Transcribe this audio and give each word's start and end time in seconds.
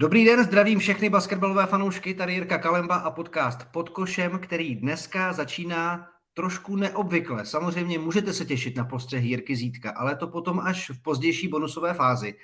Dobrý 0.00 0.24
den, 0.24 0.44
zdravím 0.44 0.78
všechny 0.78 1.10
basketbalové 1.10 1.66
fanoušky, 1.66 2.14
tady 2.14 2.32
Jirka 2.32 2.58
Kalemba 2.58 2.96
a 2.96 3.10
podcast 3.10 3.64
Pod 3.72 3.88
košem, 3.88 4.38
který 4.38 4.74
dneska 4.74 5.32
začíná 5.32 6.08
trošku 6.34 6.76
neobvykle. 6.76 7.46
Samozřejmě 7.46 7.98
můžete 7.98 8.32
se 8.32 8.44
těšit 8.44 8.76
na 8.76 8.84
postřehy 8.84 9.28
Jirky 9.28 9.56
Zítka, 9.56 9.90
ale 9.90 10.16
to 10.16 10.26
potom 10.26 10.60
až 10.60 10.90
v 10.90 11.02
pozdější 11.02 11.48
bonusové 11.48 11.94
fázi. 11.94 12.34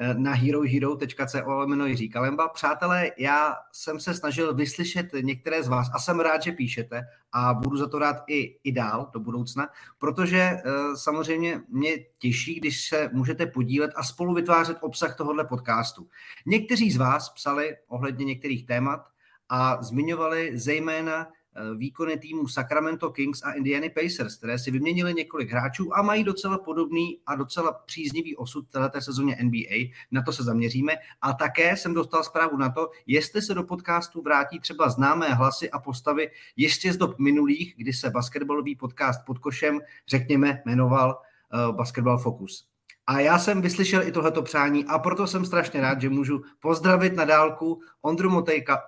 Eh, 0.00 0.14
na 0.14 0.32
herohero.co 0.32 1.50
lomeno 1.50 1.86
Jiří 1.86 2.08
Kalemba. 2.08 2.48
Přátelé, 2.48 3.10
já 3.18 3.56
jsem 3.72 4.00
se 4.00 4.14
snažil 4.14 4.54
vyslyšet 4.54 5.06
některé 5.22 5.62
z 5.62 5.68
vás 5.68 5.90
a 5.92 5.98
jsem 5.98 6.20
rád, 6.20 6.42
že 6.42 6.52
píšete 6.52 7.06
a 7.32 7.54
budu 7.54 7.76
za 7.76 7.88
to 7.88 7.98
rád 7.98 8.16
i, 8.28 8.58
i 8.64 8.72
dál 8.72 9.10
do 9.12 9.20
budoucna, 9.20 9.68
protože 9.98 10.50
uh, 10.50 10.94
samozřejmě 10.94 11.60
mě 11.68 11.90
těší, 12.18 12.54
když 12.54 12.88
se 12.88 13.10
můžete 13.12 13.46
podílet 13.46 13.90
a 13.96 14.02
spolu 14.02 14.34
vytvářet 14.34 14.78
obsah 14.80 15.16
tohohle 15.16 15.44
podcastu. 15.44 16.08
Někteří 16.46 16.90
z 16.90 16.96
vás 16.96 17.28
psali 17.28 17.76
ohledně 17.88 18.24
některých 18.24 18.66
témat 18.66 19.06
a 19.48 19.82
zmiňovali 19.82 20.58
zejména 20.58 21.26
Eh, 21.26 21.37
výkony 21.76 22.18
týmu 22.18 22.48
Sacramento 22.48 23.10
Kings 23.10 23.42
a 23.42 23.52
Indiana 23.52 23.86
Pacers, 23.94 24.36
které 24.36 24.58
si 24.58 24.70
vyměnili 24.70 25.14
několik 25.14 25.50
hráčů 25.50 25.96
a 25.96 26.02
mají 26.02 26.24
docela 26.24 26.58
podobný 26.58 27.18
a 27.26 27.34
docela 27.34 27.72
příznivý 27.72 28.36
osud 28.36 28.68
této 28.68 29.00
sezóně 29.00 29.36
NBA. 29.42 29.90
Na 30.10 30.22
to 30.22 30.32
se 30.32 30.42
zaměříme. 30.42 30.92
A 31.22 31.32
také 31.32 31.76
jsem 31.76 31.94
dostal 31.94 32.24
zprávu 32.24 32.56
na 32.56 32.70
to, 32.70 32.90
jestli 33.06 33.42
se 33.42 33.54
do 33.54 33.62
podcastu 33.62 34.22
vrátí 34.22 34.60
třeba 34.60 34.88
známé 34.88 35.28
hlasy 35.28 35.70
a 35.70 35.78
postavy 35.78 36.30
ještě 36.56 36.92
z 36.92 36.96
dob 36.96 37.18
minulých, 37.18 37.74
kdy 37.76 37.92
se 37.92 38.10
basketbalový 38.10 38.76
podcast 38.76 39.20
pod 39.26 39.38
košem, 39.38 39.80
řekněme, 40.08 40.62
jmenoval 40.66 41.20
uh, 41.68 41.76
Basketball 41.76 42.18
Focus. 42.18 42.77
A 43.08 43.20
já 43.20 43.38
jsem 43.38 43.62
vyslyšel 43.62 44.02
i 44.02 44.12
tohleto 44.12 44.42
přání 44.42 44.84
a 44.84 44.98
proto 44.98 45.26
jsem 45.26 45.44
strašně 45.44 45.80
rád, 45.80 46.00
že 46.00 46.10
můžu 46.10 46.42
pozdravit 46.60 47.16
na 47.16 47.24
dálku 47.24 47.80
Ondru, 48.02 48.30
Motejka, 48.30 48.82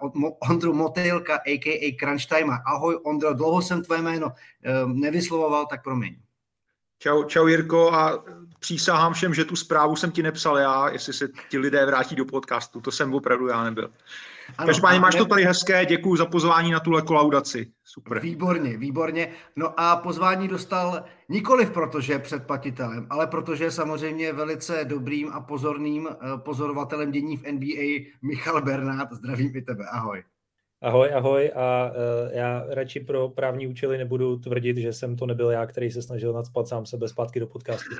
Ondru 0.51 0.73
Motejlka, 0.75 1.37
a.k.a. 1.37 1.97
Crunch 2.01 2.27
Time. 2.27 2.51
Ahoj 2.67 2.99
Ondro, 3.05 3.35
dlouho 3.35 3.63
jsem 3.63 3.83
tvoje 3.83 4.03
jméno 4.03 4.33
ehm, 4.63 5.01
nevyslovoval, 5.01 5.67
tak 5.67 5.83
promiň. 5.83 6.17
Čau, 7.03 7.25
čau 7.25 7.47
Jirko 7.47 7.93
a 7.93 8.25
přísahám 8.59 9.13
všem, 9.13 9.35
že 9.35 9.45
tu 9.45 9.57
zprávu 9.57 9.97
jsem 9.97 10.11
ti 10.11 10.23
nepsal 10.23 10.59
já, 10.59 10.89
jestli 10.89 11.13
se 11.13 11.29
ti 11.49 11.59
lidé 11.59 11.87
vrátí 11.87 12.17
do 12.17 12.25
podcastu, 12.25 12.81
to 12.81 12.91
jsem 12.91 13.15
opravdu 13.15 13.47
já 13.47 13.65
nebyl. 13.65 13.91
Ano, 14.59 14.67
Každopádně 14.67 15.01
máš 15.01 15.15
ne... 15.15 15.19
to 15.19 15.27
tady 15.27 15.45
hezké, 15.45 15.87
děkuji 15.87 16.17
za 16.17 16.27
pozvání 16.27 16.71
na 16.71 16.81
tuhle 16.81 17.03
kolaudaci. 17.03 17.73
Super. 17.85 18.21
Výborně, 18.21 18.77
výborně. 18.77 19.33
No 19.57 19.81
a 19.81 19.97
pozvání 19.97 20.49
dostal 20.49 21.05
nikoliv 21.29 21.71
protože 21.71 22.13
je 22.13 22.19
předplatitelem, 22.19 23.07
ale 23.11 23.27
protože 23.27 23.65
je 23.65 23.71
samozřejmě 23.71 24.33
velice 24.33 24.85
dobrým 24.85 25.33
a 25.33 25.41
pozorným 25.41 26.09
eh, 26.11 26.17
pozorovatelem 26.37 27.13
dění 27.13 27.37
v 27.37 27.53
NBA 27.53 28.11
Michal 28.23 28.63
Bernát. 28.63 29.13
Zdravím 29.13 29.57
i 29.57 29.63
tebe, 29.63 29.85
ahoj. 29.93 30.23
Ahoj, 30.83 31.15
ahoj 31.15 31.53
a 31.55 31.91
uh, 31.91 32.33
já 32.33 32.65
radši 32.69 33.01
pro 33.01 33.29
právní 33.29 33.67
účely 33.67 33.99
nebudu 33.99 34.39
tvrdit, 34.39 34.77
že 34.77 34.93
jsem 34.93 35.17
to 35.17 35.27
nebyl 35.27 35.51
já, 35.51 35.67
který 35.67 35.91
se 35.91 36.03
snažil 36.03 36.33
nadspat 36.33 36.69
sám 36.69 36.87
sebe 36.87 37.09
zpátky 37.09 37.41
do 37.41 37.47
podcastu. 37.47 37.95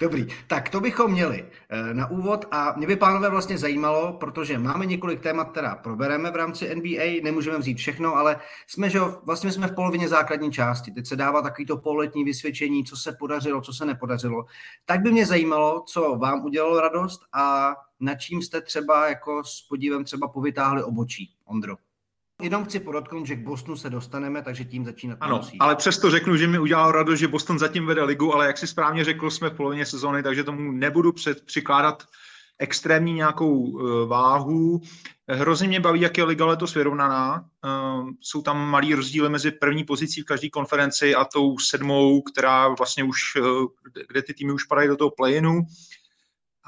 Dobrý, 0.00 0.26
tak 0.46 0.68
to 0.68 0.80
bychom 0.80 1.10
měli 1.12 1.44
eh, 1.68 1.94
na 1.94 2.10
úvod 2.10 2.44
a 2.50 2.74
mě 2.76 2.86
by 2.86 2.96
pánové 2.96 3.30
vlastně 3.30 3.58
zajímalo, 3.58 4.12
protože 4.12 4.58
máme 4.58 4.86
několik 4.86 5.20
témat, 5.20 5.50
která 5.50 5.76
probereme 5.76 6.30
v 6.30 6.36
rámci 6.36 6.74
NBA, 6.74 7.22
nemůžeme 7.22 7.58
vzít 7.58 7.78
všechno, 7.78 8.14
ale 8.14 8.36
jsme, 8.66 8.90
že 8.90 9.00
vlastně 9.22 9.52
jsme 9.52 9.66
v 9.66 9.74
polovině 9.74 10.08
základní 10.08 10.52
části. 10.52 10.90
Teď 10.90 11.06
se 11.06 11.16
dává 11.16 11.42
takovýto 11.42 11.76
pololetní 11.76 12.24
vysvědčení, 12.24 12.84
co 12.84 12.96
se 12.96 13.12
podařilo, 13.12 13.60
co 13.60 13.72
se 13.72 13.84
nepodařilo. 13.84 14.46
Tak 14.84 15.00
by 15.00 15.12
mě 15.12 15.26
zajímalo, 15.26 15.84
co 15.86 16.16
vám 16.16 16.44
udělalo 16.44 16.80
radost 16.80 17.20
a 17.32 17.74
na 18.00 18.14
čím 18.14 18.42
jste 18.42 18.60
třeba 18.60 19.08
jako 19.08 19.44
s 19.44 19.62
podívem 19.62 20.04
třeba 20.04 20.28
povytáhli 20.28 20.82
obočí, 20.82 21.34
Ondro. 21.44 21.85
Jenom 22.42 22.64
chci 22.64 22.80
podotknout, 22.80 23.26
že 23.26 23.36
k 23.36 23.44
Bostonu 23.44 23.76
se 23.76 23.90
dostaneme, 23.90 24.42
takže 24.42 24.64
tím 24.64 24.84
začínat 24.84 25.18
Ano, 25.20 25.36
musí. 25.36 25.58
ale 25.58 25.76
přesto 25.76 26.10
řeknu, 26.10 26.36
že 26.36 26.46
mi 26.46 26.58
udělalo 26.58 26.92
radost, 26.92 27.18
že 27.18 27.28
Boston 27.28 27.58
zatím 27.58 27.86
vede 27.86 28.02
ligu, 28.02 28.34
ale 28.34 28.46
jak 28.46 28.58
si 28.58 28.66
správně 28.66 29.04
řekl, 29.04 29.30
jsme 29.30 29.50
v 29.50 29.56
polovině 29.56 29.86
sezóny, 29.86 30.22
takže 30.22 30.44
tomu 30.44 30.72
nebudu 30.72 31.12
před, 31.12 31.44
přikládat 31.44 32.02
extrémní 32.58 33.12
nějakou 33.12 33.58
uh, 33.58 34.08
váhu. 34.08 34.80
Hrozně 35.28 35.68
mě 35.68 35.80
baví, 35.80 36.00
jak 36.00 36.18
je 36.18 36.24
liga 36.24 36.46
letos 36.46 36.74
vyrovnaná. 36.74 37.44
Uh, 37.64 38.10
jsou 38.20 38.42
tam 38.42 38.68
malý 38.70 38.94
rozdíly 38.94 39.28
mezi 39.28 39.50
první 39.50 39.84
pozicí 39.84 40.22
v 40.22 40.24
každé 40.24 40.48
konferenci 40.50 41.14
a 41.14 41.24
tou 41.24 41.58
sedmou, 41.58 42.22
která 42.22 42.68
vlastně 42.68 43.04
už, 43.04 43.36
uh, 43.36 43.66
kde 44.08 44.22
ty 44.22 44.34
týmy 44.34 44.52
už 44.52 44.64
padají 44.64 44.88
do 44.88 44.96
toho 44.96 45.10
play-inu. 45.10 45.60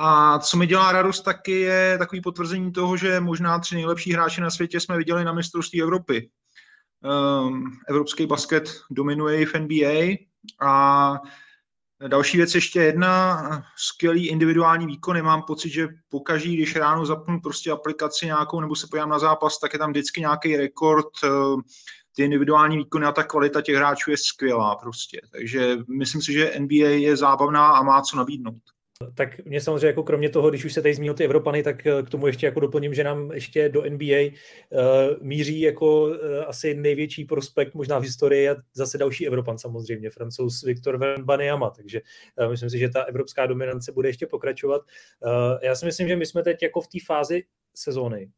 A 0.00 0.38
co 0.38 0.56
mi 0.56 0.66
dělá 0.66 0.92
radost 0.92 1.20
taky 1.20 1.60
je 1.60 1.98
takový 1.98 2.20
potvrzení 2.20 2.72
toho, 2.72 2.96
že 2.96 3.20
možná 3.20 3.58
tři 3.58 3.74
nejlepší 3.74 4.12
hráči 4.12 4.40
na 4.40 4.50
světě 4.50 4.80
jsme 4.80 4.96
viděli 4.96 5.24
na 5.24 5.32
mistrovství 5.32 5.82
Evropy. 5.82 6.30
Um, 7.44 7.72
evropský 7.88 8.26
basket 8.26 8.80
dominuje 8.90 9.40
i 9.40 9.46
v 9.46 9.54
NBA 9.54 10.16
a 10.60 11.14
další 12.08 12.36
věc 12.36 12.54
ještě 12.54 12.82
jedna, 12.82 13.42
skvělý 13.76 14.28
individuální 14.28 14.86
výkony. 14.86 15.22
Mám 15.22 15.42
pocit, 15.42 15.70
že 15.70 15.88
pokaždý, 16.08 16.56
když 16.56 16.76
ráno 16.76 17.06
zapnu 17.06 17.40
prostě 17.40 17.70
aplikaci 17.70 18.26
nějakou 18.26 18.60
nebo 18.60 18.76
se 18.76 18.86
pojám 18.90 19.08
na 19.08 19.18
zápas, 19.18 19.58
tak 19.58 19.72
je 19.72 19.78
tam 19.78 19.90
vždycky 19.90 20.20
nějaký 20.20 20.56
rekord, 20.56 21.06
ehm, 21.24 21.60
ty 22.16 22.24
individuální 22.24 22.76
výkony 22.76 23.06
a 23.06 23.12
ta 23.12 23.22
kvalita 23.22 23.62
těch 23.62 23.76
hráčů 23.76 24.10
je 24.10 24.16
skvělá 24.16 24.76
prostě. 24.76 25.20
Takže 25.32 25.76
myslím 25.98 26.22
si, 26.22 26.32
že 26.32 26.54
NBA 26.58 26.88
je 26.88 27.16
zábavná 27.16 27.66
a 27.66 27.82
má 27.82 28.02
co 28.02 28.16
nabídnout. 28.16 28.62
Tak 29.14 29.44
mě 29.44 29.60
samozřejmě 29.60 29.86
jako 29.86 30.02
kromě 30.02 30.28
toho, 30.28 30.50
když 30.50 30.64
už 30.64 30.72
se 30.72 30.82
tady 30.82 30.94
zmínil 30.94 31.14
ty 31.14 31.24
Evropany, 31.24 31.62
tak 31.62 31.86
eh, 31.86 32.02
k 32.02 32.10
tomu 32.10 32.26
ještě 32.26 32.46
jako 32.46 32.60
doplním, 32.60 32.94
že 32.94 33.04
nám 33.04 33.32
ještě 33.32 33.68
do 33.68 33.82
NBA 33.90 34.04
uh, 34.04 34.30
eh, 34.72 35.16
míří 35.20 35.60
jako 35.60 36.02
uh, 36.02 36.14
asi 36.46 36.74
největší 36.74 37.24
prospekt 37.24 37.74
možná 37.74 37.98
v 37.98 38.02
historii 38.02 38.48
a 38.48 38.56
zase 38.74 38.98
další 38.98 39.26
Evropan 39.26 39.58
samozřejmě, 39.58 40.10
francouz 40.10 40.62
Viktor 40.62 40.96
Wembanyama, 40.96 41.70
takže 41.70 42.00
uh, 42.40 42.50
myslím 42.50 42.70
si, 42.70 42.78
že 42.78 42.88
ta 42.88 43.02
evropská 43.02 43.46
dominance 43.46 43.92
bude 43.92 44.08
ještě 44.08 44.26
pokračovat. 44.26 44.82
Uh, 45.20 45.58
já 45.62 45.74
si 45.74 45.86
myslím, 45.86 46.08
že 46.08 46.16
my 46.16 46.26
jsme 46.26 46.42
teď 46.42 46.62
jako 46.62 46.80
v 46.80 46.88
té 46.88 46.98
fázi 47.06 47.44
sezóny, 47.74 48.30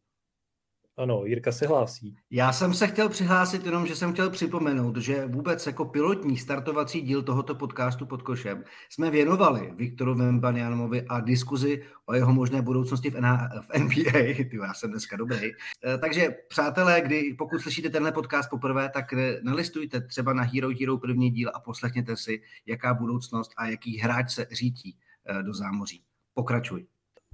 ano, 1.01 1.25
Jirka 1.25 1.53
se 1.53 1.67
hlásí. 1.67 2.17
Já 2.31 2.53
jsem 2.53 2.75
se 2.75 2.87
chtěl 2.87 3.09
přihlásit 3.09 3.67
jenom, 3.67 3.87
že 3.87 3.97
jsem 3.97 4.13
chtěl 4.13 4.31
připomenout, 4.31 4.97
že 4.97 5.27
vůbec 5.27 5.67
jako 5.67 5.85
pilotní 5.85 6.37
startovací 6.37 7.01
díl 7.01 7.23
tohoto 7.23 7.55
podcastu 7.55 8.07
pod 8.07 8.23
košem 8.23 8.65
jsme 8.89 9.11
věnovali 9.11 9.73
Viktoru 9.77 10.15
Vembanianovi 10.15 11.07
a 11.09 11.21
diskuzi 11.21 11.83
o 12.07 12.15
jeho 12.15 12.33
možné 12.33 12.63
budoucnosti 12.63 13.11
v, 13.11 13.21
NH, 13.21 13.39
v 13.61 13.79
NBA. 13.79 14.35
Ty, 14.51 14.59
já 14.63 14.75
jsem 14.75 14.91
dneska 14.91 15.17
dobrý. 15.17 15.51
Eh, 15.85 15.99
takže 15.99 16.29
přátelé, 16.49 17.01
kdy, 17.01 17.35
pokud 17.39 17.61
slyšíte 17.61 17.91
tenhle 17.91 18.13
podcast 18.13 18.51
poprvé, 18.51 18.91
tak 18.95 19.13
eh, 19.13 19.41
nalistujte 19.43 20.01
třeba 20.01 20.33
na 20.33 20.43
Hero 20.43 20.69
Hero 20.81 20.99
první 20.99 21.31
díl 21.31 21.51
a 21.55 21.61
poslechněte 21.61 22.17
si, 22.17 22.43
jaká 22.67 22.95
budoucnost 22.95 23.53
a 23.57 23.67
jaký 23.67 23.99
hráč 23.99 24.31
se 24.31 24.47
řítí 24.53 24.97
eh, 25.27 25.43
do 25.43 25.55
zámoří. 25.55 26.03
Pokračuj 26.35 26.87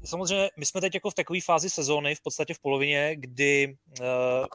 samozřejmě 0.07 0.51
my 0.57 0.67
jsme 0.67 0.81
teď 0.81 0.95
jako 0.95 1.11
v 1.11 1.15
takové 1.15 1.41
fázi 1.41 1.71
sezóny, 1.71 2.15
v 2.15 2.21
podstatě 2.21 2.55
v 2.55 2.59
polovině, 2.59 3.17
kdy 3.17 3.77
uh, 4.01 4.07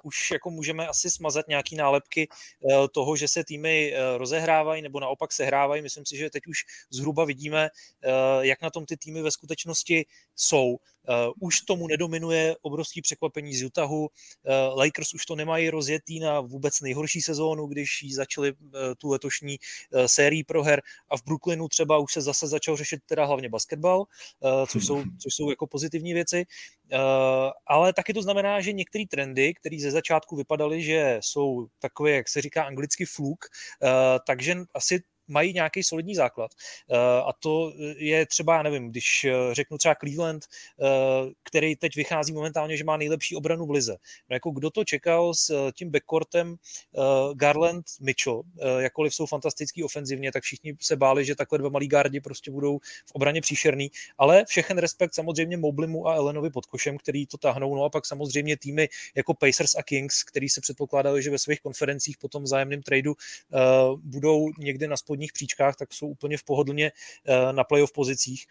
už 0.04 0.32
jako 0.32 0.50
můžeme 0.50 0.88
asi 0.88 1.12
smazat 1.12 1.48
nějaký 1.48 1.76
nálepky 1.76 2.28
uh, 2.60 2.88
toho, 2.92 3.16
že 3.16 3.28
se 3.28 3.44
týmy 3.44 3.94
uh, 3.94 4.18
rozehrávají 4.18 4.82
nebo 4.82 5.00
naopak 5.00 5.32
sehrávají. 5.32 5.82
Myslím 5.82 6.06
si, 6.06 6.18
že 6.18 6.30
teď 6.30 6.48
už 6.48 6.66
zhruba 6.90 7.26
vidíme, 7.26 7.70
uh, 7.70 8.12
jak 8.46 8.62
na 8.62 8.70
tom 8.70 8.86
ty 8.86 8.98
týmy 8.98 9.22
ve 9.22 9.32
skutečnosti 9.32 10.06
jsou. 10.36 10.78
Uh, 11.10 11.34
už 11.40 11.62
tomu 11.62 11.88
nedominuje 11.88 12.56
obrovský 12.62 13.02
překvapení 13.02 13.56
z 13.56 13.64
Utahu. 13.64 14.02
Uh, 14.02 14.78
Lakers 14.78 15.14
už 15.14 15.26
to 15.26 15.36
nemají 15.36 15.70
rozjetý 15.70 16.20
na 16.20 16.40
vůbec 16.40 16.82
nejhorší 16.82 17.22
sezónu, 17.22 17.68
když 17.68 18.04
ji 18.04 18.14
začali 18.14 18.52
uh, 18.52 18.58
tu 18.98 19.10
letošní 19.10 19.58
uh, 19.58 20.06
sérii 20.06 20.44
proher 20.44 20.82
a 21.10 21.18
v 21.18 21.24
Brooklynu 21.24 21.68
třeba 21.68 21.98
už 21.98 22.14
se 22.14 22.22
zase 22.22 22.48
začal 22.48 22.78
řešit 22.78 23.00
teda 23.06 23.26
hlavně 23.26 23.50
basketbal, 23.50 24.00
uh, 24.00 24.66
což, 24.68 24.86
jsou, 24.86 25.04
což 25.20 25.34
jsou 25.34 25.50
jako 25.50 25.68
pozitivní 25.68 26.14
věci. 26.14 26.46
Uh, 26.94 27.00
ale 27.68 27.94
taky 27.94 28.14
to 28.14 28.22
znamená, 28.22 28.62
že 28.62 28.74
některé 28.74 29.04
trendy, 29.10 29.54
které 29.54 29.78
ze 29.80 29.92
začátku 29.92 30.36
vypadaly, 30.36 30.84
že 30.84 31.20
jsou 31.22 31.68
takové, 31.80 32.12
jak 32.12 32.30
se 32.30 32.42
říká 32.42 32.64
anglicky 32.64 33.06
fluk, 33.06 33.46
uh, 33.84 33.90
takže 34.28 34.56
asi 34.74 35.04
mají 35.32 35.54
nějaký 35.54 35.84
solidní 35.84 36.16
základ. 36.16 36.52
Eh, 36.92 36.98
a 36.98 37.34
to 37.40 37.74
je 37.98 38.26
třeba, 38.26 38.56
já 38.56 38.64
nevím, 38.64 38.90
když 38.90 39.24
eh, 39.24 39.34
řeknu 39.54 39.78
třeba 39.78 39.96
Cleveland, 39.96 40.44
eh, 40.46 40.86
který 41.44 41.76
teď 41.76 41.96
vychází 41.96 42.34
momentálně, 42.34 42.78
že 42.78 42.84
má 42.84 42.98
nejlepší 42.98 43.36
obranu 43.36 43.66
v 43.66 43.72
lize. 43.72 43.98
No 44.30 44.34
jako 44.34 44.52
kdo 44.52 44.70
to 44.70 44.84
čekal 44.84 45.34
s 45.34 45.72
tím 45.72 45.92
backcourtem 45.92 46.56
Garland 47.34 47.86
Mitchell, 48.02 48.42
jakkoliv 48.80 49.16
jsou 49.16 49.26
fantastický 49.26 49.84
ofenzivně, 49.84 50.32
tak 50.32 50.44
všichni 50.44 50.74
se 50.82 50.96
báli, 50.96 51.26
že 51.26 51.36
takhle 51.36 51.60
dva 51.60 51.70
malí 51.70 51.88
gardi 51.88 52.20
prostě 52.20 52.52
budou 52.52 52.80
v 52.80 53.12
obraně 53.14 53.42
příšerný, 53.42 53.92
ale 54.18 54.46
všechen 54.46 54.78
respekt 54.78 55.16
samozřejmě 55.16 55.58
Moblimu 55.58 56.08
a 56.08 56.16
Elenovi 56.16 56.50
pod 56.50 56.66
košem, 56.66 56.98
který 56.98 57.28
to 57.28 57.38
tahnou, 57.38 57.76
no 57.76 57.84
a 57.84 57.90
pak 57.90 58.06
samozřejmě 58.06 58.58
týmy 58.58 58.90
jako 59.16 59.34
Pacers 59.34 59.76
a 59.76 59.84
Kings, 59.84 60.24
který 60.24 60.50
se 60.50 60.62
předpokládali, 60.62 61.24
že 61.24 61.30
ve 61.30 61.40
svých 61.40 61.62
konferencích 61.62 62.18
po 62.18 62.28
tom 62.28 62.46
tradu 62.86 63.16
budou 63.98 64.50
někde 64.58 64.88
na 64.88 64.98
spodní 64.98 65.21
spodních 65.22 65.34
příčkách, 65.34 65.76
tak 65.76 65.94
jsou 65.94 66.08
úplně 66.08 66.38
v 66.38 66.44
pohodlně 66.44 66.92
na 67.52 67.64
playoff 67.64 67.92
pozicích. 67.92 68.46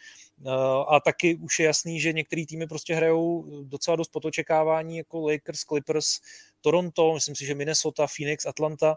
A 0.88 1.00
taky 1.00 1.36
už 1.36 1.58
je 1.58 1.66
jasný, 1.66 2.00
že 2.00 2.12
některé 2.12 2.46
týmy 2.46 2.66
prostě 2.66 2.94
hrajou 2.94 3.62
docela 3.64 3.96
dost 3.96 4.12
pod 4.12 4.24
očekávání, 4.24 4.96
jako 4.96 5.20
Lakers, 5.30 5.60
Clippers, 5.60 6.20
Toronto, 6.60 7.14
myslím 7.14 7.36
si, 7.36 7.46
že 7.46 7.54
Minnesota, 7.54 8.06
Phoenix, 8.06 8.46
Atlanta 8.46 8.96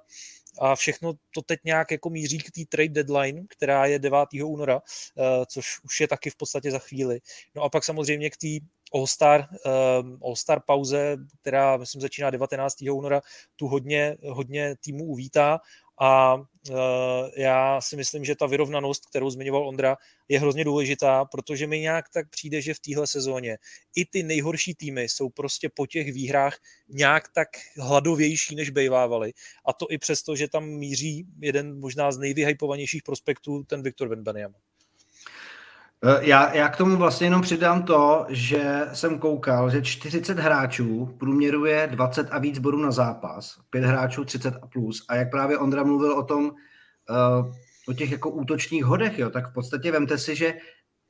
a 0.59 0.75
všechno 0.75 1.13
to 1.33 1.41
teď 1.41 1.59
nějak 1.65 1.91
jako 1.91 2.09
míří 2.09 2.37
k 2.37 2.51
té 2.51 2.61
trade 2.69 3.03
deadline, 3.03 3.45
která 3.49 3.85
je 3.85 3.99
9. 3.99 4.19
února, 4.43 4.81
což 5.47 5.79
už 5.83 6.01
je 6.01 6.07
taky 6.07 6.29
v 6.29 6.35
podstatě 6.35 6.71
za 6.71 6.79
chvíli. 6.79 7.19
No 7.55 7.61
a 7.63 7.69
pak 7.69 7.83
samozřejmě 7.83 8.29
k 8.29 8.37
té 8.37 8.47
All-Star, 8.93 9.47
All-Star 10.21 10.61
pauze, 10.65 11.17
která 11.41 11.77
myslím 11.77 12.01
začíná 12.01 12.29
19. 12.29 12.81
února, 12.81 13.21
tu 13.55 13.67
hodně, 13.67 14.17
hodně 14.29 14.75
týmů 14.79 15.05
uvítá 15.05 15.59
a 16.01 16.35
uh, 16.35 16.75
já 17.37 17.81
si 17.81 17.95
myslím, 17.95 18.25
že 18.25 18.35
ta 18.35 18.45
vyrovnanost, 18.45 19.05
kterou 19.05 19.29
zmiňoval 19.29 19.67
Ondra, 19.67 19.97
je 20.27 20.39
hrozně 20.39 20.63
důležitá, 20.63 21.25
protože 21.25 21.67
mi 21.67 21.79
nějak 21.79 22.09
tak 22.09 22.29
přijde, 22.29 22.61
že 22.61 22.73
v 22.73 22.79
téhle 22.79 23.07
sezóně 23.07 23.57
i 23.95 24.05
ty 24.05 24.23
nejhorší 24.23 24.75
týmy 24.75 25.03
jsou 25.03 25.29
prostě 25.29 25.69
po 25.69 25.87
těch 25.87 26.13
výhrách 26.13 26.57
nějak 26.89 27.23
tak 27.35 27.47
hladovější, 27.77 28.55
než 28.55 28.69
bejvávali. 28.69 29.33
A 29.65 29.73
to 29.73 29.87
i 29.89 29.97
přesto, 29.97 30.35
že 30.35 30.47
tam 30.47 30.65
míří 30.65 31.25
jeden 31.41 31.79
možná 31.79 32.11
z 32.11 32.17
nejvyhypovanějších 32.17 33.03
prospektů, 33.03 33.63
ten 33.63 33.83
Viktor 33.83 34.07
Venbaniama. 34.07 34.55
Eh, 36.05 36.19
já, 36.21 36.53
já 36.55 36.69
k 36.69 36.77
tomu 36.77 36.97
vlastně 36.97 37.27
jenom 37.27 37.41
přidám 37.41 37.83
to, 37.83 38.25
že 38.29 38.81
jsem 38.93 39.19
koukal, 39.19 39.69
že 39.69 39.81
40 39.81 40.39
hráčů 40.39 41.15
průměruje 41.19 41.87
20 41.91 42.27
a 42.31 42.39
víc 42.39 42.59
bodů 42.59 42.77
na 42.77 42.91
zápas, 42.91 43.59
5 43.69 43.85
hráčů 43.85 44.25
30 44.25 44.55
a 44.61 44.67
plus. 44.67 45.05
A 45.09 45.15
jak 45.15 45.31
právě 45.31 45.57
Ondra 45.57 45.83
mluvil 45.83 46.13
o 46.13 46.23
tom, 46.23 46.45
uh, 46.45 47.51
o 47.87 47.93
těch 47.93 48.11
jako 48.11 48.29
útočních 48.29 48.85
hodech, 48.85 49.19
jo, 49.19 49.29
tak 49.29 49.49
v 49.49 49.53
podstatě 49.53 49.91
vemte 49.91 50.17
si, 50.17 50.35
že 50.35 50.53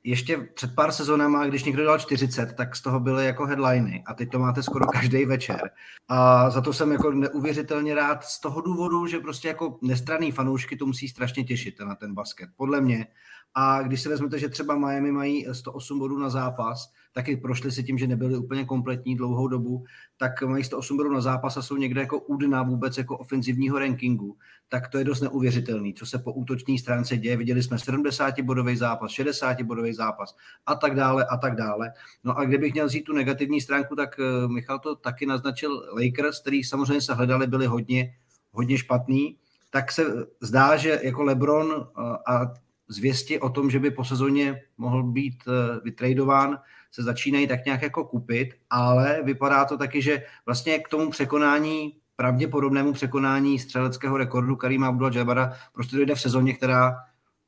ještě 0.04 0.38
před 0.38 0.76
pár 0.76 0.92
sezónama, 0.92 1.46
když 1.46 1.64
někdo 1.64 1.86
dal 1.86 2.00
40, 2.00 2.54
tak 2.54 2.76
z 2.76 2.82
toho 2.82 3.00
byly 3.00 3.26
jako 3.26 3.46
headliny 3.46 4.04
a 4.06 4.14
teď 4.14 4.32
to 4.32 4.40
máte 4.40 4.64
skoro 4.64 4.86
každý 4.86 5.26
večer. 5.26 5.70
A 6.08 6.50
za 6.50 6.62
to 6.62 6.74
jsem 6.74 6.92
jako 6.92 7.12
neuvěřitelně 7.12 7.96
rád 7.96 8.24
z 8.24 8.40
toho 8.40 8.62
důvodu, 8.62 9.08
že 9.08 9.20
prostě 9.20 9.48
jako 9.48 9.80
nestraný 9.82 10.32
fanoušky 10.32 10.78
to 10.78 10.86
musí 10.86 11.08
strašně 11.08 11.44
těšit 11.44 11.80
na 11.80 11.96
ten 11.96 12.14
basket, 12.14 12.50
podle 12.56 12.82
mě. 12.82 13.08
A 13.56 13.82
když 13.82 14.02
si 14.02 14.10
vezmete, 14.10 14.40
že 14.40 14.50
třeba 14.50 14.78
Miami 14.78 15.12
mají 15.12 15.46
108 15.52 16.00
bodů 16.00 16.18
na 16.18 16.30
zápas, 16.30 16.92
taky 17.14 17.38
prošli 17.38 17.72
si 17.72 17.84
tím, 17.84 17.98
že 17.98 18.08
nebyli 18.08 18.38
úplně 18.38 18.66
kompletní 18.66 19.16
dlouhou 19.16 19.48
dobu, 19.48 19.84
tak 20.18 20.42
mají 20.42 20.64
108 20.64 20.98
bodů 20.98 21.14
na 21.14 21.22
zápas 21.22 21.58
a 21.58 21.62
jsou 21.62 21.78
někde 21.78 22.02
jako 22.02 22.20
u 22.20 22.38
dna 22.38 22.64
vůbec 22.64 22.98
jako 22.98 23.18
ofenzivního 23.18 23.80
rankingu, 23.80 24.38
tak 24.70 24.88
to 24.88 24.98
je 24.98 25.04
dost 25.04 25.22
neuvěřitelný, 25.22 25.94
co 25.94 26.06
se 26.06 26.20
po 26.20 26.34
útoční 26.34 26.80
stránce 26.80 27.18
děje. 27.18 27.38
Viděli 27.38 27.64
jsme 27.64 27.78
70-bodový 27.78 28.78
zápas, 28.78 29.12
60-bodový 29.12 29.94
zápas 29.94 30.36
a 30.66 30.76
tak 30.76 30.96
dále 30.96 31.26
a 31.26 31.38
tak 31.38 31.56
dále. 31.56 31.92
No 32.24 32.38
a 32.38 32.46
kdybych 32.46 32.74
měl 32.74 32.86
vzít 32.86 33.04
tu 33.04 33.14
negativní 33.14 33.62
stránku, 33.62 33.96
tak 33.96 34.20
eh, 34.20 34.48
Michal 34.48 34.80
to 34.80 34.96
taky 34.96 35.26
naznačil 35.26 35.84
Lakers, 36.04 36.42
který 36.42 36.64
samozřejmě 36.64 37.02
se 37.02 37.14
hledali, 37.14 37.48
byli 37.48 37.66
hodně, 37.66 38.16
hodně 38.52 38.78
špatný, 38.78 39.38
tak 39.70 39.92
se 39.92 40.04
zdá, 40.42 40.78
že 40.78 41.00
jako 41.04 41.24
LeBron 41.24 41.74
eh, 41.74 42.02
a 42.28 42.54
zvěsti 42.94 43.40
o 43.40 43.50
tom, 43.50 43.70
že 43.70 43.80
by 43.80 43.92
po 43.92 44.04
sezóně 44.06 44.62
mohl 44.78 45.04
být 45.04 45.44
eh, 45.48 45.80
vytradován, 45.84 46.60
se 46.92 47.04
začínají 47.04 47.48
tak 47.48 47.66
nějak 47.66 47.82
jako 47.82 48.06
kupit, 48.06 48.50
ale 48.70 49.22
vypadá 49.24 49.66
to 49.66 49.78
taky, 49.78 50.02
že 50.02 50.24
vlastně 50.46 50.80
k 50.80 50.88
tomu 50.90 51.10
překonání, 51.10 51.98
pravděpodobnému 52.16 52.94
překonání 52.94 53.60
střeleckého 53.60 54.18
rekordu 54.18 54.56
Karima 54.56 54.88
Abdul 54.88 55.16
Jabara 55.16 55.54
prostě 55.74 55.96
dojde 55.96 56.16
v 56.16 56.22
sezóně, 56.22 56.54
která 56.54 56.96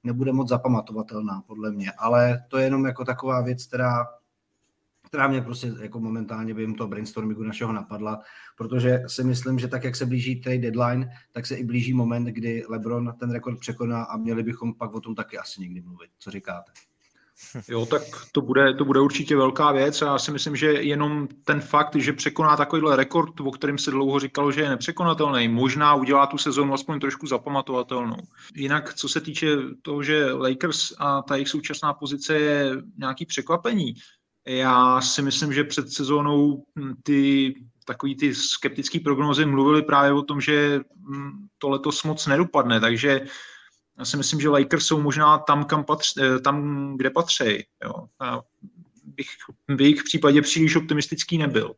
nebude 0.03 0.33
moc 0.33 0.49
zapamatovatelná, 0.49 1.41
podle 1.47 1.71
mě. 1.71 1.91
Ale 1.97 2.43
to 2.47 2.57
je 2.57 2.63
jenom 2.63 2.85
jako 2.85 3.05
taková 3.05 3.41
věc, 3.41 3.65
která 3.65 4.05
která 5.05 5.27
mě 5.27 5.41
prostě 5.41 5.73
jako 5.81 5.99
momentálně 5.99 6.53
bym 6.53 6.75
to 6.75 6.87
brainstormingu 6.87 7.43
našeho 7.43 7.73
napadla, 7.73 8.21
protože 8.57 9.03
si 9.07 9.23
myslím, 9.23 9.59
že 9.59 9.67
tak, 9.67 9.83
jak 9.83 9.95
se 9.95 10.05
blíží 10.05 10.41
trade 10.41 10.57
deadline, 10.71 11.09
tak 11.31 11.45
se 11.45 11.55
i 11.55 11.63
blíží 11.63 11.93
moment, 11.93 12.25
kdy 12.25 12.63
LeBron 12.69 13.13
ten 13.19 13.31
rekord 13.31 13.59
překoná 13.59 14.03
a 14.03 14.17
měli 14.17 14.43
bychom 14.43 14.73
pak 14.73 14.93
o 14.93 15.01
tom 15.01 15.15
taky 15.15 15.37
asi 15.37 15.61
někdy 15.61 15.81
mluvit. 15.81 16.09
Co 16.19 16.31
říkáte? 16.31 16.71
Jo, 17.67 17.85
tak 17.85 18.01
to 18.31 18.41
bude, 18.41 18.73
to 18.73 18.85
bude 18.85 18.99
určitě 18.99 19.35
velká 19.35 19.71
věc 19.71 20.01
a 20.01 20.05
já 20.05 20.19
si 20.19 20.31
myslím, 20.31 20.55
že 20.55 20.67
jenom 20.67 21.27
ten 21.43 21.61
fakt, 21.61 21.95
že 21.95 22.13
překoná 22.13 22.57
takovýhle 22.57 22.95
rekord, 22.95 23.39
o 23.39 23.51
kterém 23.51 23.77
se 23.77 23.91
dlouho 23.91 24.19
říkalo, 24.19 24.51
že 24.51 24.61
je 24.61 24.69
nepřekonatelný, 24.69 25.47
možná 25.47 25.95
udělá 25.95 26.27
tu 26.27 26.37
sezónu 26.37 26.73
aspoň 26.73 26.99
trošku 26.99 27.27
zapamatovatelnou. 27.27 28.17
Jinak, 28.55 28.93
co 28.93 29.09
se 29.09 29.21
týče 29.21 29.47
toho, 29.81 30.03
že 30.03 30.31
Lakers 30.31 30.93
a 30.97 31.21
ta 31.21 31.35
jejich 31.35 31.49
současná 31.49 31.93
pozice 31.93 32.33
je 32.33 32.71
nějaký 32.97 33.25
překvapení, 33.25 33.93
já 34.45 35.01
si 35.01 35.21
myslím, 35.21 35.53
že 35.53 35.63
před 35.63 35.91
sezónou 35.91 36.63
hm, 36.79 36.93
ty 37.03 37.53
takový 37.85 38.15
ty 38.15 38.35
skeptické 38.35 38.99
prognózy 38.99 39.45
mluvili 39.45 39.81
právě 39.81 40.13
o 40.13 40.21
tom, 40.21 40.41
že 40.41 40.79
hm, 40.97 41.47
to 41.57 41.69
letos 41.69 42.03
moc 42.03 42.27
nedopadne, 42.27 42.79
takže 42.79 43.21
já 43.99 44.05
si 44.05 44.17
myslím, 44.17 44.41
že 44.41 44.49
Lakers 44.49 44.85
jsou 44.85 45.01
možná 45.01 45.37
tam, 45.37 45.63
kam 45.63 45.83
patř, 45.83 46.17
eh, 46.17 46.39
tam 46.39 46.93
kde 46.97 47.09
patří. 47.09 47.65
Jo. 47.83 47.93
Já 48.21 48.41
bych 49.03 49.27
v 49.67 49.81
jejich 49.81 50.03
případě 50.03 50.41
příliš 50.41 50.75
optimistický 50.75 51.37
nebyl. 51.37 51.75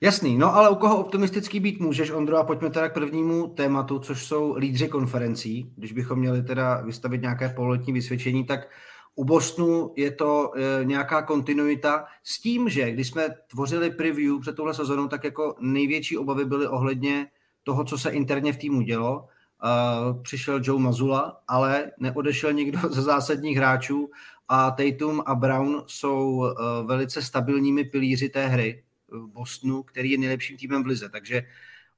Jasný, 0.00 0.38
no 0.38 0.54
ale 0.54 0.70
u 0.70 0.74
koho 0.74 0.96
optimistický 0.96 1.60
být 1.60 1.80
můžeš, 1.80 2.10
Ondro, 2.10 2.36
a 2.36 2.44
pojďme 2.44 2.70
teda 2.70 2.88
k 2.88 2.94
prvnímu 2.94 3.48
tématu, 3.48 3.98
což 3.98 4.24
jsou 4.26 4.56
lídři 4.56 4.88
konferencí. 4.88 5.72
Když 5.76 5.92
bychom 5.92 6.18
měli 6.18 6.42
teda 6.42 6.80
vystavit 6.80 7.20
nějaké 7.20 7.48
pololetní 7.48 7.92
vysvědčení, 7.92 8.44
tak 8.44 8.68
u 9.14 9.24
Bostonu 9.24 9.92
je 9.96 10.10
to 10.10 10.52
e, 10.54 10.84
nějaká 10.84 11.22
kontinuita 11.22 12.04
s 12.24 12.40
tím, 12.40 12.68
že 12.68 12.90
když 12.90 13.08
jsme 13.08 13.28
tvořili 13.46 13.90
preview 13.90 14.40
před 14.40 14.56
touhle 14.56 14.74
sezónou, 14.74 15.08
tak 15.08 15.24
jako 15.24 15.56
největší 15.60 16.18
obavy 16.18 16.44
byly 16.44 16.68
ohledně 16.68 17.26
toho, 17.62 17.84
co 17.84 17.98
se 17.98 18.10
interně 18.10 18.52
v 18.52 18.56
týmu 18.56 18.82
dělo. 18.82 19.28
E, 19.28 20.22
přišel 20.22 20.60
Joe 20.64 20.82
Mazula, 20.82 21.40
ale 21.48 21.90
neodešel 21.98 22.52
nikdo 22.52 22.78
ze 22.90 23.02
zásadních 23.02 23.56
hráčů 23.56 24.10
a 24.48 24.70
Tatum 24.70 25.22
a 25.26 25.34
Brown 25.34 25.84
jsou 25.86 26.44
e, 26.44 26.52
velice 26.86 27.22
stabilními 27.22 27.84
pilíři 27.84 28.28
té 28.28 28.46
hry 28.46 28.84
v 29.08 29.26
Bostonu, 29.26 29.82
který 29.82 30.10
je 30.10 30.18
nejlepším 30.18 30.56
týmem 30.56 30.82
v 30.82 30.86
lize. 30.86 31.08
Takže 31.08 31.42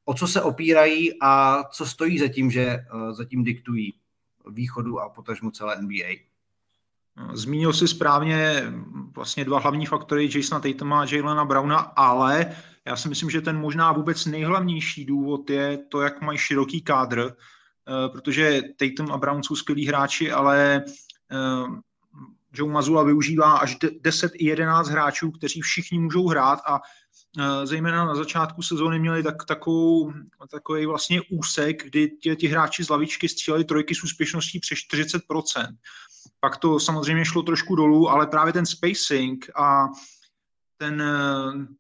o 0.04 0.14
co 0.14 0.28
se 0.28 0.42
opírají 0.42 1.10
a 1.20 1.62
co 1.70 1.86
stojí 1.86 2.18
za 2.18 2.28
tím, 2.28 2.50
že 2.50 2.84
zatím 3.10 3.44
diktují 3.44 3.94
východu 4.50 5.00
a 5.00 5.08
potažmu 5.08 5.50
celé 5.50 5.82
NBA? 5.82 6.31
Zmínil 7.32 7.72
si 7.72 7.88
správně 7.88 8.62
vlastně 9.14 9.44
dva 9.44 9.58
hlavní 9.58 9.86
faktory, 9.86 10.30
Jasona 10.34 10.60
Tatuma 10.60 11.00
a 11.00 11.06
Jalena 11.10 11.44
Browna, 11.44 11.76
ale 11.76 12.56
já 12.86 12.96
si 12.96 13.08
myslím, 13.08 13.30
že 13.30 13.40
ten 13.40 13.58
možná 13.58 13.92
vůbec 13.92 14.26
nejhlavnější 14.26 15.04
důvod 15.04 15.50
je 15.50 15.78
to, 15.88 16.00
jak 16.00 16.20
mají 16.20 16.38
široký 16.38 16.82
kádr, 16.82 17.30
eh, 17.30 18.08
protože 18.08 18.62
Tatum 18.76 19.12
a 19.12 19.18
Brown 19.18 19.42
jsou 19.42 19.56
skvělí 19.56 19.86
hráči, 19.86 20.32
ale 20.32 20.84
eh, 21.32 21.66
Joe 22.54 22.72
Mazula 22.72 23.02
využívá 23.02 23.56
až 23.56 23.76
10 24.00 24.32
i 24.34 24.44
11 24.44 24.88
hráčů, 24.88 25.30
kteří 25.30 25.60
všichni 25.60 25.98
můžou 25.98 26.28
hrát 26.28 26.58
a 26.66 26.80
eh, 27.38 27.66
zejména 27.66 28.04
na 28.04 28.14
začátku 28.14 28.62
sezóny 28.62 28.98
měli 28.98 29.22
tak, 29.22 29.44
takovou, 29.44 30.12
takový 30.50 30.86
vlastně 30.86 31.20
úsek, 31.30 31.84
kdy 31.84 32.10
ti, 32.22 32.36
ti 32.36 32.46
hráči 32.48 32.84
z 32.84 32.88
lavičky 32.88 33.28
stříleli 33.28 33.64
trojky 33.64 33.94
s 33.94 34.02
úspěšností 34.02 34.60
přes 34.60 34.78
40% 34.78 35.66
pak 36.40 36.56
to 36.56 36.80
samozřejmě 36.80 37.24
šlo 37.24 37.42
trošku 37.42 37.76
dolů, 37.76 38.10
ale 38.10 38.26
právě 38.26 38.52
ten 38.52 38.66
spacing 38.66 39.50
a 39.56 39.88
ten, 40.76 41.02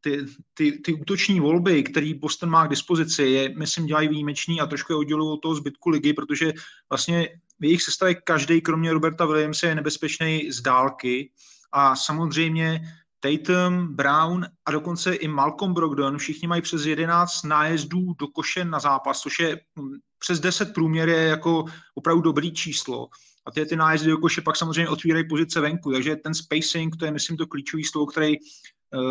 ty, 0.00 0.26
ty, 0.54 0.72
ty 0.72 0.94
útoční 0.94 1.40
volby, 1.40 1.82
který 1.82 2.14
Boston 2.14 2.50
má 2.50 2.66
k 2.66 2.70
dispozici, 2.70 3.22
je, 3.22 3.54
myslím, 3.58 3.86
dělají 3.86 4.08
výjimečný 4.08 4.60
a 4.60 4.66
trošku 4.66 4.92
je 4.92 4.96
oddělují 4.96 5.32
od 5.32 5.36
toho 5.36 5.54
zbytku 5.54 5.90
ligy, 5.90 6.12
protože 6.12 6.52
vlastně 6.90 7.28
v 7.60 7.64
jejich 7.64 7.82
sestavě 7.82 8.14
každý, 8.14 8.60
kromě 8.60 8.92
Roberta 8.92 9.26
Williamse, 9.26 9.66
je 9.66 9.74
nebezpečný 9.74 10.52
z 10.52 10.60
dálky 10.60 11.30
a 11.72 11.96
samozřejmě 11.96 12.80
Tatum, 13.20 13.94
Brown 13.94 14.46
a 14.66 14.70
dokonce 14.70 15.14
i 15.14 15.28
Malcolm 15.28 15.74
Brogdon, 15.74 16.18
všichni 16.18 16.48
mají 16.48 16.62
přes 16.62 16.86
11 16.86 17.42
nájezdů 17.42 18.14
do 18.18 18.26
koše 18.26 18.64
na 18.64 18.80
zápas, 18.80 19.20
což 19.20 19.38
je 19.38 19.60
hm, 19.78 19.98
přes 20.18 20.40
10 20.40 20.74
průměr 20.74 21.08
je 21.08 21.22
jako 21.22 21.64
opravdu 21.94 22.22
dobrý 22.22 22.52
číslo. 22.52 23.08
A 23.46 23.50
ty, 23.50 23.66
ty 23.66 23.76
nájezdy 23.76 24.10
do 24.10 24.18
koše 24.18 24.40
pak 24.40 24.56
samozřejmě 24.56 24.88
otvírají 24.88 25.28
pozice 25.28 25.60
venku, 25.60 25.92
takže 25.92 26.16
ten 26.16 26.34
spacing, 26.34 26.96
to 26.96 27.04
je 27.04 27.10
myslím 27.10 27.36
to 27.36 27.46
klíčový 27.46 27.84
slovo, 27.84 28.06
který 28.06 28.36
eh, 28.36 28.38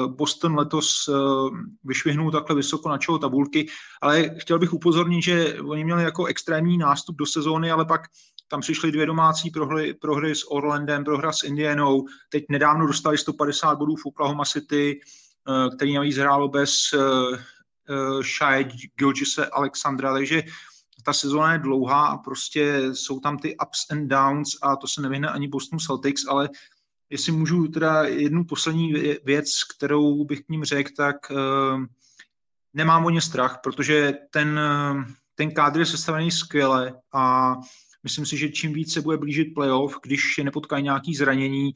Boston 0.07 0.55
letos 0.55 1.09
eh, 1.09 1.13
vyšvihnul 1.83 2.31
takhle 2.31 2.55
vysoko 2.55 2.89
na 2.89 2.97
čelo 2.97 3.17
tabulky, 3.17 3.67
ale 4.01 4.29
chtěl 4.37 4.59
bych 4.59 4.73
upozornit, 4.73 5.21
že 5.21 5.61
oni 5.61 5.83
měli 5.83 6.03
jako 6.03 6.25
extrémní 6.25 6.77
nástup 6.77 7.15
do 7.15 7.25
sezóny, 7.25 7.71
ale 7.71 7.85
pak 7.85 8.01
tam 8.47 8.61
přišly 8.61 8.91
dvě 8.91 9.05
domácí 9.05 9.49
prohry, 9.49 9.93
prohry 9.93 10.35
s 10.35 10.51
Orlandem, 10.51 11.03
prohra 11.03 11.31
s 11.31 11.43
Indianou, 11.43 12.05
teď 12.29 12.45
nedávno 12.49 12.87
dostali 12.87 13.17
150 13.17 13.75
bodů 13.75 13.95
v 13.95 14.05
Oklahoma 14.05 14.45
City, 14.45 14.99
eh, 14.99 15.75
který 15.75 15.93
navíc 15.93 16.17
hrálo 16.17 16.47
bez 16.47 16.73
Shai 18.21 18.63
Gilgise 18.95 19.45
Alexandra, 19.45 20.13
takže 20.13 20.43
ta 21.03 21.13
sezóna 21.13 21.53
je 21.53 21.59
dlouhá 21.59 22.05
a 22.05 22.17
prostě 22.17 22.81
jsou 22.93 23.19
tam 23.19 23.37
ty 23.37 23.57
ups 23.57 23.91
and 23.91 24.07
downs 24.07 24.49
a 24.61 24.75
to 24.75 24.87
se 24.87 25.01
nevyhne 25.01 25.29
ani 25.29 25.47
Boston 25.47 25.79
Celtics, 25.79 26.27
ale 26.27 26.49
jestli 27.09 27.31
můžu 27.31 27.67
teda 27.67 28.03
jednu 28.03 28.45
poslední 28.45 28.93
věc, 29.23 29.63
kterou 29.63 30.25
bych 30.25 30.41
k 30.41 30.49
ním 30.49 30.63
řekl, 30.63 30.89
tak 30.97 31.15
uh, 31.31 31.85
nemám 32.73 33.05
o 33.05 33.09
ně 33.09 33.21
strach, 33.21 33.59
protože 33.63 34.13
ten, 34.29 34.59
uh, 34.59 35.03
ten 35.35 35.51
kádr 35.51 35.79
je 35.79 35.85
sestavený 35.85 36.31
skvěle 36.31 37.01
a 37.13 37.55
myslím 38.03 38.25
si, 38.25 38.37
že 38.37 38.49
čím 38.49 38.73
víc 38.73 38.93
se 38.93 39.01
bude 39.01 39.17
blížit 39.17 39.53
playoff, 39.53 39.99
když 40.03 40.37
je 40.37 40.43
nepotkají 40.43 40.83
nějaký 40.83 41.15
zranění, 41.15 41.73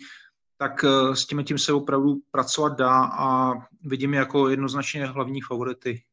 tak 0.58 0.84
uh, 0.84 1.14
s 1.14 1.26
tím 1.26 1.44
tím 1.44 1.58
se 1.58 1.74
opravdu 1.74 2.16
pracovat 2.32 2.78
dá 2.78 3.06
a 3.06 3.54
vidím 3.82 4.14
jako 4.14 4.50
jednoznačně 4.50 5.06
hlavní 5.06 5.42
favority. 5.42 6.04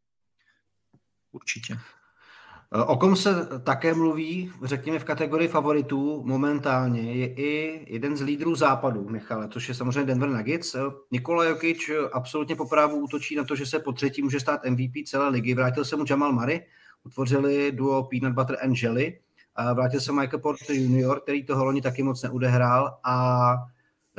Určitě. 1.33 1.78
O 2.87 2.97
kom 2.97 3.17
se 3.17 3.49
také 3.64 3.95
mluví, 3.95 4.50
řekněme 4.62 4.99
v 4.99 5.05
kategorii 5.05 5.49
favoritů 5.49 6.23
momentálně, 6.25 7.14
je 7.14 7.26
i 7.26 7.85
jeden 7.95 8.17
z 8.17 8.23
lídrů 8.23 8.55
západu, 8.55 9.09
Michale, 9.09 9.49
což 9.49 9.69
je 9.69 9.75
samozřejmě 9.75 10.05
Denver 10.05 10.29
Nuggets. 10.29 10.76
Nikola 11.11 11.45
Jokic 11.45 11.91
absolutně 12.12 12.57
po 12.57 12.69
právu 12.69 12.97
útočí 12.97 13.37
na 13.37 13.45
to, 13.45 13.57
že 13.57 13.67
se 13.67 13.79
po 13.79 13.93
třetí 13.93 14.23
může 14.23 14.41
stát 14.41 14.61
MVP 14.71 14.93
celé 15.07 15.29
ligy. 15.29 15.55
Vrátil 15.55 15.85
se 15.85 15.97
mu 15.97 16.05
Jamal 16.11 16.33
Murray, 16.33 16.61
utvořili 17.05 17.73
duo 17.73 18.02
Peanut 18.02 18.35
Butter 18.35 18.57
and 18.62 18.83
Jelly. 18.83 19.19
Vrátil 19.75 20.00
se 20.00 20.12
Michael 20.12 20.38
Porter 20.38 20.76
Jr., 20.76 21.21
který 21.21 21.45
toho 21.45 21.64
loni 21.64 21.83
taky 21.83 22.02
moc 22.02 22.23
neudehrál 22.23 22.99
a 23.05 23.55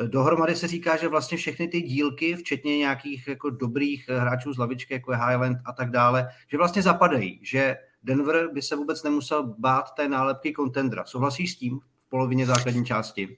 Dohromady 0.08 0.56
se 0.56 0.68
říká, 0.68 0.98
že 0.98 1.08
vlastně 1.08 1.38
všechny 1.38 1.68
ty 1.68 1.82
dílky, 1.82 2.36
včetně 2.36 2.78
nějakých 2.78 3.28
jako 3.28 3.50
dobrých 3.50 4.10
hráčů 4.10 4.54
z 4.54 4.58
lavičky, 4.58 4.94
jako 4.94 5.12
je 5.12 5.18
Highland 5.18 5.58
a 5.66 5.74
tak 5.74 5.92
dále, 5.92 6.30
že 6.52 6.58
vlastně 6.58 6.82
zapadají, 6.82 7.40
že 7.44 7.76
Denver 8.04 8.50
by 8.54 8.62
se 8.62 8.76
vůbec 8.76 9.04
nemusel 9.04 9.56
bát 9.60 9.92
té 9.96 10.08
nálepky 10.08 10.52
kontendra. 10.54 11.06
Souhlasíš 11.06 11.52
s 11.52 11.56
tím 11.56 11.80
v 11.80 12.10
polovině 12.10 12.46
základní 12.46 12.86
části? 12.86 13.38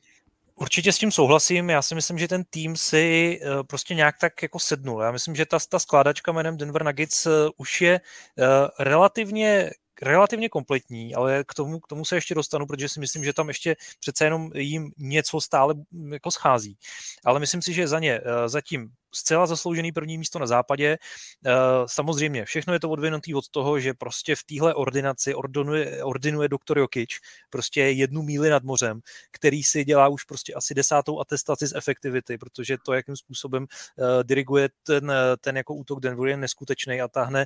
Určitě 0.56 0.92
s 0.92 0.98
tím 0.98 1.12
souhlasím. 1.12 1.70
Já 1.70 1.82
si 1.82 1.96
myslím, 1.96 2.18
že 2.18 2.28
ten 2.28 2.44
tým 2.50 2.76
si 2.76 3.40
uh, 3.44 3.64
prostě 3.64 3.96
nějak 3.96 4.16
tak 4.22 4.44
jako 4.44 4.60
sednul. 4.60 5.02
Já 5.02 5.12
myslím, 5.12 5.36
že 5.36 5.46
ta, 5.46 5.58
ta 5.70 5.80
skládačka 5.80 6.32
jménem 6.32 6.58
Denver 6.58 6.84
Nuggets 6.84 7.26
uh, 7.26 7.32
už 7.58 7.82
je 7.82 8.00
uh, 8.00 8.46
relativně 8.80 9.70
relativně 10.02 10.50
kompletní, 10.50 11.16
ale 11.16 11.44
k 11.48 11.54
tomu, 11.54 11.80
k 11.80 11.88
tomu 11.88 12.06
se 12.06 12.16
ještě 12.16 12.36
dostanu, 12.36 12.68
protože 12.68 12.90
si 12.90 13.00
myslím, 13.00 13.24
že 13.24 13.34
tam 13.34 13.48
ještě 13.48 13.76
přece 14.00 14.26
jenom 14.26 14.52
jim 14.56 14.92
něco 14.98 15.42
stále 15.42 15.76
jako 16.12 16.32
schází. 16.32 16.78
Ale 17.26 17.40
myslím 17.40 17.62
si, 17.62 17.74
že 17.74 17.88
za 17.88 18.00
ně 18.00 18.22
zatím 18.46 18.90
zcela 19.16 19.48
zasloužený 19.48 19.92
první 19.92 20.18
místo 20.18 20.40
na 20.40 20.48
západě. 20.48 20.98
Eh, 21.46 21.52
samozřejmě, 21.86 22.46
všechno 22.46 22.74
je 22.74 22.80
to 22.80 22.90
odvinutý 22.90 23.36
od 23.36 23.50
toho, 23.50 23.80
že 23.80 23.94
prostě 23.94 24.36
v 24.36 24.44
téhle 24.44 24.74
ordinaci 24.74 25.36
ordinuje, 25.36 26.04
ordinuje 26.04 26.48
doktor 26.48 26.78
Jokic 26.78 27.10
prostě 27.50 27.82
jednu 27.82 28.22
míli 28.22 28.50
nad 28.50 28.64
mořem, 28.64 29.02
který 29.32 29.64
si 29.64 29.86
dělá 29.86 30.08
už 30.08 30.24
prostě 30.24 30.54
asi 30.54 30.74
desátou 30.74 31.20
atestaci 31.20 31.68
z 31.68 31.76
efektivity, 31.76 32.38
protože 32.38 32.78
to, 32.86 32.94
jakým 32.94 33.16
způsobem 33.16 33.64
uh, 33.64 34.08
diriguje 34.24 34.70
ten, 34.84 35.12
ten 35.42 35.58
jako 35.58 35.74
útok 35.76 36.00
Denver 36.00 36.28
je 36.28 36.38
neskutečný 36.38 37.02
a 37.02 37.08
táhne 37.08 37.46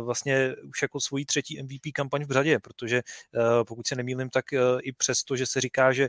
vlastně 0.00 0.54
už 0.68 0.82
jako 0.82 1.00
svoji 1.00 1.24
třetí 1.24 1.62
MVP 1.62 1.92
kampaň 1.94 2.24
v 2.24 2.30
řadě, 2.30 2.58
protože 2.58 3.02
pokud 3.66 3.86
se 3.86 3.94
nemýlím, 3.96 4.30
tak 4.30 4.44
i 4.82 4.92
přesto, 4.92 5.36
že 5.36 5.46
se 5.46 5.60
říká, 5.60 5.92
že 5.92 6.08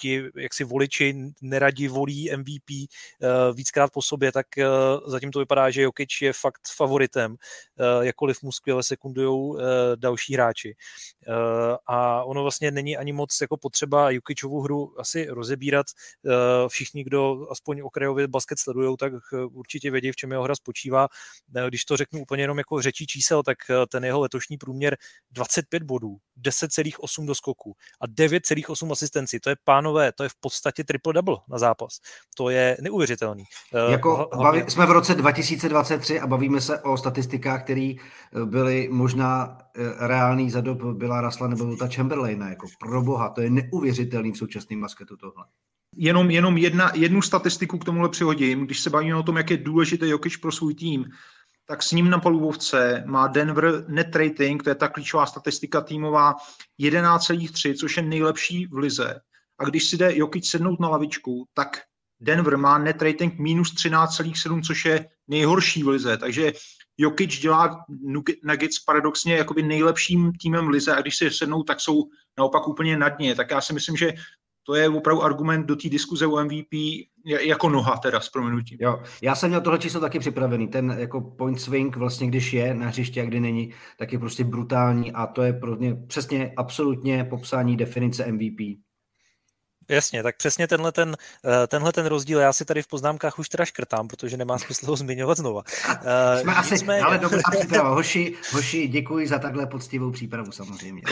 ti 0.00 0.24
jaksi 0.36 0.64
voliči 0.64 1.14
neradi 1.42 1.88
volí 1.88 2.30
MVP 2.36 2.70
uh, 2.70 3.54
víckrát 3.88 3.92
po 3.92 4.02
sobě, 4.02 4.32
tak 4.32 4.46
uh, 4.58 5.10
zatím 5.10 5.30
to 5.30 5.38
vypadá, 5.38 5.70
že 5.70 5.82
Jokic 5.82 6.10
je 6.22 6.32
fakt 6.32 6.60
favoritem, 6.76 7.32
uh, 7.32 8.04
jakkoliv 8.04 8.42
mu 8.42 8.52
skvěle 8.52 8.82
sekundují 8.82 9.28
uh, 9.28 9.60
další 9.96 10.34
hráči. 10.34 10.76
A 11.86 12.24
ono 12.24 12.42
vlastně 12.42 12.70
není 12.70 12.96
ani 12.96 13.12
moc 13.12 13.40
jako 13.40 13.56
potřeba 13.56 14.10
Jokičovu 14.10 14.60
hru 14.60 15.00
asi 15.00 15.26
rozebírat. 15.30 15.86
Všichni, 16.68 17.04
kdo 17.04 17.46
aspoň 17.50 17.80
okrajově 17.80 18.28
basket 18.28 18.58
sledují, 18.58 18.96
tak 18.96 19.12
určitě 19.52 19.90
vědí, 19.90 20.12
v 20.12 20.16
čem 20.16 20.30
jeho 20.30 20.44
hra 20.44 20.54
spočívá. 20.54 21.08
Když 21.68 21.84
to 21.84 21.96
řeknu 21.96 22.22
úplně 22.22 22.42
jenom 22.42 22.58
jako 22.58 22.82
řečí 22.82 23.06
čísel, 23.06 23.42
tak 23.42 23.58
ten 23.88 24.04
jeho 24.04 24.20
letošní 24.20 24.56
průměr 24.56 24.96
25 25.30 25.82
bodů, 25.82 26.16
10,8 26.42 27.26
do 27.26 27.34
skoku 27.34 27.76
a 28.00 28.06
9,8 28.06 28.92
asistenci. 28.92 29.40
To 29.40 29.50
je 29.50 29.56
pánové, 29.64 30.12
to 30.12 30.22
je 30.22 30.28
v 30.28 30.36
podstatě 30.40 30.82
triple-double 30.82 31.38
na 31.48 31.58
zápas. 31.58 31.98
To 32.36 32.50
je 32.50 32.76
neuvěřitelný. 32.80 33.44
Uh, 33.86 33.92
jako 33.92 34.30
baví, 34.36 34.62
jsme 34.68 34.86
v 34.86 34.90
roce 34.90 35.14
2023 35.14 36.20
a 36.20 36.26
bavíme 36.26 36.60
se 36.60 36.80
o 36.80 36.96
statistikách, 36.96 37.64
které 37.64 37.94
eh, 37.94 38.44
byly 38.44 38.88
možná 38.92 39.58
eh, 39.76 40.06
reální 40.06 40.50
za 40.50 40.60
dob 40.60 40.82
byla 40.82 41.20
Rasla 41.20 41.48
nebo 41.48 41.64
Luta 41.64 41.88
Chamberlaina. 41.88 42.48
Jako 42.48 42.66
pro 42.80 43.02
boha, 43.02 43.28
to 43.28 43.40
je 43.40 43.50
neuvěřitelný 43.50 44.32
v 44.32 44.38
současném 44.38 44.80
basketu 44.80 45.16
tohle. 45.16 45.44
Jenom, 45.96 46.30
jenom 46.30 46.56
jedna, 46.56 46.90
jednu 46.94 47.22
statistiku 47.22 47.78
k 47.78 47.84
tomuhle 47.84 48.08
přihodím. 48.08 48.64
Když 48.64 48.80
se 48.80 48.90
bavíme 48.90 49.16
o 49.16 49.22
tom, 49.22 49.36
jak 49.36 49.50
je 49.50 49.56
důležitý 49.56 50.08
Jokic 50.08 50.36
pro 50.36 50.52
svůj 50.52 50.74
tým, 50.74 51.04
tak 51.66 51.82
s 51.82 51.92
ním 51.92 52.10
na 52.10 52.18
polubovce 52.18 53.04
má 53.06 53.26
Denver 53.26 53.84
net 53.88 54.16
rating, 54.16 54.62
to 54.62 54.70
je 54.70 54.74
ta 54.74 54.88
klíčová 54.88 55.26
statistika 55.26 55.80
týmová, 55.80 56.34
11,3, 56.80 57.74
což 57.74 57.96
je 57.96 58.02
nejlepší 58.02 58.66
v 58.66 58.76
lize. 58.76 59.20
A 59.58 59.64
když 59.64 59.84
si 59.84 59.96
jde 59.96 60.16
Jokic 60.16 60.48
sednout 60.48 60.80
na 60.80 60.88
lavičku, 60.88 61.46
tak 61.54 61.68
Denver 62.20 62.56
má 62.56 62.78
net 62.78 63.02
rating 63.02 63.38
minus 63.38 63.74
13,7, 63.74 64.62
což 64.62 64.84
je 64.84 65.08
nejhorší 65.28 65.82
v 65.82 65.88
lize, 65.88 66.16
takže 66.16 66.52
Jokic 66.98 67.38
dělá 67.38 67.84
Nuggets 68.44 68.78
paradoxně 68.86 69.34
jakoby 69.34 69.62
nejlepším 69.62 70.32
týmem 70.42 70.66
v 70.66 70.68
lize 70.68 70.96
a 70.96 71.00
když 71.00 71.16
se 71.16 71.30
sednou, 71.30 71.62
tak 71.62 71.80
jsou 71.80 72.04
naopak 72.38 72.68
úplně 72.68 72.96
na 72.96 73.08
dně. 73.08 73.34
Tak 73.34 73.50
já 73.50 73.60
si 73.60 73.72
myslím, 73.72 73.96
že 73.96 74.12
to 74.66 74.74
je 74.74 74.88
opravdu 74.88 75.22
argument 75.22 75.66
do 75.66 75.76
té 75.76 75.88
diskuze 75.88 76.26
o 76.26 76.44
MVP 76.44 76.72
jako 77.24 77.68
noha 77.68 77.96
teda 77.96 78.20
s 78.20 78.28
proměnutím. 78.28 78.78
Jo, 78.80 79.02
já 79.22 79.34
jsem 79.34 79.50
měl 79.50 79.60
tohle 79.60 79.78
číslo 79.78 80.00
taky 80.00 80.18
připravený. 80.18 80.68
Ten 80.68 80.96
jako 80.98 81.20
point 81.20 81.60
swing 81.60 81.96
vlastně, 81.96 82.26
když 82.26 82.52
je 82.52 82.74
na 82.74 82.86
hřišti 82.86 83.20
a 83.20 83.24
kdy 83.24 83.40
není, 83.40 83.74
tak 83.98 84.12
je 84.12 84.18
prostě 84.18 84.44
brutální 84.44 85.12
a 85.12 85.26
to 85.26 85.42
je 85.42 85.52
pro 85.52 85.76
mě 85.76 85.94
přesně 85.94 86.52
absolutně 86.56 87.24
popsání 87.24 87.76
definice 87.76 88.32
MVP. 88.32 88.87
Jasně, 89.88 90.22
tak 90.22 90.36
přesně 90.36 90.68
tenhle 90.68 90.92
ten, 90.92 91.16
eh, 91.44 91.66
tenhle 91.66 91.92
ten 91.92 92.06
rozdíl 92.06 92.40
já 92.40 92.52
si 92.52 92.64
tady 92.64 92.82
v 92.82 92.86
poznámkách 92.86 93.38
už 93.38 93.48
teda 93.48 93.64
škrtám, 93.64 94.08
protože 94.08 94.36
nemá 94.36 94.58
smysl 94.58 94.86
ho 94.86 94.96
zmiňovat 94.96 95.38
znova. 95.38 95.62
Eh, 96.04 96.40
Jsme 96.40 96.54
asi, 96.54 96.74
Nicméně... 96.74 97.02
ale 97.02 97.18
dobrá 97.18 97.40
příprava. 97.58 97.88
Hoši, 97.94 98.34
hoši, 98.52 98.88
děkuji 98.88 99.28
za 99.28 99.38
takhle 99.38 99.66
poctivou 99.66 100.10
přípravu 100.10 100.52
samozřejmě. 100.52 101.02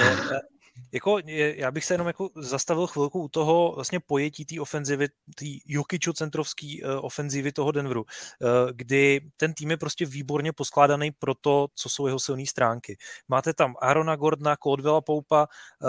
Jako, 0.92 1.18
já 1.26 1.70
bych 1.70 1.84
se 1.84 1.94
jenom 1.94 2.06
jako 2.06 2.30
zastavil 2.36 2.86
chvilku 2.86 3.20
u 3.20 3.28
toho 3.28 3.72
vlastně 3.74 4.00
pojetí 4.00 4.44
té 4.44 4.60
ofenzivy, 4.60 5.08
té 5.08 5.44
Jokičo 5.66 6.12
centrovské 6.12 6.66
uh, 6.84 7.04
ofenzivy 7.04 7.52
toho 7.52 7.72
Denveru, 7.72 8.02
uh, 8.02 8.48
kdy 8.72 9.20
ten 9.36 9.54
tým 9.54 9.70
je 9.70 9.76
prostě 9.76 10.06
výborně 10.06 10.52
poskládaný 10.52 11.10
pro 11.10 11.34
to, 11.34 11.66
co 11.74 11.88
jsou 11.88 12.06
jeho 12.06 12.18
silné 12.18 12.46
stránky. 12.46 12.96
Máte 13.28 13.54
tam 13.54 13.74
Arona 13.80 14.16
Gordona, 14.16 14.56
Caldwella 14.56 15.00
Poupa 15.00 15.46
uh, 15.82 15.88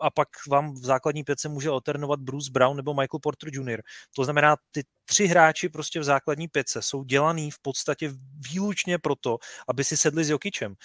a 0.00 0.10
pak 0.10 0.28
vám 0.48 0.74
v 0.74 0.84
základní 0.84 1.24
pětce 1.24 1.48
může 1.48 1.68
alternovat 1.68 2.20
Bruce 2.20 2.50
Brown 2.50 2.76
nebo 2.76 2.94
Michael 2.94 3.20
Porter 3.22 3.48
Jr. 3.52 3.82
To 4.16 4.24
znamená, 4.24 4.56
ty 4.70 4.82
tři 5.04 5.26
hráči 5.26 5.68
prostě 5.68 6.00
v 6.00 6.04
základní 6.04 6.48
pětce 6.48 6.82
jsou 6.82 7.04
dělaný 7.04 7.50
v 7.50 7.58
podstatě 7.58 8.12
výlučně 8.52 8.98
proto, 8.98 9.38
aby 9.68 9.84
si 9.84 9.96
sedli 9.96 10.24
s 10.24 10.30
Jokičem, 10.30 10.72
uh, 10.72 10.76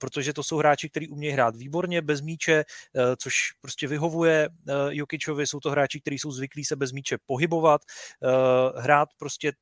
protože 0.00 0.32
to 0.32 0.42
jsou 0.42 0.56
hráči, 0.56 0.90
kteří 0.90 1.08
umějí 1.08 1.32
hrát 1.32 1.56
výborně 1.56 2.02
bez 2.02 2.20
míče, 2.20 2.64
uh, 2.94 3.02
což 3.18 3.52
prostě 3.60 3.86
vyhovuje 3.86 4.48
uh, 4.48 4.74
Jokičovi, 4.90 5.46
jsou 5.46 5.60
to 5.60 5.70
hráči, 5.70 6.00
kteří 6.00 6.18
jsou 6.18 6.30
zvyklí 6.30 6.64
se 6.64 6.76
bez 6.76 6.92
míče 6.92 7.18
pohybovat, 7.26 7.80
hrát 8.76 9.08
prostě 9.18 9.52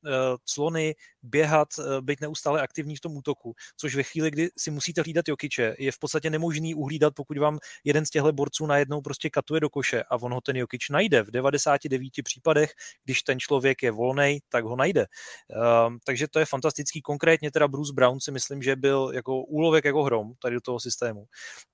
clony, 0.45 0.95
běhat, 1.23 1.67
uh, 1.77 2.01
být 2.01 2.21
neustále 2.21 2.61
aktivní 2.61 2.95
v 2.95 2.99
tom 2.99 3.17
útoku, 3.17 3.53
což 3.77 3.95
ve 3.95 4.03
chvíli, 4.03 4.31
kdy 4.31 4.49
si 4.57 4.71
musíte 4.71 5.01
hlídat 5.01 5.27
Jokiče, 5.27 5.75
je 5.79 5.91
v 5.91 5.99
podstatě 5.99 6.29
nemožný 6.29 6.75
uhlídat, 6.75 7.13
pokud 7.15 7.37
vám 7.37 7.59
jeden 7.83 8.05
z 8.05 8.09
těchto 8.09 8.31
borců 8.31 8.65
najednou 8.65 9.01
prostě 9.01 9.29
katuje 9.29 9.59
do 9.59 9.69
koše 9.69 10.03
a 10.03 10.15
on 10.15 10.33
ho 10.33 10.41
ten 10.41 10.57
Jokič 10.57 10.89
najde 10.89 11.23
v 11.23 11.31
99 11.31 12.11
případech, 12.23 12.71
když 13.03 13.23
ten 13.23 13.39
člověk 13.39 13.83
je 13.83 13.91
volný, 13.91 14.39
tak 14.49 14.65
ho 14.65 14.75
najde. 14.75 15.05
Uh, 15.55 15.95
takže 16.05 16.27
to 16.27 16.39
je 16.39 16.45
fantastický. 16.45 17.01
Konkrétně 17.01 17.51
teda 17.51 17.67
Bruce 17.67 17.93
Brown 17.93 18.19
si 18.19 18.31
myslím, 18.31 18.61
že 18.61 18.75
byl 18.75 19.11
jako 19.13 19.43
úlovek 19.43 19.85
jako 19.85 20.03
hrom 20.03 20.33
tady 20.41 20.55
do 20.55 20.61
toho 20.61 20.79
systému. 20.79 21.25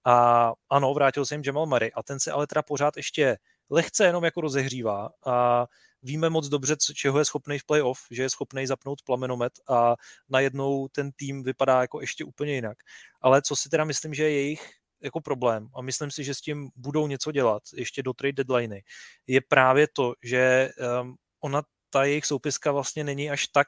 A 0.06 0.54
ano, 0.70 0.94
vrátil 0.94 1.26
se 1.26 1.36
jim 1.36 1.44
Jamal 1.46 1.66
Murray 1.66 1.92
a 1.96 2.04
ten 2.04 2.20
se 2.20 2.32
ale 2.32 2.48
teda 2.48 2.62
pořád 2.62 2.98
ještě 2.98 3.38
lehce 3.70 4.06
jenom 4.06 4.24
jako 4.24 4.42
rozehřívá 4.42 5.10
a 5.26 5.66
víme 6.04 6.30
moc 6.30 6.48
dobře, 6.48 6.76
čeho 6.96 7.20
je 7.20 7.26
schopný 7.26 7.60
v 7.60 7.66
playoff, 7.66 8.00
že 8.12 8.24
je 8.24 8.30
schopný 8.30 8.68
zapnout 8.68 9.02
plamenomet 9.02 9.54
a 9.70 9.96
najednou 10.30 10.88
ten 10.88 11.12
tým 11.12 11.44
vypadá 11.44 11.82
jako 11.82 12.02
ještě 12.02 12.26
úplně 12.26 12.56
jinak. 12.56 12.78
Ale 13.22 13.42
co 13.42 13.56
si 13.56 13.70
teda 13.70 13.84
myslím, 13.84 14.14
že 14.14 14.24
je 14.24 14.32
jejich 14.32 14.72
jako 15.02 15.22
problém 15.22 15.68
a 15.76 15.82
myslím 15.82 16.12
si, 16.12 16.24
že 16.24 16.34
s 16.34 16.42
tím 16.42 16.70
budou 16.76 17.08
něco 17.08 17.32
dělat 17.32 17.64
ještě 17.74 18.04
do 18.04 18.14
trade 18.14 18.34
deadliney, 18.34 18.82
je 19.28 19.42
právě 19.42 19.88
to, 19.94 20.14
že 20.24 20.70
um, 21.02 21.16
ona 21.42 21.62
ta 21.90 22.04
jejich 22.04 22.26
soupiska 22.26 22.72
vlastně 22.72 23.04
není 23.04 23.30
až 23.30 23.48
tak 23.48 23.68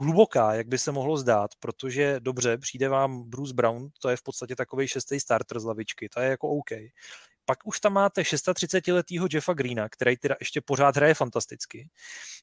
hluboká, 0.00 0.54
jak 0.54 0.68
by 0.68 0.78
se 0.78 0.92
mohlo 0.92 1.16
zdát, 1.16 1.50
protože 1.60 2.20
dobře, 2.20 2.58
přijde 2.58 2.88
vám 2.88 3.30
Bruce 3.30 3.54
Brown, 3.54 3.88
to 4.02 4.08
je 4.08 4.16
v 4.16 4.22
podstatě 4.22 4.56
takový 4.56 4.88
šestý 4.88 5.20
starter 5.20 5.60
z 5.60 5.64
lavičky, 5.64 6.08
to 6.08 6.20
je 6.20 6.28
jako 6.28 6.48
OK. 6.48 6.70
Pak 7.48 7.66
už 7.66 7.80
tam 7.80 7.92
máte 7.92 8.22
36-letého 8.22 9.28
Jeffa 9.32 9.52
Greena, 9.52 9.88
který 9.88 10.16
teda 10.16 10.34
ještě 10.40 10.60
pořád 10.60 10.96
hraje 10.96 11.14
fantasticky 11.14 11.88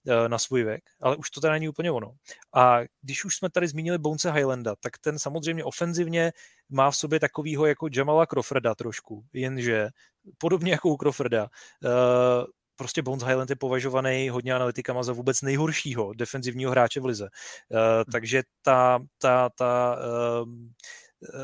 eh, 0.07 0.29
na 0.29 0.37
svůj 0.37 0.63
věk, 0.63 0.83
ale 1.01 1.15
už 1.15 1.29
to 1.29 1.41
teda 1.41 1.53
není 1.53 1.69
úplně 1.69 1.91
ono. 1.91 2.11
A 2.53 2.79
když 3.01 3.25
už 3.25 3.35
jsme 3.35 3.49
tady 3.49 3.67
zmínili 3.67 3.97
Bonese 3.97 4.31
Highlanda, 4.31 4.75
tak 4.79 4.97
ten 4.97 5.19
samozřejmě 5.19 5.63
ofenzivně 5.63 6.31
má 6.69 6.91
v 6.91 6.95
sobě 6.95 7.19
takovýho 7.19 7.65
jako 7.65 7.87
Jamala 7.95 8.25
Crawforda 8.25 8.75
trošku, 8.75 9.25
jenže 9.33 9.89
podobně 10.37 10.71
jako 10.71 10.89
u 10.89 10.97
Crawforda, 10.97 11.47
eh, 11.85 12.45
prostě 12.75 13.01
Bones 13.01 13.23
Highland 13.23 13.49
je 13.49 13.55
považovaný 13.55 14.29
hodně 14.29 14.53
analytikama 14.53 15.03
za 15.03 15.13
vůbec 15.13 15.41
nejhoršího 15.41 16.13
defenzivního 16.13 16.71
hráče 16.71 16.99
v 16.99 17.05
lize. 17.05 17.23
Uh, 17.23 17.79
takže 18.11 18.43
ta, 18.61 18.99
ta, 19.17 19.49
ta, 19.49 19.97
uh, 20.41 20.47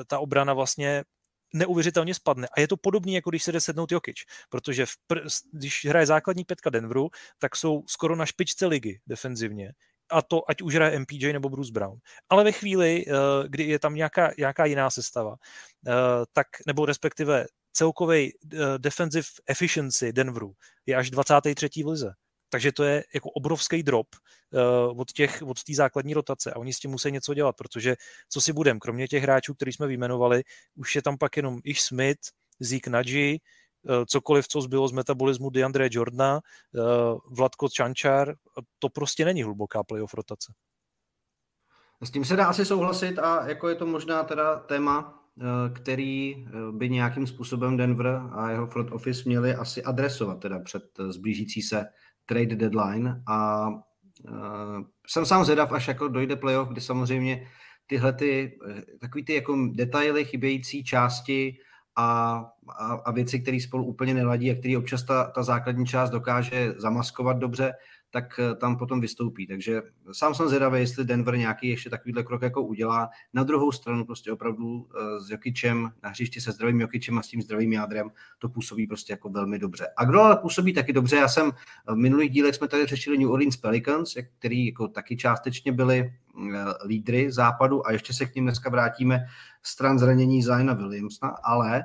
ta 0.08 0.20
obrana 0.20 0.54
vlastně 0.54 1.04
neuvěřitelně 1.54 2.14
spadne. 2.14 2.48
A 2.58 2.60
je 2.60 2.68
to 2.68 2.78
podobné, 2.78 3.12
jako 3.12 3.30
když 3.30 3.44
se 3.44 3.52
jde 3.52 3.62
sednout 3.62 3.92
Jokic, 3.92 4.18
protože 4.50 4.86
v 4.86 4.96
pr- 5.10 5.44
když 5.54 5.86
hraje 5.86 6.06
základní 6.06 6.44
pětka 6.44 6.70
Denveru, 6.70 7.10
tak 7.40 7.56
jsou 7.56 7.84
skoro 7.88 8.16
na 8.16 8.26
špičce 8.26 8.66
ligy 8.66 9.00
defenzivně 9.08 9.74
a 10.12 10.22
to 10.22 10.50
ať 10.50 10.62
už 10.62 10.76
hraje 10.76 11.00
MPJ 11.00 11.34
nebo 11.34 11.50
Bruce 11.50 11.72
Brown. 11.72 11.98
Ale 12.30 12.44
ve 12.44 12.52
chvíli, 12.52 13.06
kdy 13.48 13.64
je 13.64 13.80
tam 13.80 13.96
nějaká, 13.96 14.32
nějaká 14.38 14.66
jiná 14.66 14.90
sestava, 14.90 15.36
tak, 16.34 16.48
nebo 16.68 16.86
respektive 16.86 17.46
celkový 17.74 18.34
uh, 18.34 18.60
defensive 18.78 19.28
efficiency 19.48 20.14
Denveru 20.14 20.54
je 20.86 20.96
až 20.96 21.10
23. 21.10 21.84
v 21.84 21.88
lize. 21.88 22.14
Takže 22.52 22.72
to 22.72 22.84
je 22.84 23.04
jako 23.14 23.30
obrovský 23.30 23.84
drop 23.84 24.08
uh, 24.14 25.00
od 25.00 25.12
těch, 25.12 25.44
od 25.46 25.58
základní 25.74 26.14
rotace 26.14 26.54
a 26.54 26.60
oni 26.60 26.74
s 26.74 26.80
tím 26.80 26.92
musí 26.92 27.12
něco 27.12 27.34
dělat, 27.34 27.56
protože 27.56 27.96
co 28.30 28.42
si 28.42 28.54
budem, 28.54 28.80
kromě 28.80 29.08
těch 29.08 29.24
hráčů, 29.24 29.54
který 29.54 29.74
jsme 29.74 29.88
vyjmenovali, 29.88 30.44
už 30.76 30.96
je 30.96 31.02
tam 31.02 31.18
pak 31.18 31.38
jenom 31.38 31.60
Ish 31.64 31.82
Smith, 31.82 32.20
Zeke 32.60 32.90
Nadji, 32.90 33.40
uh, 33.84 34.06
cokoliv, 34.06 34.48
co 34.48 34.62
zbylo 34.62 34.88
z 34.88 34.92
metabolismu 34.92 35.50
DeAndre 35.50 35.88
Jordana, 35.92 36.40
uh, 36.40 37.20
Vladko 37.38 37.70
Čančar, 37.70 38.36
to 38.80 38.90
prostě 38.90 39.26
není 39.26 39.44
hluboká 39.44 39.84
playoff 39.84 40.14
rotace. 40.14 40.54
S 42.02 42.12
tím 42.12 42.26
se 42.26 42.36
dá 42.36 42.46
asi 42.46 42.66
souhlasit 42.66 43.20
a 43.20 43.48
jako 43.48 43.70
je 43.70 43.76
to 43.76 43.86
možná 43.86 44.24
teda 44.24 44.56
téma 44.56 45.22
Eh, 45.40 45.70
který 45.74 46.36
eh, 46.48 46.52
by 46.72 46.90
nějakým 46.90 47.28
způsobem 47.28 47.78
Denver 47.78 48.22
a 48.32 48.52
jeho 48.52 48.68
front 48.68 48.92
office 48.92 49.24
měli 49.26 49.56
asi 49.56 49.84
adresovat 49.84 50.40
teda 50.40 50.60
před 50.60 50.84
eh, 51.00 51.12
zblížící 51.12 51.62
se 51.62 51.86
trade 52.26 52.56
deadline 52.56 53.24
a 53.28 53.68
jsem 55.08 55.26
sám 55.26 55.44
zvědav, 55.44 55.72
až 55.72 55.88
jako 55.88 56.08
dojde 56.08 56.36
playoff, 56.36 56.70
kdy 56.70 56.82
samozřejmě 56.82 57.48
tyhle 57.88 58.14
ty, 58.14 58.60
takový 59.02 59.26
ty 59.26 59.34
jako 59.34 59.58
detaily, 59.74 60.26
chybějící 60.26 60.84
části 60.84 61.58
a, 61.96 62.42
a, 62.80 62.94
a 62.94 63.12
věci, 63.12 63.40
které 63.40 63.60
spolu 63.60 63.86
úplně 63.86 64.14
neladí 64.14 64.52
a 64.52 64.56
které 64.56 64.78
občas 64.78 65.04
ta, 65.04 65.24
ta 65.24 65.44
základní 65.44 65.86
část 65.86 66.10
dokáže 66.10 66.74
zamaskovat 66.78 67.38
dobře, 67.38 67.74
tak 68.12 68.40
eh, 68.40 68.56
tam 68.56 68.78
potom 68.78 69.02
vystoupí. 69.02 69.48
Takže 69.48 69.82
sám 70.12 70.36
jsem 70.36 70.48
zvědavý, 70.48 70.80
jestli 70.80 71.06
Denver 71.06 71.38
nějaký 71.38 71.70
ještě 71.70 71.90
takovýhle 71.90 72.24
krok 72.24 72.42
jako 72.42 72.62
udělá. 72.62 73.10
Na 73.34 73.44
druhou 73.44 73.72
stranu 73.72 74.06
prostě 74.06 74.32
opravdu 74.32 74.88
eh, 74.96 75.20
s 75.20 75.30
Jokičem 75.30 75.92
na 76.04 76.10
hřišti 76.10 76.42
se 76.42 76.52
zdravým 76.52 76.82
Jokičem 76.82 77.18
a 77.18 77.22
s 77.22 77.28
tím 77.28 77.42
zdravým 77.42 77.74
jádrem 77.74 78.12
to 78.40 78.50
působí 78.50 78.88
prostě 78.88 79.14
jako 79.14 79.30
velmi 79.30 79.60
dobře. 79.60 79.88
A 79.98 80.06
kdo 80.06 80.22
ale 80.22 80.38
působí 80.38 80.74
taky 80.74 80.94
dobře, 80.94 81.16
já 81.16 81.28
jsem 81.28 81.52
v 81.88 81.96
minulých 81.96 82.32
dílech 82.32 82.56
jsme 82.56 82.68
tady 82.68 82.86
řešili 82.86 83.18
New 83.18 83.32
Orleans 83.32 83.58
Pelicans, 83.58 84.14
který 84.40 84.66
jako 84.66 84.88
taky 84.88 85.18
částečně 85.18 85.72
byli 85.72 86.00
eh, 86.00 86.66
lídry 86.86 87.32
západu 87.32 87.88
a 87.88 87.92
ještě 87.92 88.14
se 88.14 88.26
k 88.26 88.36
ním 88.36 88.46
dneska 88.46 88.70
vrátíme 88.70 89.26
stran 89.64 90.00
zranění 90.00 90.44
Zajna 90.44 90.74
Williamsna, 90.74 91.30
ale 91.44 91.84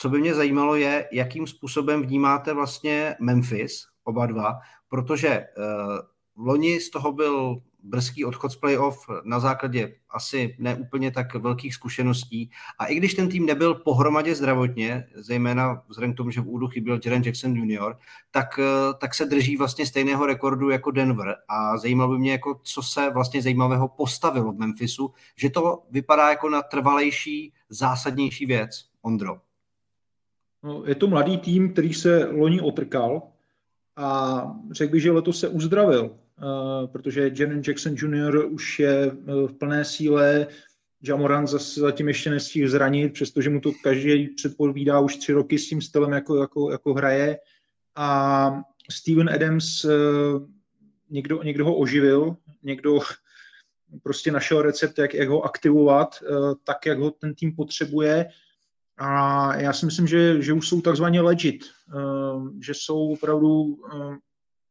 co 0.00 0.08
by 0.08 0.18
mě 0.18 0.34
zajímalo 0.34 0.74
je, 0.74 1.08
jakým 1.12 1.46
způsobem 1.46 2.02
vnímáte 2.02 2.54
vlastně 2.54 3.16
Memphis, 3.20 3.86
oba 4.08 4.26
dva, 4.26 4.58
protože 4.88 5.46
uh, 5.58 6.44
loni 6.46 6.80
z 6.80 6.90
toho 6.90 7.12
byl 7.12 7.60
brzký 7.82 8.24
odchod 8.24 8.52
z 8.52 8.56
playoff 8.56 9.06
na 9.24 9.40
základě 9.40 9.94
asi 10.10 10.56
neúplně 10.58 11.10
tak 11.10 11.34
velkých 11.34 11.74
zkušeností. 11.74 12.50
A 12.78 12.86
i 12.86 12.94
když 12.94 13.14
ten 13.14 13.28
tým 13.28 13.46
nebyl 13.46 13.74
pohromadě 13.74 14.34
zdravotně, 14.34 15.04
zejména 15.14 15.82
vzhledem 15.88 16.14
k 16.14 16.16
tomu, 16.16 16.30
že 16.30 16.40
v 16.40 16.48
údu 16.48 16.68
chyběl 16.68 17.00
Jaren 17.04 17.22
Jackson 17.22 17.56
Jr., 17.56 17.96
tak, 18.30 18.58
eh, 18.58 18.94
tak 18.98 19.14
se 19.14 19.24
drží 19.24 19.56
vlastně 19.56 19.86
stejného 19.86 20.26
rekordu 20.26 20.70
jako 20.70 20.90
Denver. 20.90 21.36
A 21.48 21.78
zajímalo 21.78 22.12
by 22.12 22.18
mě, 22.18 22.32
jako, 22.32 22.60
co 22.62 22.82
se 22.82 23.10
vlastně 23.10 23.42
zajímavého 23.42 23.88
postavilo 23.88 24.52
v 24.52 24.58
Memphisu, 24.58 25.12
že 25.36 25.50
to 25.50 25.82
vypadá 25.90 26.30
jako 26.30 26.50
na 26.50 26.62
trvalejší, 26.62 27.52
zásadnější 27.68 28.46
věc. 28.46 28.84
Ondro. 29.02 29.40
No, 30.62 30.82
je 30.86 30.94
to 30.94 31.06
mladý 31.06 31.38
tým, 31.38 31.72
který 31.72 31.94
se 31.94 32.24
loni 32.24 32.60
otrkal, 32.60 33.22
a 33.98 34.42
řekl 34.70 34.92
bych, 34.92 35.02
že 35.02 35.12
letos 35.12 35.40
se 35.40 35.48
uzdravil, 35.48 36.04
uh, 36.04 36.86
protože 36.86 37.30
Janet 37.34 37.68
Jackson 37.68 37.94
Jr. 37.94 38.44
už 38.44 38.78
je 38.78 39.12
uh, 39.12 39.48
v 39.48 39.52
plné 39.52 39.84
síle, 39.84 40.46
Jamoran 41.02 41.46
zase 41.46 41.80
zatím 41.80 42.08
ještě 42.08 42.30
nestihl 42.30 42.70
zranit, 42.70 43.12
přestože 43.12 43.50
mu 43.50 43.60
to 43.60 43.72
každý 43.82 44.28
předpovídá 44.28 45.00
už 45.00 45.16
tři 45.16 45.32
roky 45.32 45.58
s 45.58 45.68
tím 45.68 45.82
stylem, 45.82 46.12
jako, 46.12 46.36
jako, 46.36 46.70
jako 46.70 46.94
hraje. 46.94 47.38
A 47.96 48.62
Steven 48.90 49.30
Adams, 49.30 49.84
uh, 49.84 49.90
někdo, 51.10 51.42
někdo 51.42 51.64
ho 51.64 51.76
oživil, 51.76 52.36
někdo 52.62 52.98
prostě 54.02 54.32
našel 54.32 54.62
recept, 54.62 54.98
jak, 54.98 55.14
jak 55.14 55.28
ho 55.28 55.42
aktivovat, 55.42 56.22
tak, 56.64 56.86
jak 56.86 56.98
ho 56.98 57.10
ten 57.10 57.34
tým 57.34 57.56
potřebuje 57.56 58.26
a 58.98 59.56
já 59.56 59.72
si 59.72 59.86
myslím, 59.86 60.06
že, 60.06 60.42
že 60.42 60.52
už 60.52 60.68
jsou 60.68 60.80
takzvaně 60.80 61.20
legit, 61.20 61.64
eh, 61.64 61.94
že 62.60 62.74
jsou 62.74 63.12
opravdu 63.12 63.76
eh, 63.92 64.16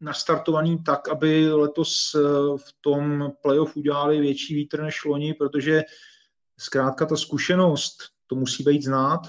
nastartovaný 0.01 0.83
tak, 0.83 1.09
aby 1.09 1.53
letos 1.53 2.15
eh, 2.15 2.19
v 2.57 2.73
tom 2.81 3.31
playoff 3.41 3.77
udělali 3.77 4.19
větší 4.19 4.55
vítr 4.55 4.81
než 4.81 5.05
loni, 5.05 5.33
protože 5.33 5.83
zkrátka 6.57 7.05
ta 7.05 7.15
zkušenost, 7.15 7.97
to 8.27 8.35
musí 8.35 8.63
být 8.63 8.83
znát. 8.83 9.21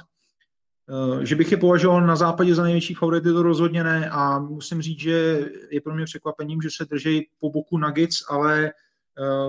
Že 1.22 1.36
bych 1.36 1.52
je 1.52 1.56
považoval 1.56 2.06
na 2.06 2.16
západě 2.16 2.54
za 2.54 2.62
největší 2.62 2.94
favority, 2.94 3.32
to 3.32 3.42
rozhodně 3.42 3.84
ne 3.84 4.10
a 4.10 4.38
musím 4.38 4.82
říct, 4.82 5.00
že 5.00 5.48
je 5.70 5.80
pro 5.80 5.94
mě 5.94 6.04
překvapením, 6.04 6.62
že 6.62 6.68
se 6.76 6.84
drží 6.84 7.28
po 7.40 7.50
boku 7.50 7.78
Nuggets, 7.78 8.24
ale 8.28 8.72
Eh, 8.72 8.72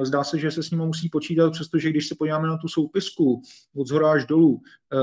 zdá 0.06 0.24
se, 0.24 0.40
že 0.40 0.52
se 0.52 0.64
s 0.64 0.72
ním 0.72 0.80
musí 0.80 1.10
počítat, 1.10 1.52
přestože 1.52 1.90
když 1.90 2.08
se 2.08 2.16
podíváme 2.16 2.48
na 2.48 2.58
tu 2.58 2.68
soupisku 2.68 3.42
od 3.76 3.88
zhora 3.88 4.12
až 4.12 4.26
dolů, 4.26 4.62
eh, 4.94 4.98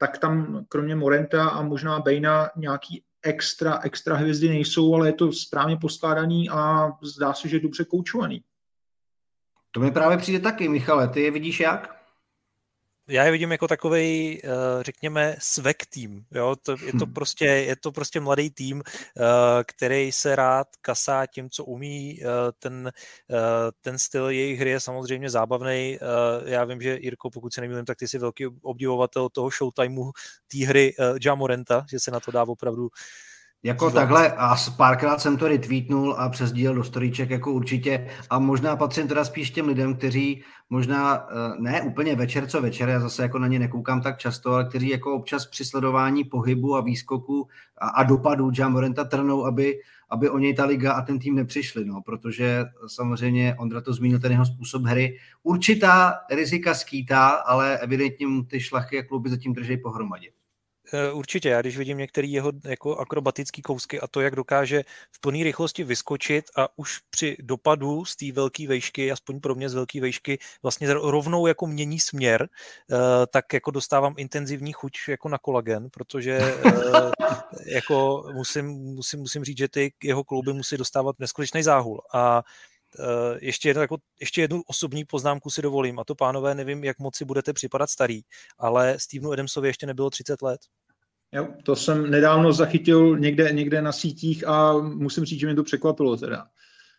tak 0.00 0.18
tam 0.18 0.64
kromě 0.68 0.96
Morenta 0.96 1.48
a 1.48 1.62
možná 1.62 2.00
Bejna 2.00 2.50
nějaký 2.56 3.02
extra, 3.22 3.80
extra 3.82 4.16
hvězdy 4.16 4.48
nejsou, 4.48 4.94
ale 4.94 5.08
je 5.08 5.12
to 5.12 5.32
správně 5.32 5.76
poskládaný 5.76 6.50
a 6.50 6.90
zdá 7.02 7.32
se, 7.32 7.48
že 7.48 7.56
je 7.56 7.60
dobře 7.60 7.84
koučovaný. 7.84 8.44
To 9.70 9.80
mi 9.80 9.90
právě 9.90 10.18
přijde 10.18 10.40
taky, 10.40 10.68
Michale. 10.68 11.08
Ty 11.08 11.22
je 11.22 11.30
vidíš 11.30 11.60
jak? 11.60 12.03
Já 13.08 13.24
je 13.24 13.30
vidím 13.30 13.52
jako 13.52 13.68
takový, 13.68 14.40
eh, 14.44 14.48
řekněme, 14.82 15.36
svek 15.38 15.86
tým. 15.86 16.24
Jo? 16.30 16.56
To, 16.62 16.72
je, 16.72 16.92
to 16.92 17.04
hmm. 17.04 17.14
prostě, 17.14 17.44
je 17.44 17.76
to 17.76 17.92
prostě 17.92 18.20
mladý 18.20 18.50
tým, 18.50 18.82
eh, 18.86 19.64
který 19.64 20.12
se 20.12 20.36
rád 20.36 20.66
kasá 20.80 21.26
tím, 21.26 21.50
co 21.50 21.64
umí. 21.64 22.20
Eh, 22.22 22.26
ten, 22.58 22.92
ten 23.80 23.98
styl 23.98 24.28
jejich 24.28 24.60
hry 24.60 24.70
je 24.70 24.80
samozřejmě 24.80 25.30
zábavný. 25.30 25.98
Já 26.44 26.64
vím, 26.64 26.80
že 26.80 26.98
Jirko, 27.00 27.30
pokud 27.30 27.54
se 27.54 27.60
nemýlím, 27.60 27.84
tak 27.84 27.98
ty 27.98 28.08
jsi 28.08 28.18
velký 28.18 28.46
obdivovatel 28.62 29.28
toho 29.28 29.50
showtimeu 29.50 30.12
té 30.52 30.66
hry 30.66 30.94
Jamorenta, 31.24 31.86
že 31.90 32.00
se 32.00 32.10
na 32.10 32.20
to 32.20 32.30
dá 32.30 32.42
opravdu 32.42 32.88
jako 33.64 33.90
Zvlášť. 33.90 34.02
takhle 34.02 34.32
a 34.32 34.56
párkrát 34.76 35.20
jsem 35.20 35.36
to 35.36 35.48
retweetnul 35.48 36.14
a 36.18 36.28
přesdílel 36.28 36.74
do 36.74 36.84
storíček 36.84 37.30
jako 37.30 37.52
určitě 37.52 38.08
a 38.30 38.38
možná 38.38 38.76
patřím 38.76 39.08
teda 39.08 39.24
spíš 39.24 39.50
těm 39.50 39.68
lidem, 39.68 39.94
kteří 39.94 40.42
možná 40.70 41.16
eh, 41.16 41.24
ne 41.58 41.82
úplně 41.82 42.14
večer 42.14 42.46
co 42.46 42.62
večer, 42.62 42.88
já 42.88 43.00
zase 43.00 43.22
jako 43.22 43.38
na 43.38 43.46
ně 43.46 43.58
nekoukám 43.58 44.00
tak 44.00 44.18
často, 44.18 44.52
ale 44.52 44.64
kteří 44.64 44.88
jako 44.88 45.14
občas 45.14 45.46
při 45.46 45.64
sledování 45.64 46.24
pohybu 46.24 46.76
a 46.76 46.80
výskoku 46.80 47.48
a, 47.78 47.88
a 47.88 48.02
dopadů 48.02 48.50
Jamorenta 48.58 49.04
trnou, 49.04 49.44
aby, 49.46 49.78
aby 50.10 50.30
o 50.30 50.38
něj 50.38 50.54
ta 50.54 50.64
liga 50.64 50.92
a 50.92 51.02
ten 51.02 51.18
tým 51.18 51.34
nepřišli, 51.34 51.84
no, 51.84 52.02
protože 52.02 52.64
samozřejmě 52.86 53.54
Ondra 53.58 53.80
to 53.80 53.92
zmínil, 53.92 54.18
ten 54.18 54.32
jeho 54.32 54.46
způsob 54.46 54.82
hry. 54.82 55.18
Určitá 55.42 56.14
rizika 56.30 56.74
skýtá, 56.74 57.28
ale 57.28 57.78
evidentně 57.78 58.26
mu 58.26 58.42
ty 58.42 58.60
šlachy 58.60 58.98
a 58.98 59.02
kluby 59.02 59.30
zatím 59.30 59.52
drží 59.52 59.76
pohromadě. 59.76 60.28
Eh, 60.92 61.12
určitě, 61.12 61.48
já 61.48 61.60
když 61.60 61.78
vidím 61.78 61.98
některé 61.98 62.26
jeho 62.26 62.52
jako 62.64 62.96
akrobatické 62.96 63.62
kousky 63.62 64.00
a 64.00 64.06
to, 64.06 64.20
jak 64.20 64.36
dokáže 64.36 64.84
v 65.12 65.20
plné 65.20 65.44
rychlosti 65.44 65.84
vyskočit 65.84 66.44
a 66.56 66.68
už 66.76 66.98
při 67.10 67.36
dopadu 67.40 68.04
z 68.04 68.16
té 68.16 68.32
velké 68.32 68.68
vejšky, 68.68 69.12
aspoň 69.12 69.40
pro 69.40 69.54
mě 69.54 69.68
z 69.68 69.74
velké 69.74 70.00
vejšky, 70.00 70.38
vlastně 70.62 70.94
rovnou 70.94 71.46
jako 71.46 71.66
mění 71.66 72.00
směr, 72.00 72.48
eh, 72.92 72.96
tak 73.26 73.52
jako 73.52 73.70
dostávám 73.70 74.14
intenzivní 74.16 74.72
chuť 74.72 74.92
jako 75.08 75.28
na 75.28 75.38
kolagen, 75.38 75.88
protože 75.90 76.38
eh, 76.38 77.10
jako 77.74 78.24
musím, 78.32 78.66
musím, 78.66 79.20
musím 79.20 79.44
říct, 79.44 79.58
že 79.58 79.68
ty 79.68 79.92
jeho 80.02 80.24
klouby 80.24 80.52
musí 80.52 80.76
dostávat 80.76 81.18
neskutečný 81.18 81.62
záhul. 81.62 82.02
A 82.12 82.42
ještě, 83.40 83.68
jedno, 83.68 83.82
jako, 83.82 83.96
ještě 84.20 84.40
jednu 84.40 84.62
osobní 84.66 85.04
poznámku 85.04 85.50
si 85.50 85.62
dovolím, 85.62 85.98
a 85.98 86.04
to 86.04 86.14
pánové, 86.14 86.54
nevím, 86.54 86.84
jak 86.84 86.98
moc 86.98 87.16
si 87.16 87.24
budete 87.24 87.52
připadat 87.52 87.90
starý, 87.90 88.20
ale 88.58 88.96
Stevenu 88.98 89.32
Adamsovi 89.32 89.68
ještě 89.68 89.86
nebylo 89.86 90.10
30 90.10 90.42
let. 90.42 90.60
Jo, 91.32 91.48
to 91.64 91.76
jsem 91.76 92.10
nedávno 92.10 92.52
zachytil 92.52 93.18
někde, 93.18 93.52
někde 93.52 93.82
na 93.82 93.92
sítích 93.92 94.48
a 94.48 94.72
musím 94.78 95.24
říct, 95.24 95.40
že 95.40 95.46
mě 95.46 95.56
to 95.56 95.64
překvapilo 95.64 96.16
teda. 96.16 96.46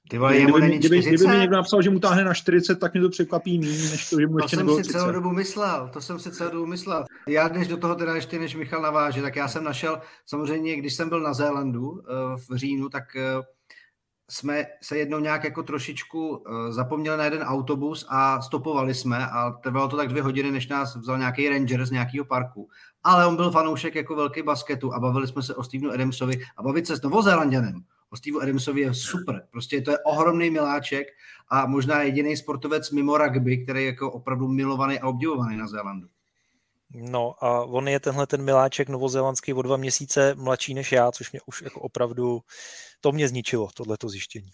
Ty 0.10 0.18
vole, 0.18 0.34
kdyby, 0.36 0.52
kdyby, 0.52 0.78
kdyby, 0.78 1.02
kdyby 1.02 1.28
mi 1.28 1.38
někdo 1.38 1.56
napsal, 1.56 1.82
že 1.82 1.90
mu 1.90 2.00
táhne 2.00 2.24
na 2.24 2.34
40, 2.34 2.76
tak 2.76 2.94
mě 2.94 3.02
to 3.02 3.10
překvapí 3.10 3.60
méně, 3.60 3.90
než 3.90 4.10
to, 4.10 4.20
že 4.20 4.28
mu 4.28 4.38
to 4.38 4.44
ještě 4.44 4.56
jsem 4.56 4.66
nebylo 4.66 4.78
si 4.78 4.84
30. 4.84 5.00
celou 5.00 5.12
dobu 5.12 5.30
myslel, 5.30 5.90
to 5.94 6.02
jsem 6.02 6.20
si 6.20 6.32
celou 6.32 6.52
dobu 6.52 6.66
myslel. 6.66 7.06
Já 7.28 7.48
než 7.48 7.68
do 7.68 7.78
toho 7.78 7.96
teda 7.96 8.16
ještě, 8.16 8.40
než 8.40 8.56
Michal 8.56 8.82
naváže, 8.82 9.22
tak 9.22 9.36
já 9.36 9.48
jsem 9.48 9.64
našel, 9.64 10.02
samozřejmě, 10.26 10.76
když 10.76 10.94
jsem 10.94 11.10
byl 11.10 11.20
na 11.20 11.34
Zélandu 11.34 12.02
eh, 12.02 12.14
v 12.50 12.56
říjnu, 12.56 12.90
tak 12.90 13.16
eh, 13.16 13.42
jsme 14.30 14.66
se 14.82 14.98
jednou 14.98 15.20
nějak 15.20 15.44
jako 15.44 15.64
trošičku 15.64 16.44
eh, 16.48 16.72
zapomněli 16.72 17.18
na 17.18 17.24
jeden 17.24 17.42
autobus 17.42 18.06
a 18.10 18.42
stopovali 18.42 18.94
jsme 18.94 19.28
a 19.28 19.52
trvalo 19.52 19.88
to 19.88 19.98
tak 19.98 20.10
dvě 20.10 20.24
hodiny, 20.24 20.52
než 20.52 20.68
nás 20.68 20.96
vzal 20.96 21.18
nějaký 21.18 21.50
ranger 21.50 21.86
z 21.86 21.92
nějakého 21.92 22.26
parku. 22.26 22.70
Ale 23.04 23.28
on 23.28 23.36
byl 23.36 23.52
fanoušek 23.52 23.96
jako 23.96 24.16
velký 24.16 24.42
basketu 24.42 24.94
a 24.94 25.00
bavili 25.00 25.28
jsme 25.28 25.44
se 25.44 25.56
o 25.56 25.64
Stevenu 25.64 25.92
Adamsovi 25.92 26.42
a 26.58 26.64
bavit 26.64 26.88
se 26.88 26.98
s 26.98 27.02
Novozélanděnem 27.02 27.84
o 28.16 28.18
Steve 28.18 28.40
Adamsovi 28.42 28.82
je 28.82 28.94
super. 28.94 29.48
Prostě 29.52 29.82
to 29.82 29.92
je 29.92 30.00
ohromný 30.00 30.50
miláček 30.50 31.08
a 31.50 31.66
možná 31.66 32.02
jediný 32.02 32.38
sportovec 32.38 32.92
mimo 32.92 33.18
rugby, 33.18 33.64
který 33.64 33.80
je 33.80 33.86
jako 33.86 34.12
opravdu 34.12 34.48
milovaný 34.48 35.00
a 35.00 35.08
obdivovaný 35.08 35.58
na 35.58 35.68
Zélandu. 35.68 36.08
No 36.94 37.44
a 37.44 37.66
on 37.66 37.88
je 37.88 38.00
tenhle 38.00 38.28
ten 38.28 38.42
miláček 38.42 38.90
novozélandský 38.90 39.54
o 39.54 39.62
dva 39.62 39.78
měsíce 39.78 40.36
mladší 40.36 40.74
než 40.74 40.92
já, 40.92 41.12
což 41.12 41.32
mě 41.32 41.42
už 41.46 41.62
jako 41.62 41.80
opravdu, 41.80 42.42
to 43.02 43.12
mě 43.12 43.28
zničilo, 43.28 43.70
tohleto 43.74 44.10
zjištění. 44.10 44.50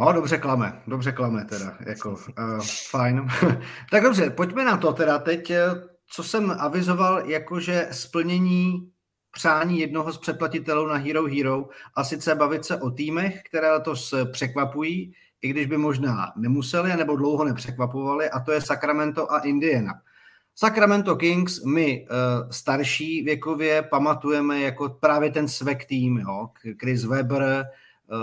No, 0.00 0.12
dobře 0.12 0.38
klame, 0.38 0.82
dobře 0.86 1.12
klame 1.12 1.44
teda, 1.44 1.78
jako 1.86 2.10
uh, 2.10 2.60
fajn. 2.90 3.28
tak 3.90 4.02
dobře, 4.02 4.30
pojďme 4.30 4.64
na 4.64 4.76
to 4.76 4.92
teda 4.92 5.18
teď, 5.18 5.50
eh, 5.50 5.66
co 6.10 6.22
jsem 6.22 6.50
avizoval, 6.58 7.30
jakože 7.30 7.88
splnění 7.92 8.92
přání 9.32 9.78
jednoho 9.78 10.12
z 10.12 10.18
předplatitelů 10.18 10.86
na 10.86 10.96
Hero 10.96 11.26
Hero 11.26 11.68
a 11.94 12.04
sice 12.04 12.34
bavit 12.34 12.64
se 12.64 12.80
o 12.80 12.90
týmech, 12.90 13.42
které 13.42 13.70
letos 13.70 14.14
překvapují, 14.32 15.12
i 15.42 15.48
když 15.48 15.66
by 15.66 15.76
možná 15.76 16.32
nemuseli 16.36 16.96
nebo 16.96 17.16
dlouho 17.16 17.44
nepřekvapovali, 17.44 18.30
a 18.30 18.40
to 18.40 18.52
je 18.52 18.60
Sacramento 18.60 19.32
a 19.32 19.38
Indiana. 19.38 19.92
Sacramento 20.60 21.16
Kings 21.16 21.64
my 21.64 22.06
uh, 22.10 22.50
starší 22.50 23.22
věkově 23.22 23.82
pamatujeme 23.82 24.60
jako 24.60 24.88
právě 24.88 25.30
ten 25.30 25.48
svek 25.48 25.84
tým, 25.84 26.16
jo? 26.16 26.48
Chris 26.80 27.04
Webber, 27.04 27.66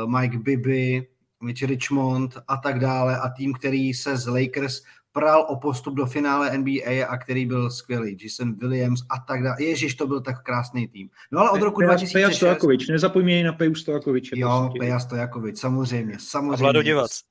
uh, 0.03 0.19
Mike 0.19 0.37
Bibby, 0.37 1.07
Mitch 1.43 1.63
Richmond 1.63 2.37
a 2.47 2.57
tak 2.57 2.79
dále 2.79 3.19
a 3.19 3.29
tým, 3.29 3.53
který 3.53 3.93
se 3.93 4.17
z 4.17 4.27
Lakers 4.27 4.81
pral 5.11 5.45
o 5.49 5.55
postup 5.55 5.95
do 5.95 6.05
finále 6.05 6.57
NBA 6.57 7.07
a 7.07 7.17
který 7.17 7.45
byl 7.45 7.71
skvělý. 7.71 8.17
Jason 8.23 8.53
Williams 8.53 9.01
a 9.09 9.19
tak 9.19 9.43
dále. 9.43 9.63
Ježíš, 9.63 9.95
to 9.95 10.07
byl 10.07 10.21
tak 10.21 10.43
krásný 10.43 10.87
tým. 10.87 11.09
No 11.31 11.39
ale 11.39 11.51
od 11.51 11.61
roku 11.61 11.79
Peja, 11.79 11.89
2006... 11.89 12.13
Peja 12.13 12.31
Stojakovič, 12.31 12.87
nezapomínej 12.87 13.43
na 13.43 13.53
Peju 13.53 13.75
Stojakoviče. 13.75 14.39
Jo, 14.39 14.61
prostě. 14.61 14.79
Peja 14.79 14.99
Stojakovič, 14.99 15.57
samozřejmě, 15.57 16.17
samozřejmě. 16.19 16.53
A 16.53 16.55
Vlado 16.55 16.81
Divac. 16.81 17.21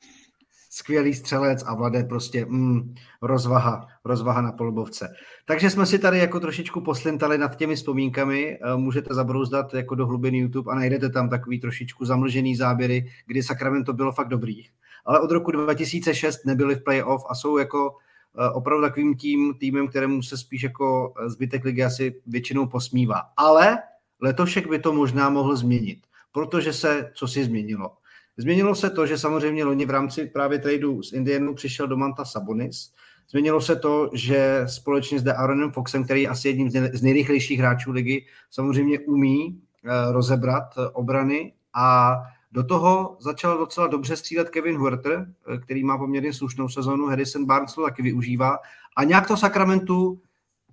Skvělý 0.74 1.14
střelec 1.14 1.62
a 1.66 1.74
Vlade 1.74 2.04
prostě 2.04 2.46
mm, 2.46 2.94
rozvaha, 3.22 3.86
rozvaha 4.04 4.40
na 4.40 4.52
polubovce. 4.52 5.08
Takže 5.44 5.70
jsme 5.70 5.86
si 5.86 5.98
tady 5.98 6.18
jako 6.18 6.40
trošičku 6.40 6.80
poslintali 6.80 7.38
nad 7.38 7.56
těmi 7.56 7.76
vzpomínkami. 7.76 8.58
Eh, 8.62 8.76
můžete 8.76 9.14
zabrouzdat 9.14 9.74
jako 9.74 9.94
do 9.94 10.06
hlubiny 10.06 10.38
YouTube 10.38 10.72
a 10.72 10.74
najdete 10.74 11.10
tam 11.10 11.28
takový 11.28 11.60
trošičku 11.60 12.04
zamlžený 12.04 12.56
záběry, 12.56 13.06
kdy 13.26 13.42
Sacramento 13.42 13.92
bylo 13.92 14.12
fakt 14.12 14.28
dobrý 14.28 14.64
ale 15.04 15.20
od 15.20 15.30
roku 15.30 15.50
2006 15.50 16.44
nebyli 16.44 16.74
v 16.74 16.84
playoff 16.84 17.24
a 17.28 17.34
jsou 17.34 17.58
jako 17.58 17.96
eh, 18.38 18.50
opravdu 18.50 18.84
takovým 18.84 19.16
tím 19.16 19.54
týmem, 19.54 19.88
kterému 19.88 20.22
se 20.22 20.38
spíš 20.38 20.62
jako 20.62 21.14
eh, 21.18 21.28
zbytek 21.28 21.64
ligy 21.64 21.84
asi 21.84 22.20
většinou 22.26 22.66
posmívá. 22.66 23.22
Ale 23.36 23.78
letošek 24.20 24.68
by 24.68 24.78
to 24.78 24.92
možná 24.92 25.30
mohl 25.30 25.56
změnit, 25.56 25.98
protože 26.32 26.72
se 26.72 27.10
co 27.14 27.28
si 27.28 27.44
změnilo. 27.44 27.90
Změnilo 28.36 28.74
se 28.74 28.90
to, 28.90 29.06
že 29.06 29.18
samozřejmě 29.18 29.64
loni 29.64 29.86
v 29.86 29.90
rámci 29.90 30.26
právě 30.26 30.58
tradu 30.58 31.02
s 31.02 31.12
Indianou 31.12 31.54
přišel 31.54 31.86
do 31.86 31.96
Manta 31.96 32.24
Sabonis. 32.24 32.92
Změnilo 33.30 33.60
se 33.60 33.76
to, 33.76 34.10
že 34.12 34.62
společně 34.66 35.20
s 35.20 35.26
Aaronem 35.26 35.72
Foxem, 35.72 36.04
který 36.04 36.22
je 36.22 36.28
asi 36.28 36.48
jedním 36.48 36.70
z 36.70 37.02
nejrychlejších 37.02 37.58
hráčů 37.58 37.92
ligy, 37.92 38.26
samozřejmě 38.50 38.98
umí 38.98 39.60
eh, 39.84 40.12
rozebrat 40.12 40.64
obrany 40.92 41.52
a 41.74 42.16
do 42.52 42.64
toho 42.64 43.16
začal 43.20 43.58
docela 43.58 43.86
dobře 43.86 44.16
střílet 44.16 44.50
Kevin 44.50 44.76
Huerter, 44.76 45.26
eh, 45.54 45.58
který 45.58 45.84
má 45.84 45.98
poměrně 45.98 46.32
slušnou 46.32 46.68
sezonu, 46.68 47.06
Harrison 47.06 47.46
Barnes 47.46 47.74
to 47.74 47.82
taky 47.82 48.02
využívá 48.02 48.58
a 48.96 49.04
nějak 49.04 49.28
to 49.28 49.36
Sacramentu 49.36 50.20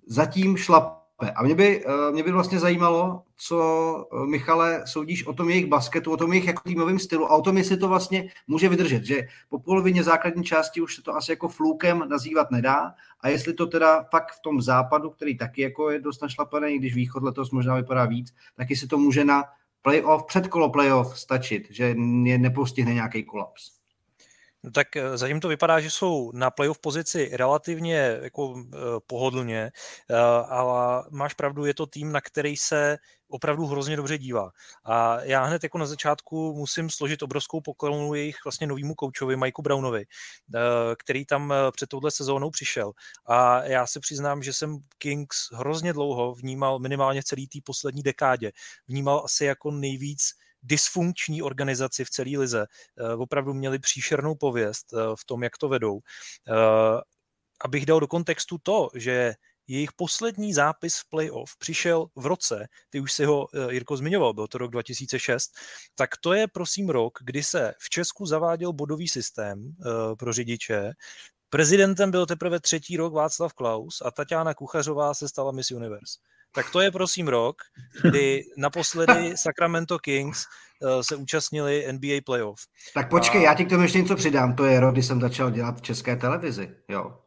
zatím 0.06 0.56
šlape. 0.56 1.01
A 1.30 1.42
mě 1.42 1.54
by, 1.54 1.84
eh, 1.86 2.12
mě 2.12 2.22
by 2.22 2.32
vlastně 2.32 2.58
zajímalo, 2.58 3.22
co 3.36 4.08
eh, 4.12 4.26
Michale 4.26 4.82
soudíš 4.86 5.26
o 5.26 5.32
tom 5.32 5.50
jejich 5.50 5.66
basketu, 5.66 6.12
o 6.12 6.16
tom 6.16 6.32
jejich 6.32 6.46
jako 6.46 6.62
týmovém 6.62 6.98
stylu 6.98 7.26
a 7.26 7.36
o 7.36 7.42
tom, 7.42 7.56
jestli 7.56 7.76
to 7.76 7.88
vlastně 7.88 8.28
může 8.46 8.68
vydržet, 8.68 9.04
že 9.04 9.22
po 9.48 9.58
polovině 9.58 10.02
základní 10.02 10.44
části 10.44 10.80
už 10.80 10.96
se 10.96 11.02
to 11.02 11.16
asi 11.16 11.32
jako 11.32 11.48
flukem 11.48 12.04
nazývat 12.08 12.50
nedá 12.50 12.94
a 13.20 13.28
jestli 13.28 13.52
to 13.52 13.66
teda 13.66 14.04
fakt 14.10 14.32
v 14.32 14.42
tom 14.42 14.62
západu, 14.62 15.10
který 15.10 15.36
taky 15.36 15.62
jako 15.62 15.90
je 15.90 16.00
dost 16.00 16.22
našlapaný, 16.22 16.78
když 16.78 16.94
východ 16.94 17.22
letos 17.22 17.50
možná 17.50 17.76
vypadá 17.76 18.04
víc, 18.04 18.34
tak 18.56 18.70
jestli 18.70 18.88
to 18.88 18.98
může 18.98 19.24
na 19.24 19.44
playoff, 19.82 20.24
předkolo 20.26 20.70
playoff 20.70 21.18
stačit, 21.18 21.66
že 21.70 21.94
je 22.24 22.38
nepostihne 22.38 22.94
nějaký 22.94 23.22
kolaps. 23.22 23.81
No 24.64 24.70
tak 24.70 24.96
eh, 24.96 25.18
zatím 25.18 25.40
to 25.40 25.48
vypadá, 25.48 25.80
že 25.80 25.90
jsou 25.90 26.32
na 26.34 26.50
playoff 26.50 26.78
pozici 26.78 27.30
relativně 27.32 28.18
jako 28.22 28.46
uh, 28.48 28.64
pohodlně, 29.06 29.72
uh, 30.10 30.16
ale 30.52 31.04
máš 31.10 31.34
pravdu, 31.34 31.64
je 31.64 31.74
to 31.74 31.86
tým, 31.86 32.12
na 32.12 32.20
který 32.20 32.56
se 32.56 32.98
opravdu 33.28 33.66
hrozně 33.66 33.96
dobře 33.96 34.18
dívá. 34.18 34.50
A 34.84 35.22
já 35.22 35.44
hned 35.44 35.62
jako 35.62 35.78
na 35.78 35.86
začátku 35.86 36.54
musím 36.54 36.90
složit 36.90 37.22
obrovskou 37.22 37.60
poklonu 37.60 38.14
jejich 38.14 38.36
vlastně 38.44 38.66
novýmu 38.66 38.94
koučovi, 38.94 39.36
Mikeu 39.36 39.62
Brownovi, 39.62 40.04
který 40.98 41.26
tam 41.26 41.54
před 41.70 41.88
touhle 41.88 42.10
sezónou 42.10 42.50
přišel. 42.50 42.92
A 43.26 43.64
já 43.64 43.86
se 43.86 44.00
přiznám, 44.00 44.42
že 44.42 44.52
jsem 44.52 44.78
Kings 44.98 45.52
hrozně 45.52 45.92
dlouho 45.92 46.34
vnímal, 46.34 46.78
minimálně 46.78 47.20
v 47.20 47.24
celé 47.24 47.42
té 47.52 47.58
poslední 47.64 48.02
dekádě, 48.02 48.52
vnímal 48.88 49.22
asi 49.24 49.44
jako 49.44 49.70
nejvíc 49.70 50.32
dysfunkční 50.62 51.42
organizaci 51.42 52.04
v 52.04 52.10
celé 52.10 52.38
lize. 52.38 52.66
Eh, 52.98 53.14
opravdu 53.14 53.54
měli 53.54 53.78
příšernou 53.78 54.34
pověst 54.34 54.92
eh, 54.92 54.96
v 55.20 55.24
tom, 55.24 55.42
jak 55.42 55.58
to 55.58 55.68
vedou. 55.68 56.00
Eh, 56.48 57.00
abych 57.64 57.86
dal 57.86 58.00
do 58.00 58.06
kontextu 58.06 58.58
to, 58.62 58.88
že 58.94 59.34
jejich 59.66 59.92
poslední 59.92 60.54
zápis 60.54 60.98
v 60.98 61.08
playoff 61.08 61.56
přišel 61.58 62.06
v 62.16 62.26
roce, 62.26 62.66
ty 62.90 63.00
už 63.00 63.12
si 63.12 63.24
ho 63.24 63.46
Jirko 63.70 63.96
zmiňoval, 63.96 64.32
byl 64.32 64.46
to 64.46 64.58
rok 64.58 64.70
2006, 64.70 65.50
tak 65.94 66.10
to 66.20 66.32
je 66.32 66.48
prosím 66.48 66.88
rok, 66.88 67.18
kdy 67.24 67.42
se 67.42 67.74
v 67.78 67.90
Česku 67.90 68.26
zaváděl 68.26 68.72
bodový 68.72 69.08
systém 69.08 69.72
pro 70.18 70.32
řidiče, 70.32 70.92
Prezidentem 71.50 72.10
byl 72.10 72.26
teprve 72.26 72.60
třetí 72.60 72.96
rok 72.96 73.12
Václav 73.12 73.52
Klaus 73.52 74.02
a 74.04 74.10
Tatiana 74.10 74.54
Kuchařová 74.54 75.14
se 75.14 75.28
stala 75.28 75.52
Miss 75.52 75.70
Universe 75.70 76.18
tak 76.54 76.70
to 76.70 76.80
je 76.80 76.90
prosím 76.90 77.28
rok, 77.28 77.56
kdy 78.02 78.42
naposledy 78.56 79.36
Sacramento 79.36 79.98
Kings 79.98 80.46
uh, 80.82 81.00
se 81.00 81.16
účastnili 81.16 81.86
NBA 81.92 82.16
playoff. 82.26 82.60
Tak 82.94 83.10
počkej, 83.10 83.40
a... 83.40 83.44
já 83.44 83.54
ti 83.54 83.64
k 83.64 83.68
tomu 83.68 83.82
ještě 83.82 83.98
něco 83.98 84.16
přidám. 84.16 84.56
To 84.56 84.64
je 84.64 84.80
rok, 84.80 84.92
kdy 84.92 85.02
jsem 85.02 85.20
začal 85.20 85.50
dělat 85.50 85.78
v 85.78 85.82
české 85.82 86.16
televizi. 86.16 86.70
Jo. 86.88 87.18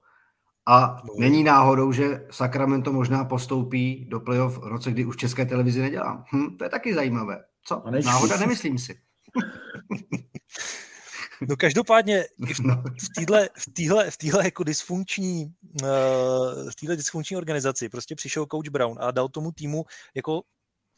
A 0.67 1.01
no. 1.05 1.13
není 1.19 1.43
náhodou, 1.43 1.91
že 1.91 2.27
Sacramento 2.31 2.93
možná 2.93 3.25
postoupí 3.25 4.05
do 4.09 4.19
playoff 4.19 4.57
v 4.57 4.63
roce, 4.63 4.91
kdy 4.91 5.05
už 5.05 5.15
v 5.15 5.19
české 5.19 5.45
televizi 5.45 5.81
nedělám. 5.81 6.23
Hm, 6.33 6.57
to 6.57 6.63
je 6.63 6.69
taky 6.69 6.93
zajímavé. 6.93 7.43
Co? 7.63 7.83
Náhoda 8.05 8.37
nemyslím 8.37 8.77
si. 8.77 8.95
No 11.41 11.57
každopádně 11.57 12.25
v, 12.53 12.59
no. 12.59 12.83
v 13.03 13.09
téhle 13.15 13.49
v 13.57 13.73
týhle, 13.73 14.11
v 14.11 14.17
týhle 14.17 14.45
jako 14.45 14.63
dysfunkční, 14.63 15.53
uh, 15.83 15.89
v 16.69 16.75
dysfunkční 16.95 17.37
organizaci 17.37 17.89
prostě 17.89 18.15
přišel 18.15 18.45
coach 18.51 18.67
Brown 18.67 18.97
a 18.99 19.11
dal 19.11 19.29
tomu 19.29 19.51
týmu 19.51 19.85
jako 20.15 20.41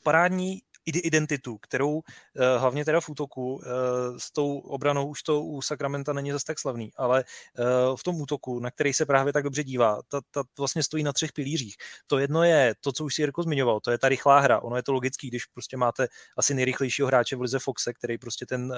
parádní 0.03 0.61
identitu, 0.95 1.57
kterou 1.57 2.01
eh, 2.35 2.57
hlavně 2.57 2.85
teda 2.85 3.01
v 3.01 3.09
útoku 3.09 3.61
eh, 3.63 3.69
s 4.17 4.31
tou 4.31 4.57
obranou 4.57 5.07
už 5.07 5.23
to 5.23 5.43
u 5.43 5.61
Sakramenta 5.61 6.13
není 6.13 6.31
zase 6.31 6.45
tak 6.45 6.59
slavný, 6.59 6.91
ale 6.97 7.23
eh, 7.59 7.63
v 7.95 8.03
tom 8.03 8.21
útoku, 8.21 8.59
na 8.59 8.71
který 8.71 8.93
se 8.93 9.05
právě 9.05 9.33
tak 9.33 9.43
dobře 9.43 9.63
dívá, 9.63 10.01
ta, 10.07 10.21
ta 10.31 10.43
vlastně 10.57 10.83
stojí 10.83 11.03
na 11.03 11.13
třech 11.13 11.33
pilířích. 11.33 11.75
To 12.07 12.17
jedno 12.17 12.43
je 12.43 12.75
to, 12.81 12.91
co 12.91 13.05
už 13.05 13.15
si 13.15 13.21
Jirko 13.21 13.43
zmiňoval, 13.43 13.79
to 13.79 13.91
je 13.91 13.97
ta 13.97 14.09
rychlá 14.09 14.39
hra. 14.39 14.59
Ono 14.59 14.75
je 14.75 14.83
to 14.83 14.93
logický, 14.93 15.27
když 15.27 15.45
prostě 15.45 15.77
máte 15.77 16.07
asi 16.37 16.53
nejrychlejšího 16.53 17.07
hráče 17.07 17.35
v 17.35 17.41
Lize 17.41 17.59
Foxe, 17.59 17.93
který 17.93 18.17
prostě 18.17 18.45
ten 18.45 18.73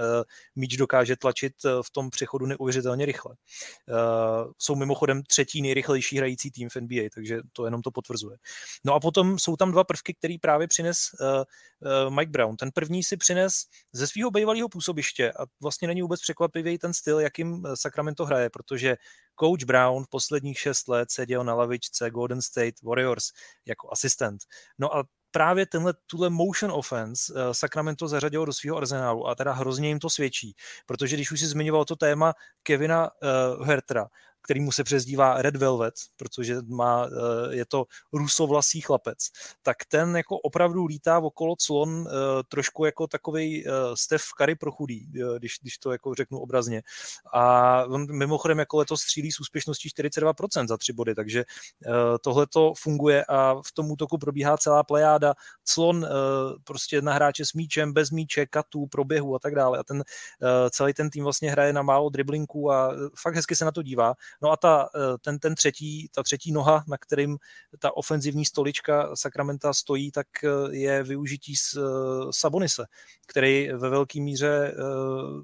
míč 0.56 0.78
dokáže 0.78 1.16
tlačit 1.16 1.54
v 1.64 1.92
tom 1.92 2.10
přechodu 2.10 2.46
neuvěřitelně 2.46 3.06
rychle. 3.06 3.36
Jsou 4.58 4.76
mimochodem 4.76 5.24
třetí 5.24 5.62
nejrychlejší 5.62 6.18
hrající 6.18 6.52
tým 6.52 6.70
v 6.70 6.76
NBA, 6.76 7.04
takže 7.14 7.40
to 7.54 7.66
jenom 7.66 7.82
to 7.82 7.92
potvrzuje. 7.92 8.38
No 8.86 8.94
a 8.94 9.00
potom 9.00 9.40
jsou 9.40 9.56
tam 9.56 9.72
dva 9.72 9.84
prvky, 9.84 10.14
který 10.14 10.38
právě 10.38 10.68
přines 10.68 10.98
Mike 12.10 12.32
Brown. 12.32 12.56
Ten 12.56 12.72
první 12.74 13.04
si 13.04 13.18
přines 13.18 13.54
ze 13.94 14.08
svého 14.08 14.32
bývalého 14.32 14.70
působiště 14.70 15.32
a 15.32 15.46
vlastně 15.62 15.88
není 15.88 16.02
vůbec 16.02 16.22
překvapivý 16.22 16.78
ten 16.78 16.94
styl, 16.94 17.20
jakým 17.20 17.68
Sacramento 17.74 18.26
hraje, 18.26 18.50
protože 18.50 18.98
coach 19.40 19.64
Brown 19.64 20.04
posledních 20.10 20.60
šest 20.60 20.88
let 20.88 21.12
seděl 21.12 21.44
na 21.44 21.54
lavičce 21.54 22.10
Golden 22.12 22.42
State 22.42 22.82
Warriors 22.84 23.26
jako 23.66 23.90
asistent. 23.92 24.42
No 24.80 24.96
a 24.96 25.04
právě 25.32 25.66
tenhle, 25.66 25.94
tuhle 26.08 26.30
motion 26.30 26.72
offense 26.72 27.34
uh, 27.34 27.40
Sacramento 27.52 28.08
zařadilo 28.08 28.46
do 28.46 28.54
svého 28.54 28.78
arzenálu 28.78 29.28
a 29.28 29.36
teda 29.36 29.52
hrozně 29.52 29.88
jim 29.88 30.00
to 30.00 30.10
svědčí, 30.10 30.56
protože 30.86 31.16
když 31.16 31.32
už 31.32 31.40
si 31.40 31.48
zmiňoval 31.48 31.86
to 31.86 31.96
téma 31.96 32.34
Kevina 32.64 33.10
uh, 33.12 33.68
Hertera, 33.68 34.08
který 34.44 34.60
mu 34.60 34.72
se 34.72 34.84
přezdívá 34.84 35.42
Red 35.42 35.56
Velvet, 35.56 35.94
protože 36.18 36.58
má, 36.68 37.08
eh, 37.08 37.56
je 37.56 37.66
to 37.66 37.86
rusovlasý 38.14 38.82
chlapec, 38.82 39.18
tak 39.64 39.78
ten 39.88 40.18
jako 40.18 40.38
opravdu 40.38 40.86
lítá 40.86 41.20
okolo 41.20 41.56
clon 41.56 42.08
eh, 42.08 42.14
trošku 42.48 42.86
jako 42.86 43.08
takový 43.08 43.68
eh, 43.68 43.72
Steph 43.94 44.24
Curry 44.38 44.56
pro 44.56 44.72
chudý, 44.72 45.08
když, 45.38 45.54
když 45.62 45.78
to 45.78 45.92
jako 45.92 46.16
řeknu 46.16 46.40
obrazně. 46.40 46.82
A 47.34 47.84
on 47.84 48.18
mimochodem 48.18 48.60
jako 48.60 48.78
letos 48.78 49.02
střílí 49.02 49.32
s 49.32 49.40
úspěšností 49.40 49.90
42% 49.90 50.68
za 50.68 50.78
tři 50.78 50.94
body, 50.94 51.16
takže 51.16 51.44
tohle 52.22 52.48
to 52.48 52.74
funguje 52.78 53.26
a 53.26 53.56
v 53.66 53.72
tom 53.74 53.92
útoku 53.92 54.18
probíhá 54.18 54.58
celá 54.58 54.84
plejáda, 54.84 55.34
clon 55.64 56.08
prostě 56.64 57.02
na 57.02 57.14
hráče 57.14 57.46
s 57.46 57.54
míčem, 57.54 57.94
bez 57.94 58.12
míče, 58.12 58.46
katů, 58.46 58.88
proběhu 58.88 59.36
a 59.36 59.40
tak 59.40 59.56
dále. 59.56 59.80
A 59.80 59.84
ten 59.84 60.04
celý 60.70 60.94
ten 60.94 61.10
tým 61.10 61.24
vlastně 61.24 61.52
hraje 61.52 61.74
na 61.74 61.82
málo 61.82 62.10
driblinků 62.10 62.72
a 62.72 62.96
fakt 63.22 63.36
hezky 63.36 63.56
se 63.56 63.66
na 63.66 63.72
to 63.72 63.82
dívá. 63.82 64.14
No 64.42 64.52
a 64.52 64.58
ta, 64.58 64.90
eh, 64.96 65.18
ten, 65.22 65.40
ten 65.40 65.56
třetí, 65.56 66.10
ta 66.12 66.24
třetí 66.24 66.52
noha, 66.52 66.84
na 66.88 66.98
kterým 66.98 67.38
ta 67.80 67.98
ofenzivní 67.98 68.46
stolička 68.46 69.16
Sakramenta 69.16 69.74
stojí, 69.74 70.12
tak 70.12 70.28
eh, 70.44 70.50
je 70.76 71.04
využití 71.04 71.56
z 71.56 71.78
eh, 71.78 71.82
Sabonise, 72.32 72.86
který 73.28 73.70
ve 73.72 73.90
velké 73.90 74.22
míře 74.22 74.74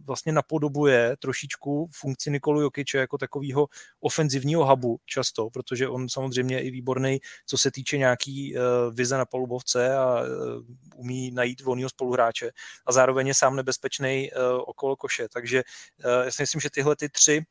vlastně 0.05 0.31
napodobuje 0.31 1.15
trošičku 1.19 1.89
funkci 1.93 2.31
Nikolu 2.31 2.61
Jokiče 2.61 2.97
jako 2.97 3.17
takového 3.17 3.67
ofenzivního 3.99 4.65
hubu 4.65 4.99
často, 5.05 5.49
protože 5.49 5.87
on 5.87 6.09
samozřejmě 6.09 6.55
je 6.55 6.61
i 6.61 6.71
výborný, 6.71 7.19
co 7.45 7.57
se 7.57 7.71
týče 7.71 7.97
nějaký 7.97 8.55
vize 8.91 9.17
na 9.17 9.25
palubovce 9.25 9.97
a 9.97 10.23
umí 10.95 11.31
najít 11.31 11.61
volného 11.61 11.89
spoluhráče 11.89 12.51
a 12.85 12.91
zároveň 12.91 13.27
je 13.27 13.33
sám 13.33 13.55
nebezpečný 13.55 14.31
okolo 14.65 14.95
koše. 14.95 15.27
Takže 15.33 15.63
já 16.25 16.31
si 16.31 16.43
myslím, 16.43 16.61
že 16.61 16.69
tyhle 16.69 16.95
ty 16.95 17.09
tři 17.09 17.45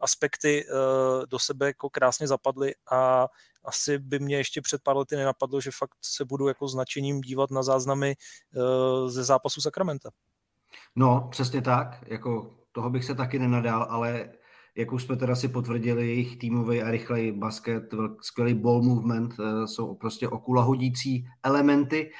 aspekty 0.00 0.64
uh, 0.64 1.26
do 1.26 1.38
sebe 1.38 1.66
jako 1.66 1.90
krásně 1.90 2.26
zapadly 2.26 2.74
a 2.90 3.28
asi 3.64 3.98
by 3.98 4.18
mě 4.18 4.36
ještě 4.36 4.60
před 4.60 4.82
pár 4.82 4.96
lety 4.96 5.16
nenapadlo, 5.16 5.60
že 5.60 5.70
fakt 5.78 5.96
se 6.02 6.24
budu 6.24 6.48
jako 6.48 6.68
značením 6.68 7.20
dívat 7.20 7.50
na 7.50 7.62
záznamy 7.62 8.14
uh, 8.54 9.08
ze 9.08 9.24
zápasu 9.24 9.60
Sakramenta. 9.60 10.10
No, 10.96 11.28
přesně 11.30 11.62
tak, 11.62 12.04
jako 12.06 12.56
toho 12.72 12.90
bych 12.90 13.04
se 13.04 13.14
taky 13.14 13.38
nenadal, 13.38 13.86
ale 13.90 14.32
jak 14.76 14.92
už 14.92 15.02
jsme 15.02 15.16
teda 15.16 15.36
si 15.36 15.48
potvrdili, 15.48 16.06
jejich 16.06 16.38
týmový 16.38 16.82
a 16.82 16.90
rychlej 16.90 17.32
basket, 17.32 17.82
skvělý 18.22 18.54
ball 18.54 18.82
movement, 18.82 19.38
uh, 19.38 19.64
jsou 19.64 19.94
prostě 19.94 20.28
okulahodící 20.28 21.24
elementy, 21.42 22.10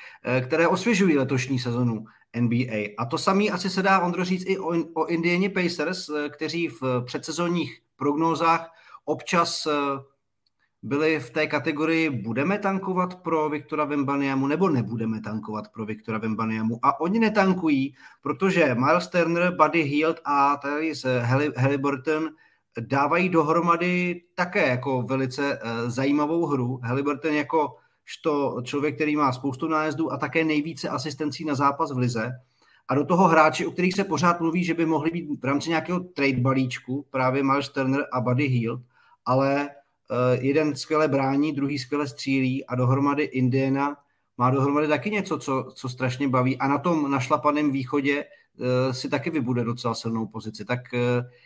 které 0.47 0.69
osvěžují 0.69 1.19
letošní 1.19 1.59
sezonu 1.59 2.05
NBA. 2.37 2.95
A 2.99 3.05
to 3.05 3.19
samý 3.19 3.51
asi 3.51 3.71
se 3.71 3.83
dá, 3.83 4.01
Ondro, 4.01 4.25
říct 4.25 4.45
i 4.47 4.59
o, 4.59 4.75
o 4.95 5.07
Indiana 5.07 5.49
Pacers, 5.55 6.09
eh, 6.09 6.29
kteří 6.29 6.69
v 6.69 7.03
předsezonních 7.07 7.83
prognózách 7.97 8.71
občas 9.05 9.66
eh, 9.66 9.73
byli 10.83 11.21
v 11.21 11.31
té 11.31 11.47
kategorii 11.47 12.11
budeme 12.11 12.59
tankovat 12.59 13.14
pro 13.14 13.49
Viktora 13.49 13.85
Vembaniamu 13.85 14.47
nebo 14.47 14.69
nebudeme 14.69 15.21
tankovat 15.21 15.69
pro 15.69 15.87
Viktora 15.87 16.19
Vembaniamu. 16.19 16.79
A 16.83 17.01
oni 17.01 17.19
netankují, 17.19 17.95
protože 18.23 18.75
Miles 18.75 19.09
Turner, 19.09 19.57
Buddy 19.57 19.83
Hield 19.83 20.21
a 20.25 20.57
tady 20.57 20.95
z 20.95 21.07
Halliburton 21.57 22.31
dávají 22.81 23.29
dohromady 23.29 24.23
také 24.35 24.69
jako 24.69 25.03
velice 25.03 25.59
zajímavou 25.87 26.47
hru. 26.47 26.81
Halliburton 26.83 27.35
jako 27.35 27.77
to 28.16 28.62
člověk, 28.64 28.94
který 28.94 29.16
má 29.16 29.33
spoustu 29.33 29.68
nájezdů 29.68 30.12
a 30.12 30.16
také 30.16 30.44
nejvíce 30.44 30.88
asistencí 30.88 31.44
na 31.44 31.55
zápas 31.55 31.92
v 31.92 31.99
lize. 31.99 32.33
A 32.88 32.94
do 32.94 33.05
toho 33.05 33.29
hráči, 33.29 33.66
o 33.66 33.70
kterých 33.70 33.94
se 33.94 34.05
pořád 34.05 34.40
mluví, 34.40 34.64
že 34.64 34.75
by 34.75 34.87
mohli 34.87 35.11
být 35.11 35.40
v 35.40 35.44
rámci 35.44 35.68
nějakého 35.68 36.01
trade 36.01 36.40
balíčku, 36.40 37.07
právě 37.11 37.42
Miles 37.42 37.68
Turner 37.68 38.07
a 38.12 38.20
Buddy 38.20 38.46
Hield, 38.46 38.81
ale 39.27 39.68
uh, 39.68 40.44
jeden 40.44 40.77
skvěle 40.77 41.09
brání, 41.09 41.53
druhý 41.53 41.79
skvěle 41.79 42.09
střílí 42.09 42.66
a 42.66 42.75
dohromady 42.75 43.23
Indiana 43.23 43.96
má 44.38 44.51
dohromady 44.51 44.88
taky 44.88 45.11
něco, 45.11 45.38
co, 45.38 45.68
co 45.75 45.88
strašně 45.88 46.29
baví 46.29 46.59
a 46.59 46.68
na 46.68 46.79
tom 46.79 47.11
našlapaném 47.11 47.73
východě 47.73 48.25
uh, 48.25 48.92
si 48.92 49.09
taky 49.09 49.31
vybude 49.31 49.64
docela 49.64 49.94
silnou 49.94 50.27
pozici. 50.27 50.64
Tak 50.64 50.81
uh, 50.92 51.01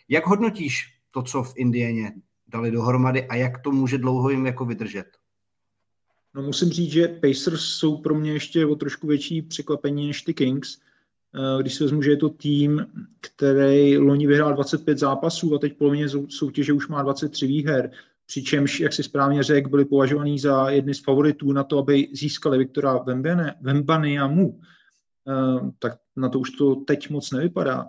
jak 0.08 0.26
hodnotíš 0.26 0.98
to, 1.10 1.22
co 1.22 1.42
v 1.42 1.52
Indianě 1.56 2.12
dali 2.48 2.70
dohromady 2.70 3.26
a 3.28 3.34
jak 3.34 3.58
to 3.58 3.70
může 3.70 3.98
dlouho 3.98 4.30
jim 4.30 4.46
jako 4.46 4.64
vydržet? 4.64 5.06
No 6.34 6.42
musím 6.42 6.70
říct, 6.70 6.92
že 6.92 7.08
Pacers 7.08 7.60
jsou 7.60 7.96
pro 7.96 8.14
mě 8.14 8.32
ještě 8.32 8.66
o 8.66 8.74
trošku 8.74 9.06
větší 9.06 9.42
překvapení 9.42 10.06
než 10.06 10.22
ty 10.22 10.34
Kings. 10.34 10.78
Eh, 11.34 11.62
když 11.62 11.74
si 11.74 11.84
vezmu, 11.84 12.02
že 12.02 12.10
je 12.10 12.16
to 12.16 12.28
tým, 12.28 12.86
který 13.20 13.98
loni 13.98 14.26
vyhrál 14.26 14.54
25 14.54 14.98
zápasů 14.98 15.54
a 15.54 15.58
teď 15.58 15.78
polovině 15.78 16.06
soutěže 16.28 16.72
už 16.72 16.88
má 16.88 17.02
23 17.02 17.46
výher, 17.46 17.90
přičemž, 18.26 18.80
jak 18.80 18.92
si 18.92 19.02
správně 19.02 19.42
řekl, 19.42 19.70
byli 19.70 19.84
považovaní 19.84 20.38
za 20.38 20.70
jedny 20.70 20.94
z 20.94 21.02
favoritů 21.02 21.52
na 21.52 21.64
to, 21.64 21.78
aby 21.78 22.08
získali 22.12 22.58
Viktora 22.58 23.04
Vembanyamu, 23.60 24.60
eh, 25.28 25.70
tak 25.78 25.98
na 26.16 26.28
to 26.28 26.38
už 26.38 26.50
to 26.50 26.74
teď 26.74 27.10
moc 27.10 27.30
nevypadá. 27.30 27.88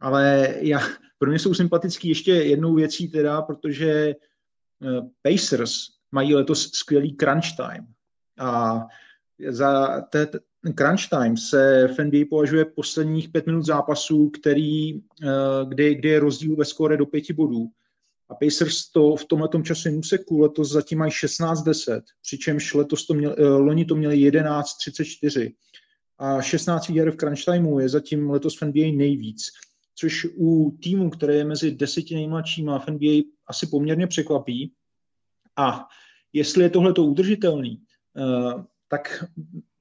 Ale 0.00 0.54
já, 0.60 0.80
pro 1.18 1.30
mě 1.30 1.38
jsou 1.38 1.54
sympatický 1.54 2.08
ještě 2.08 2.30
jednou 2.30 2.74
věcí 2.74 3.08
teda, 3.08 3.42
protože 3.42 4.14
eh, 4.82 5.00
Pacers 5.22 5.94
mají 6.14 6.34
letos 6.34 6.70
skvělý 6.72 7.16
crunch 7.16 7.56
time. 7.56 7.86
A 8.38 8.80
za 9.48 10.00
ten 10.00 10.28
crunch 10.74 11.08
time 11.10 11.36
se 11.36 11.88
v 11.88 12.04
NBA 12.04 12.24
považuje 12.30 12.64
posledních 12.64 13.28
pět 13.28 13.46
minut 13.46 13.62
zápasu, 13.62 14.30
který, 14.30 14.94
eh, 14.94 15.00
kdy, 15.68 15.94
kdy 15.94 16.08
je 16.08 16.20
rozdíl 16.20 16.56
ve 16.56 16.64
skóre 16.64 16.96
do 16.96 17.06
pěti 17.06 17.32
bodů. 17.32 17.70
A 18.28 18.34
Pacers 18.34 18.90
to 18.90 19.16
v 19.16 19.24
tomhle 19.24 19.48
časovém 19.62 19.98
úseku 19.98 20.40
letos 20.40 20.72
zatím 20.72 20.98
mají 20.98 21.12
16-10, 21.12 22.02
přičemž 22.22 22.74
letos 22.74 23.06
to 23.06 23.14
měl, 23.14 23.34
eh, 23.38 23.44
loni 23.44 23.84
to 23.84 23.94
měli 23.94 24.16
11-34. 24.16 25.54
A 26.18 26.42
16 26.42 26.88
výher 26.88 27.10
v 27.10 27.16
crunch 27.16 27.44
timeu 27.44 27.78
je 27.78 27.88
zatím 27.88 28.30
letos 28.30 28.60
v 28.60 28.62
NBA 28.62 28.96
nejvíc, 28.96 29.50
což 29.94 30.26
u 30.36 30.78
týmu, 30.82 31.10
které 31.10 31.34
je 31.34 31.44
mezi 31.44 31.70
deseti 31.70 32.14
nejmladšíma 32.14 32.78
v 32.78 32.88
NBA 32.88 33.22
asi 33.46 33.66
poměrně 33.66 34.06
překvapí. 34.06 34.72
A 35.56 35.88
jestli 36.34 36.62
je 36.64 36.70
tohle 36.70 36.92
to 36.92 37.04
udržitelný, 37.04 37.78
eh, 38.16 38.62
tak 38.88 39.24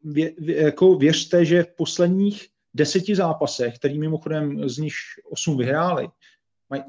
vě, 0.04 0.32
vě, 0.38 0.62
jako 0.62 0.96
věřte, 0.96 1.46
že 1.46 1.64
v 1.64 1.76
posledních 1.76 2.48
deseti 2.74 3.16
zápasech, 3.16 3.76
který 3.76 4.00
mimochodem 4.00 4.70
z 4.70 4.78
nich 4.78 4.94
osm 5.32 5.58
vyhráli, 5.58 6.08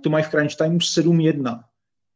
to 0.03 0.11
mají 0.11 0.24
v 0.24 0.29
crunch 0.29 0.55
timeu 0.55 0.79
7-1. 0.79 1.64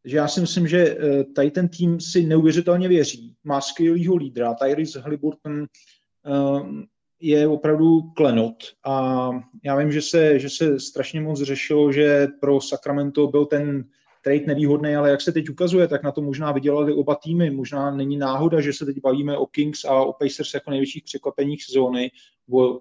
Takže 0.02 0.16
já 0.16 0.28
si 0.28 0.40
myslím, 0.40 0.68
že 0.68 0.78
eh, 0.78 1.24
tady 1.24 1.50
ten 1.50 1.68
tým 1.68 2.00
si 2.00 2.22
neuvěřitelně 2.22 2.88
věří. 2.88 3.34
Má 3.44 3.60
skvělýho 3.60 4.16
lídra, 4.16 4.54
Tyrese 4.54 5.00
Halliburton 5.00 5.62
eh, 5.62 6.86
je 7.20 7.48
opravdu 7.48 8.02
klenot 8.02 8.56
a 8.84 9.30
já 9.64 9.76
vím, 9.76 9.92
že 9.92 10.02
se, 10.02 10.38
že 10.38 10.50
se 10.50 10.80
strašně 10.80 11.20
moc 11.20 11.42
řešilo, 11.42 11.92
že 11.92 12.26
pro 12.40 12.60
Sacramento 12.60 13.26
byl 13.26 13.46
ten 13.46 13.84
trade 14.22 14.46
nevýhodný, 14.46 14.96
ale 14.96 15.10
jak 15.10 15.20
se 15.20 15.32
teď 15.32 15.50
ukazuje, 15.50 15.88
tak 15.88 16.02
na 16.02 16.12
to 16.12 16.20
možná 16.20 16.52
vydělali 16.52 16.94
oba 16.94 17.14
týmy. 17.14 17.50
Možná 17.50 17.90
není 17.90 18.16
náhoda, 18.16 18.60
že 18.60 18.72
se 18.72 18.86
teď 18.86 19.00
bavíme 19.00 19.36
o 19.36 19.46
Kings 19.46 19.84
a 19.84 20.02
o 20.02 20.12
Pacers 20.12 20.54
jako 20.54 20.70
největších 20.70 21.04
překvapeních 21.04 21.64
sezóny, 21.64 22.10
o 22.52 22.80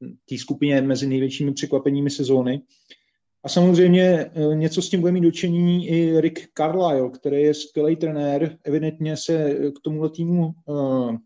té 0.00 0.38
skupině 0.38 0.82
mezi 0.82 1.06
největšími 1.06 1.52
překvapeními 1.52 2.10
sezóny. 2.10 2.62
A 3.42 3.48
samozřejmě 3.48 4.02
eh, 4.02 4.54
něco 4.54 4.82
s 4.82 4.90
tím 4.90 5.00
bude 5.00 5.12
mít 5.12 5.20
dočení 5.20 5.88
i 5.88 6.20
Rick 6.20 6.38
Carlisle, 6.54 7.10
který 7.10 7.42
je 7.42 7.54
skvělý 7.54 7.96
trenér, 7.96 8.58
evidentně 8.64 9.16
se 9.16 9.54
k 9.76 9.80
tomuhle 9.82 10.10
týmu 10.10 10.54
uh, 10.66 11.16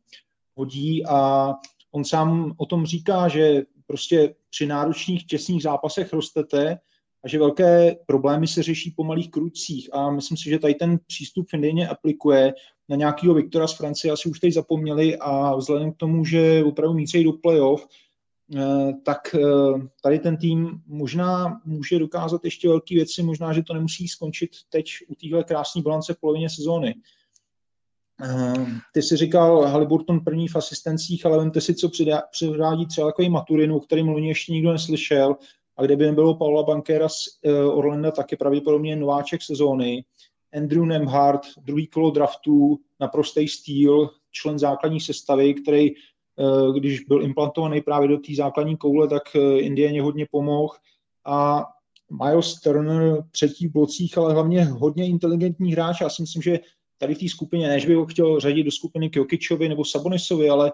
hodí 0.54 1.06
a 1.06 1.50
on 1.92 2.04
sám 2.04 2.54
o 2.56 2.66
tom 2.66 2.86
říká, 2.86 3.28
že 3.28 3.62
prostě 3.86 4.34
při 4.50 4.66
náročných 4.66 5.26
těsných 5.26 5.62
zápasech 5.62 6.12
rostete, 6.12 6.78
a 7.24 7.28
že 7.28 7.38
velké 7.38 7.96
problémy 8.06 8.46
se 8.46 8.62
řeší 8.62 8.90
po 8.90 9.04
malých 9.04 9.30
krucích 9.30 9.94
a 9.94 10.10
myslím 10.10 10.36
si, 10.36 10.50
že 10.50 10.58
tady 10.58 10.74
ten 10.74 10.98
přístup 11.06 11.46
Findině 11.50 11.88
aplikuje 11.88 12.54
na 12.88 12.96
nějakého 12.96 13.34
Viktora 13.34 13.66
z 13.66 13.76
Francie, 13.76 14.12
asi 14.12 14.28
už 14.28 14.40
teď 14.40 14.52
zapomněli 14.52 15.16
a 15.16 15.56
vzhledem 15.56 15.92
k 15.92 15.96
tomu, 15.96 16.24
že 16.24 16.64
opravdu 16.64 16.94
mířejí 16.94 17.24
do 17.24 17.32
playoff, 17.32 17.86
eh, 18.56 18.92
tak 19.04 19.34
eh, 19.34 19.40
tady 20.02 20.18
ten 20.18 20.36
tým 20.36 20.82
možná 20.86 21.60
může 21.64 21.98
dokázat 21.98 22.44
ještě 22.44 22.68
velké 22.68 22.94
věci, 22.94 23.22
možná, 23.22 23.52
že 23.52 23.62
to 23.62 23.74
nemusí 23.74 24.08
skončit 24.08 24.50
teď 24.68 24.86
u 25.08 25.14
téhle 25.14 25.44
krásné 25.44 25.82
balance 25.82 26.14
v 26.14 26.20
polovině 26.20 26.50
sezóny. 26.50 26.94
Ty 28.92 29.02
si 29.02 29.16
říkal 29.16 29.62
Halliburton 29.62 30.20
první 30.20 30.48
v 30.48 30.56
asistencích, 30.56 31.26
ale 31.26 31.38
vemte 31.38 31.60
si, 31.60 31.74
co 31.74 31.90
předvádí 32.30 32.86
třeba 32.86 33.06
jako 33.06 33.22
i 33.22 33.28
Maturinu, 33.28 33.76
o 33.76 33.80
kterým 33.80 34.08
loni 34.08 34.28
ještě 34.28 34.52
nikdo 34.52 34.72
neslyšel. 34.72 35.36
A 35.76 35.82
kdyby 35.82 36.06
nebylo 36.06 36.34
Paula 36.34 36.62
Bankera 36.62 37.08
z 37.08 37.28
Orlanda, 37.72 38.10
tak 38.10 38.32
je 38.32 38.38
pravděpodobně 38.38 38.96
nováček 38.96 39.42
sezóny. 39.42 40.04
Andrew 40.56 40.84
Nemhardt, 40.84 41.42
druhý 41.62 41.86
kolo 41.86 42.10
draftu, 42.10 42.78
naprostý 43.00 43.48
styl, 43.48 44.10
člen 44.30 44.58
základní 44.58 45.00
sestavy, 45.00 45.54
který, 45.54 45.90
když 46.74 47.00
byl 47.00 47.22
implantovaný 47.22 47.80
právě 47.80 48.08
do 48.08 48.18
té 48.18 48.34
základní 48.34 48.76
koule, 48.76 49.08
tak 49.08 49.22
Indianě 49.58 50.02
hodně 50.02 50.26
pomohl. 50.30 50.74
A 51.24 51.64
Miles 52.24 52.54
Turner 52.54 53.24
třetí 53.30 53.66
v 53.66 53.72
blocích, 53.72 54.18
ale 54.18 54.32
hlavně 54.32 54.64
hodně 54.64 55.08
inteligentní 55.08 55.72
hráč. 55.72 56.00
Já 56.00 56.08
si 56.08 56.22
myslím, 56.22 56.42
že 56.42 56.60
tady 56.98 57.14
v 57.14 57.18
té 57.18 57.28
skupině, 57.28 57.68
než 57.68 57.86
bych 57.86 57.96
ho 57.96 58.06
chtěl 58.06 58.40
řadit 58.40 58.64
do 58.64 58.70
skupiny 58.70 59.10
Kjokičovi 59.10 59.68
nebo 59.68 59.84
Sabonisovi, 59.84 60.48
ale 60.48 60.72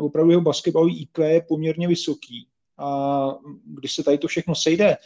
opravdu 0.00 0.30
jeho 0.30 0.42
basketbalový 0.42 1.02
IQ 1.02 1.28
je 1.28 1.44
poměrně 1.48 1.88
vysoký. 1.88 2.46
A 2.78 3.28
když 3.64 3.94
se 3.94 4.04
tady 4.04 4.18
to 4.18 4.28
všechno 4.28 4.54
sejde, 4.54 4.96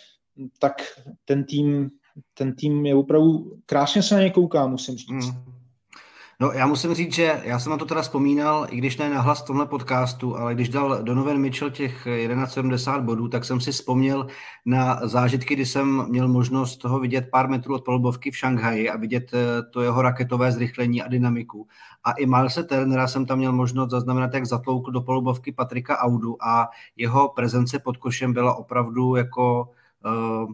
tak 0.58 0.82
ten 1.24 1.44
tým, 1.44 1.90
ten 2.34 2.54
tým 2.54 2.86
je 2.86 2.94
opravdu, 2.94 3.60
krásně 3.66 4.02
se 4.02 4.14
na 4.14 4.20
ně 4.20 4.30
kouká, 4.30 4.66
musím 4.66 4.96
říct. 4.96 5.08
Mm. 5.08 5.57
No 6.40 6.52
já 6.52 6.66
musím 6.66 6.94
říct, 6.94 7.12
že 7.12 7.40
já 7.44 7.58
jsem 7.58 7.70
na 7.70 7.76
to 7.76 7.84
teda 7.84 8.02
vzpomínal, 8.02 8.66
i 8.70 8.76
když 8.76 8.96
ne 8.96 9.10
nahlas 9.10 9.42
v 9.42 9.46
tomhle 9.46 9.66
podcastu, 9.66 10.36
ale 10.36 10.54
když 10.54 10.68
dal 10.68 11.02
Donovan 11.02 11.38
Mitchell 11.38 11.70
těch 11.70 11.92
1170 11.92 13.00
bodů, 13.00 13.28
tak 13.28 13.44
jsem 13.44 13.60
si 13.60 13.72
vzpomněl 13.72 14.26
na 14.66 15.00
zážitky, 15.02 15.54
kdy 15.54 15.66
jsem 15.66 16.06
měl 16.08 16.28
možnost 16.28 16.76
toho 16.76 17.00
vidět 17.00 17.28
pár 17.30 17.48
metrů 17.48 17.74
od 17.74 17.84
polubovky 17.84 18.30
v 18.30 18.36
Šanghaji 18.36 18.90
a 18.90 18.96
vidět 18.96 19.30
eh, 19.34 19.62
to 19.62 19.80
jeho 19.80 20.02
raketové 20.02 20.52
zrychlení 20.52 21.02
a 21.02 21.08
dynamiku. 21.08 21.68
A 22.04 22.12
i 22.12 22.26
Milese 22.26 22.64
Turnera 22.64 23.08
jsem 23.08 23.26
tam 23.26 23.38
měl 23.38 23.52
možnost 23.52 23.90
zaznamenat, 23.90 24.34
jak 24.34 24.46
zatloukl 24.46 24.90
do 24.90 25.00
polubovky 25.00 25.52
Patrika 25.52 25.98
Audu 25.98 26.44
a 26.44 26.68
jeho 26.96 27.28
prezence 27.28 27.78
pod 27.78 27.96
košem 27.96 28.32
byla 28.32 28.54
opravdu 28.54 29.16
jako 29.16 29.68
uh, 30.04 30.52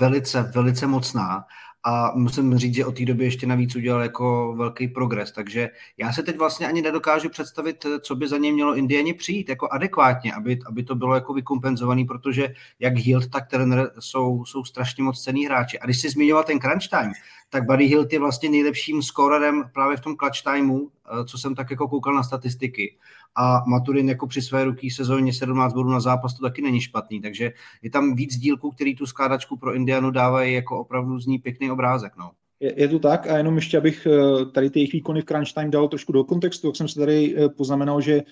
velice, 0.00 0.52
velice 0.54 0.86
mocná 0.86 1.44
a 1.84 2.12
musím 2.14 2.58
říct, 2.58 2.74
že 2.74 2.86
od 2.86 2.96
té 2.96 3.04
doby 3.04 3.24
ještě 3.24 3.46
navíc 3.46 3.76
udělal 3.76 4.02
jako 4.02 4.54
velký 4.56 4.88
progres, 4.88 5.32
takže 5.32 5.70
já 5.96 6.12
se 6.12 6.22
teď 6.22 6.38
vlastně 6.38 6.68
ani 6.68 6.82
nedokážu 6.82 7.28
představit, 7.28 7.86
co 8.00 8.14
by 8.16 8.28
za 8.28 8.38
něj 8.38 8.52
mělo 8.52 8.76
Indiani 8.76 9.14
přijít 9.14 9.48
jako 9.48 9.68
adekvátně, 9.72 10.32
aby, 10.32 10.58
aby 10.66 10.82
to 10.82 10.94
bylo 10.94 11.14
jako 11.14 11.32
vykompenzovaný, 11.32 12.04
protože 12.04 12.48
jak 12.80 12.96
Hilt, 12.96 13.30
tak 13.30 13.48
Turner 13.50 13.90
jsou, 13.98 14.44
jsou 14.44 14.64
strašně 14.64 15.04
moc 15.04 15.22
cený 15.22 15.46
hráči. 15.46 15.78
A 15.78 15.84
když 15.84 16.00
jsi 16.00 16.10
zmiňoval 16.10 16.44
ten 16.44 16.58
crunch 16.58 16.88
time, 16.88 17.12
tak 17.50 17.66
Buddy 17.66 17.84
Hilt 17.84 18.12
je 18.12 18.18
vlastně 18.18 18.48
nejlepším 18.48 19.02
skorerem 19.02 19.70
právě 19.74 19.96
v 19.96 20.00
tom 20.00 20.16
clutch 20.16 20.42
timeu, 20.42 20.88
eh, 20.88 21.24
co 21.24 21.38
jsem 21.38 21.54
tak 21.54 21.70
jako 21.70 21.88
koukal 21.88 22.14
na 22.14 22.22
statistiky. 22.22 22.96
A 23.38 23.64
Maturin 23.66 24.08
jako 24.08 24.26
při 24.26 24.42
své 24.42 24.64
ruky 24.64 24.90
sezóně 24.90 25.32
17 25.32 25.74
bodů 25.74 25.90
na 25.90 26.00
zápas 26.00 26.34
to 26.34 26.42
taky 26.42 26.62
není 26.62 26.80
špatný, 26.80 27.20
takže 27.20 27.52
je 27.82 27.90
tam 27.90 28.14
víc 28.14 28.36
dílků, 28.36 28.70
který 28.70 28.94
tu 28.94 29.06
skládačku 29.06 29.56
pro 29.56 29.74
Indianu 29.74 30.10
dávají 30.10 30.54
jako 30.54 30.80
opravdu 30.80 31.18
zní 31.18 31.38
pěkný 31.38 31.70
obrázek. 31.70 32.12
No. 32.18 32.30
Je, 32.60 32.80
je 32.80 32.88
to 32.88 32.98
tak 32.98 33.26
a 33.26 33.36
jenom 33.36 33.56
ještě, 33.56 33.78
abych 33.78 34.06
eh, 34.06 34.44
tady 34.46 34.70
ty 34.70 34.78
jejich 34.78 34.92
výkony 34.92 35.22
v 35.22 35.24
crunch 35.24 35.52
time 35.52 35.70
dal 35.70 35.88
trošku 35.88 36.12
do 36.12 36.24
kontextu, 36.24 36.68
tak 36.68 36.76
jsem 36.76 36.88
se 36.88 37.00
tady 37.00 37.34
eh, 37.36 37.48
poznamenal, 37.48 38.00
že 38.00 38.22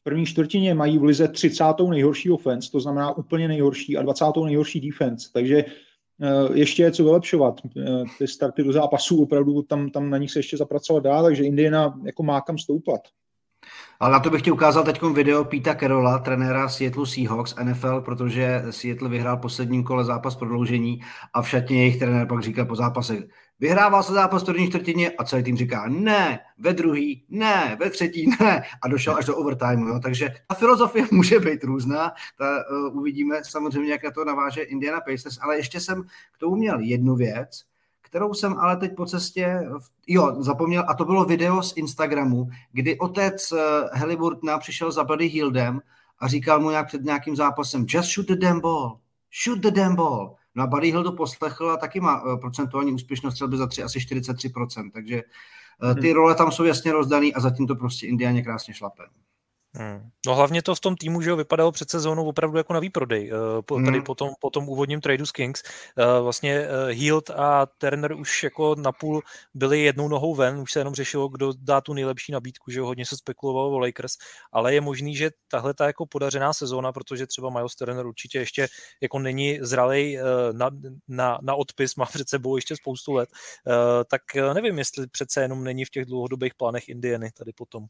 v 0.00 0.02
první 0.02 0.26
čtvrtině 0.26 0.74
mají 0.74 0.98
v 0.98 1.04
lize 1.04 1.28
30. 1.28 1.64
nejhorší 1.88 2.30
offense, 2.30 2.70
to 2.70 2.80
znamená 2.80 3.16
úplně 3.16 3.48
nejhorší 3.48 3.96
a 3.96 4.02
20. 4.02 4.24
nejhorší 4.44 4.80
defense, 4.80 5.28
takže 5.32 5.64
Eh, 6.22 6.58
ještě 6.58 6.82
je 6.82 6.92
co 6.92 7.04
vylepšovat. 7.04 7.60
Ty 8.18 8.28
starty 8.28 8.62
do 8.62 8.72
zápasů 8.72 9.22
opravdu 9.22 9.62
tam, 9.62 9.90
tam 9.90 10.10
na 10.10 10.18
nich 10.18 10.30
se 10.30 10.38
ještě 10.38 10.56
zapracovat 10.56 11.02
dá, 11.02 11.22
takže 11.22 11.44
Indiana 11.44 12.00
jako 12.04 12.22
má 12.22 12.40
kam 12.40 12.58
stoupat. 12.58 13.00
Ale 14.00 14.12
na 14.12 14.20
to 14.20 14.30
bych 14.30 14.42
ti 14.42 14.50
ukázal 14.50 14.84
teď 14.84 15.02
video 15.02 15.44
Pita 15.44 15.74
Carola, 15.74 16.18
trenéra 16.18 16.68
Seattle 16.68 17.06
Seahawks 17.06 17.54
NFL, 17.62 18.00
protože 18.00 18.62
Seattle 18.70 19.08
vyhrál 19.08 19.36
posledním 19.36 19.84
kole 19.84 20.04
zápas 20.04 20.36
prodloužení 20.36 21.00
a 21.34 21.42
v 21.42 21.48
šatně 21.48 21.80
jejich 21.80 21.98
trenér 21.98 22.26
pak 22.26 22.42
říkal 22.42 22.64
po 22.64 22.76
zápase, 22.76 23.16
vyhrával 23.60 24.02
se 24.02 24.12
zápas 24.12 24.42
v 24.42 24.46
první 24.46 24.68
čtvrtině 24.68 25.10
a 25.10 25.24
celý 25.24 25.42
tým 25.42 25.56
říká 25.56 25.84
ne, 25.88 26.38
ve 26.58 26.72
druhý, 26.72 27.24
ne, 27.28 27.76
ve 27.80 27.90
třetí, 27.90 28.30
ne 28.40 28.62
a 28.82 28.88
došel 28.88 29.16
až 29.16 29.24
do 29.24 29.36
overtimeu. 29.36 29.88
Jo. 29.88 30.00
Takže 30.00 30.28
ta 30.46 30.54
filozofie 30.54 31.06
může 31.12 31.40
být 31.40 31.64
různá, 31.64 32.12
ta, 32.38 32.64
uh, 32.70 32.98
uvidíme 32.98 33.36
samozřejmě, 33.44 33.90
jak 33.90 34.04
na 34.04 34.10
to 34.10 34.24
naváže 34.24 34.62
Indiana 34.62 35.00
Pacers, 35.00 35.38
ale 35.40 35.56
ještě 35.56 35.80
jsem 35.80 36.02
k 36.32 36.38
tomu 36.38 36.56
měl 36.56 36.80
jednu 36.80 37.14
věc, 37.14 37.64
kterou 38.16 38.34
jsem 38.34 38.58
ale 38.58 38.76
teď 38.76 38.96
po 38.96 39.06
cestě, 39.06 39.68
jo, 40.06 40.36
zapomněl, 40.38 40.84
a 40.88 40.94
to 40.94 41.04
bylo 41.04 41.24
video 41.24 41.62
z 41.62 41.76
Instagramu, 41.76 42.48
kdy 42.72 42.98
otec 42.98 43.52
uh, 43.52 43.58
Halliburtona 43.92 44.58
přišel 44.58 44.92
za 44.92 45.04
Buddy 45.04 45.26
Hildem 45.26 45.80
a 46.18 46.28
říkal 46.28 46.60
mu 46.60 46.70
nějak 46.70 46.86
před 46.86 47.04
nějakým 47.04 47.36
zápasem, 47.36 47.86
just 47.88 48.14
shoot 48.14 48.28
the 48.28 48.36
damn 48.36 48.60
ball, 48.60 48.98
shoot 49.44 49.58
the 49.58 49.70
damn 49.70 49.96
ball. 49.96 50.34
No 50.54 50.62
a 50.62 50.66
Buddy 50.66 50.90
Hill 50.90 51.04
to 51.04 51.12
poslechl 51.12 51.70
a 51.70 51.76
taky 51.76 52.00
má 52.00 52.22
uh, 52.22 52.40
procentuální 52.40 52.92
úspěšnost 52.92 53.34
střelby 53.34 53.56
za 53.56 53.66
tři 53.66 53.82
asi 53.82 53.98
43%, 53.98 54.90
takže 54.92 55.22
uh, 55.82 55.94
ty 55.94 56.06
hmm. 56.06 56.16
role 56.16 56.34
tam 56.34 56.52
jsou 56.52 56.64
jasně 56.64 56.92
rozdaný 56.92 57.34
a 57.34 57.40
zatím 57.40 57.66
to 57.66 57.74
prostě 57.74 58.06
Indiáně 58.06 58.42
krásně 58.42 58.74
šlape. 58.74 59.02
Hmm. 59.78 60.10
No 60.26 60.34
hlavně 60.34 60.62
to 60.62 60.74
v 60.74 60.80
tom 60.80 60.96
týmu, 60.96 61.22
že 61.22 61.30
ho 61.30 61.36
vypadalo 61.36 61.72
před 61.72 61.90
sezónou 61.90 62.26
opravdu 62.28 62.58
jako 62.58 62.72
na 62.72 62.80
výprodej. 62.80 63.32
Uh, 63.32 63.62
po, 63.62 63.76
tady 63.76 63.96
hmm. 63.96 64.04
po, 64.04 64.14
tom, 64.14 64.30
po 64.40 64.50
tom 64.50 64.68
úvodním 64.68 65.00
tradu 65.00 65.26
s 65.26 65.32
Kings. 65.32 65.62
Uh, 65.98 66.24
vlastně 66.24 66.60
uh, 66.60 66.90
Hield 66.90 67.30
a 67.30 67.66
Turner 67.78 68.12
už 68.12 68.42
jako 68.42 68.74
napůl 68.74 69.22
byli 69.54 69.80
jednou 69.80 70.08
nohou 70.08 70.34
ven, 70.34 70.58
už 70.58 70.72
se 70.72 70.80
jenom 70.80 70.94
řešilo, 70.94 71.28
kdo 71.28 71.52
dá 71.58 71.80
tu 71.80 71.94
nejlepší 71.94 72.32
nabídku, 72.32 72.70
že 72.70 72.80
hodně 72.80 73.06
se 73.06 73.16
spekulovalo 73.16 73.70
o 73.70 73.78
Lakers, 73.78 74.12
ale 74.52 74.74
je 74.74 74.80
možný, 74.80 75.16
že 75.16 75.30
tahle 75.48 75.74
ta 75.74 75.86
jako 75.86 76.06
podařená 76.06 76.52
sezóna, 76.52 76.92
protože 76.92 77.26
třeba 77.26 77.50
Miles 77.50 77.74
Turner 77.74 78.06
určitě 78.06 78.38
ještě 78.38 78.68
jako 79.02 79.18
není 79.18 79.58
zralej 79.62 80.18
na, 80.52 80.70
na, 81.08 81.38
na 81.42 81.54
odpis, 81.54 81.96
má 81.96 82.06
před 82.06 82.28
sebou 82.28 82.56
ještě 82.56 82.76
spoustu 82.76 83.12
let, 83.12 83.28
tak 84.10 84.22
nevím, 84.52 84.78
jestli 84.78 85.06
přece 85.06 85.42
jenom 85.42 85.64
není 85.64 85.84
v 85.84 85.90
těch 85.90 86.04
dlouhodobých 86.04 86.54
plánech 86.54 86.88
Indiany 86.88 87.30
tady 87.38 87.52
potom. 87.52 87.86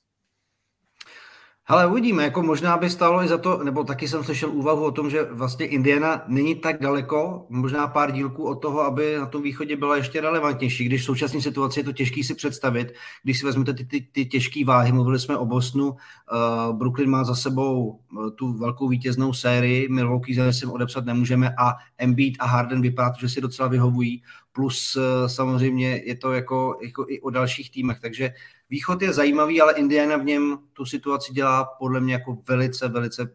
Ale 1.68 1.86
uvidíme, 1.86 2.22
jako 2.22 2.42
možná 2.42 2.76
by 2.76 2.90
stálo 2.90 3.22
i 3.22 3.28
za 3.28 3.38
to, 3.38 3.64
nebo 3.64 3.84
taky 3.84 4.08
jsem 4.08 4.24
slyšel 4.24 4.50
úvahu 4.50 4.84
o 4.84 4.90
tom, 4.90 5.10
že 5.10 5.22
vlastně 5.22 5.66
Indiana 5.66 6.22
není 6.26 6.54
tak 6.54 6.80
daleko, 6.80 7.46
možná 7.48 7.86
pár 7.86 8.12
dílků 8.12 8.44
od 8.44 8.54
toho, 8.54 8.80
aby 8.80 9.16
na 9.18 9.26
tom 9.26 9.42
východě 9.42 9.76
byla 9.76 9.96
ještě 9.96 10.20
relevantnější, 10.20 10.84
když 10.84 11.02
v 11.02 11.04
současné 11.04 11.40
situaci 11.40 11.80
je 11.80 11.84
to 11.84 11.92
těžký 11.92 12.24
si 12.24 12.34
představit, 12.34 12.94
když 13.22 13.38
si 13.38 13.46
vezmete 13.46 13.74
ty, 13.74 13.84
ty, 13.84 14.00
ty 14.12 14.26
těžké 14.26 14.64
váhy, 14.64 14.92
mluvili 14.92 15.18
jsme 15.18 15.36
o 15.36 15.46
Bosnu, 15.46 15.88
uh, 15.88 16.76
Brooklyn 16.76 17.10
má 17.10 17.24
za 17.24 17.34
sebou 17.34 18.00
uh, 18.12 18.30
tu 18.30 18.52
velkou 18.52 18.88
vítěznou 18.88 19.32
sérii, 19.32 19.88
Milwaukee 19.88 20.34
zase 20.34 20.66
odepsat 20.66 21.04
nemůžeme 21.04 21.54
a 21.58 21.74
Embiid 21.98 22.36
a 22.38 22.46
Harden 22.46 22.80
vypadá 22.80 23.12
že 23.18 23.28
si 23.28 23.40
docela 23.40 23.68
vyhovují, 23.68 24.22
plus 24.52 24.96
uh, 24.96 25.02
samozřejmě 25.26 26.02
je 26.04 26.16
to 26.16 26.32
jako, 26.32 26.78
jako 26.82 27.06
i 27.08 27.20
o 27.20 27.30
dalších 27.30 27.70
týmech, 27.70 28.00
takže 28.00 28.30
Východ 28.70 29.02
je 29.02 29.12
zajímavý, 29.12 29.60
ale 29.60 29.74
Indiana 29.74 30.16
v 30.16 30.24
něm 30.24 30.58
tu 30.72 30.84
situaci 30.84 31.32
dělá 31.32 31.64
podle 31.78 32.00
mě 32.00 32.12
jako 32.12 32.38
velice, 32.48 32.88
velice 32.88 33.32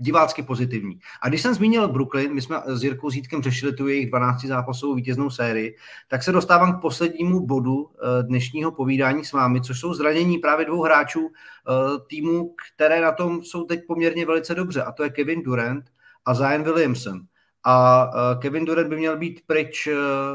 divácky 0.00 0.42
pozitivní. 0.42 0.98
A 1.22 1.28
když 1.28 1.42
jsem 1.42 1.54
zmínil 1.54 1.88
Brooklyn, 1.88 2.34
my 2.34 2.42
jsme 2.42 2.56
s 2.66 2.84
Jirkou 2.84 3.10
Zítkem 3.10 3.42
řešili 3.42 3.72
tu 3.72 3.88
jejich 3.88 4.08
12 4.08 4.44
zápasovou 4.44 4.94
vítěznou 4.94 5.30
sérii, 5.30 5.76
tak 6.08 6.22
se 6.22 6.32
dostávám 6.32 6.78
k 6.78 6.80
poslednímu 6.80 7.46
bodu 7.46 7.90
eh, 7.90 8.22
dnešního 8.22 8.72
povídání 8.72 9.24
s 9.24 9.32
vámi, 9.32 9.60
což 9.60 9.80
jsou 9.80 9.94
zranění 9.94 10.38
právě 10.38 10.66
dvou 10.66 10.82
hráčů 10.82 11.30
eh, 11.30 11.72
týmu, 12.08 12.54
které 12.74 13.00
na 13.00 13.12
tom 13.12 13.42
jsou 13.42 13.64
teď 13.64 13.80
poměrně 13.86 14.26
velice 14.26 14.54
dobře, 14.54 14.82
a 14.82 14.92
to 14.92 15.04
je 15.04 15.10
Kevin 15.10 15.42
Durant 15.42 15.84
a 16.24 16.34
Zion 16.34 16.62
Williamson. 16.62 17.20
A 17.64 18.10
e, 18.14 18.38
Kevin 18.38 18.64
Durant 18.64 18.88
by 18.88 18.96
měl 18.96 19.16
být 19.16 19.40
pryč, 19.46 19.86
e, 19.86 19.94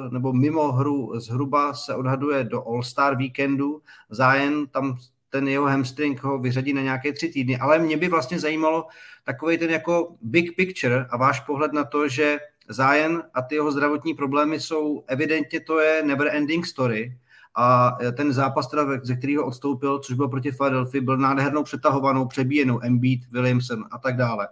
nebo 0.09 0.33
mimo 0.33 0.71
hru 0.71 1.19
zhruba 1.19 1.73
se 1.73 1.95
odhaduje 1.95 2.43
do 2.43 2.67
All-Star 2.67 3.15
víkendu. 3.15 3.81
Zájem 4.09 4.67
tam 4.67 4.97
ten 5.29 5.47
jeho 5.47 5.65
hamstring 5.65 6.23
ho 6.23 6.39
vyřadí 6.39 6.73
na 6.73 6.81
nějaké 6.81 7.13
tři 7.13 7.29
týdny, 7.29 7.57
ale 7.57 7.79
mě 7.79 7.97
by 7.97 8.07
vlastně 8.07 8.39
zajímalo 8.39 8.87
takový 9.23 9.57
ten 9.57 9.69
jako 9.69 10.15
big 10.21 10.55
picture 10.55 11.05
a 11.09 11.17
váš 11.17 11.39
pohled 11.39 11.73
na 11.73 11.83
to, 11.83 12.07
že 12.07 12.39
zájem 12.69 13.23
a 13.33 13.41
ty 13.41 13.55
jeho 13.55 13.71
zdravotní 13.71 14.13
problémy 14.13 14.59
jsou 14.59 15.03
evidentně 15.07 15.59
to 15.59 15.79
je 15.79 16.03
never 16.03 16.35
ending 16.35 16.65
story 16.65 17.17
a 17.55 17.97
ten 18.17 18.33
zápas, 18.33 18.67
teda, 18.67 18.83
ze 19.03 19.15
kterého 19.15 19.45
odstoupil, 19.45 19.99
což 19.99 20.15
byl 20.15 20.27
proti 20.27 20.51
Philadelphia, 20.51 21.03
byl 21.03 21.17
nádhernou 21.17 21.63
přetahovanou, 21.63 22.27
přebíjenou 22.27 22.79
Embiid, 22.83 23.31
Williamson 23.31 23.85
a 23.91 23.97
tak 23.97 24.17
dále. 24.17 24.47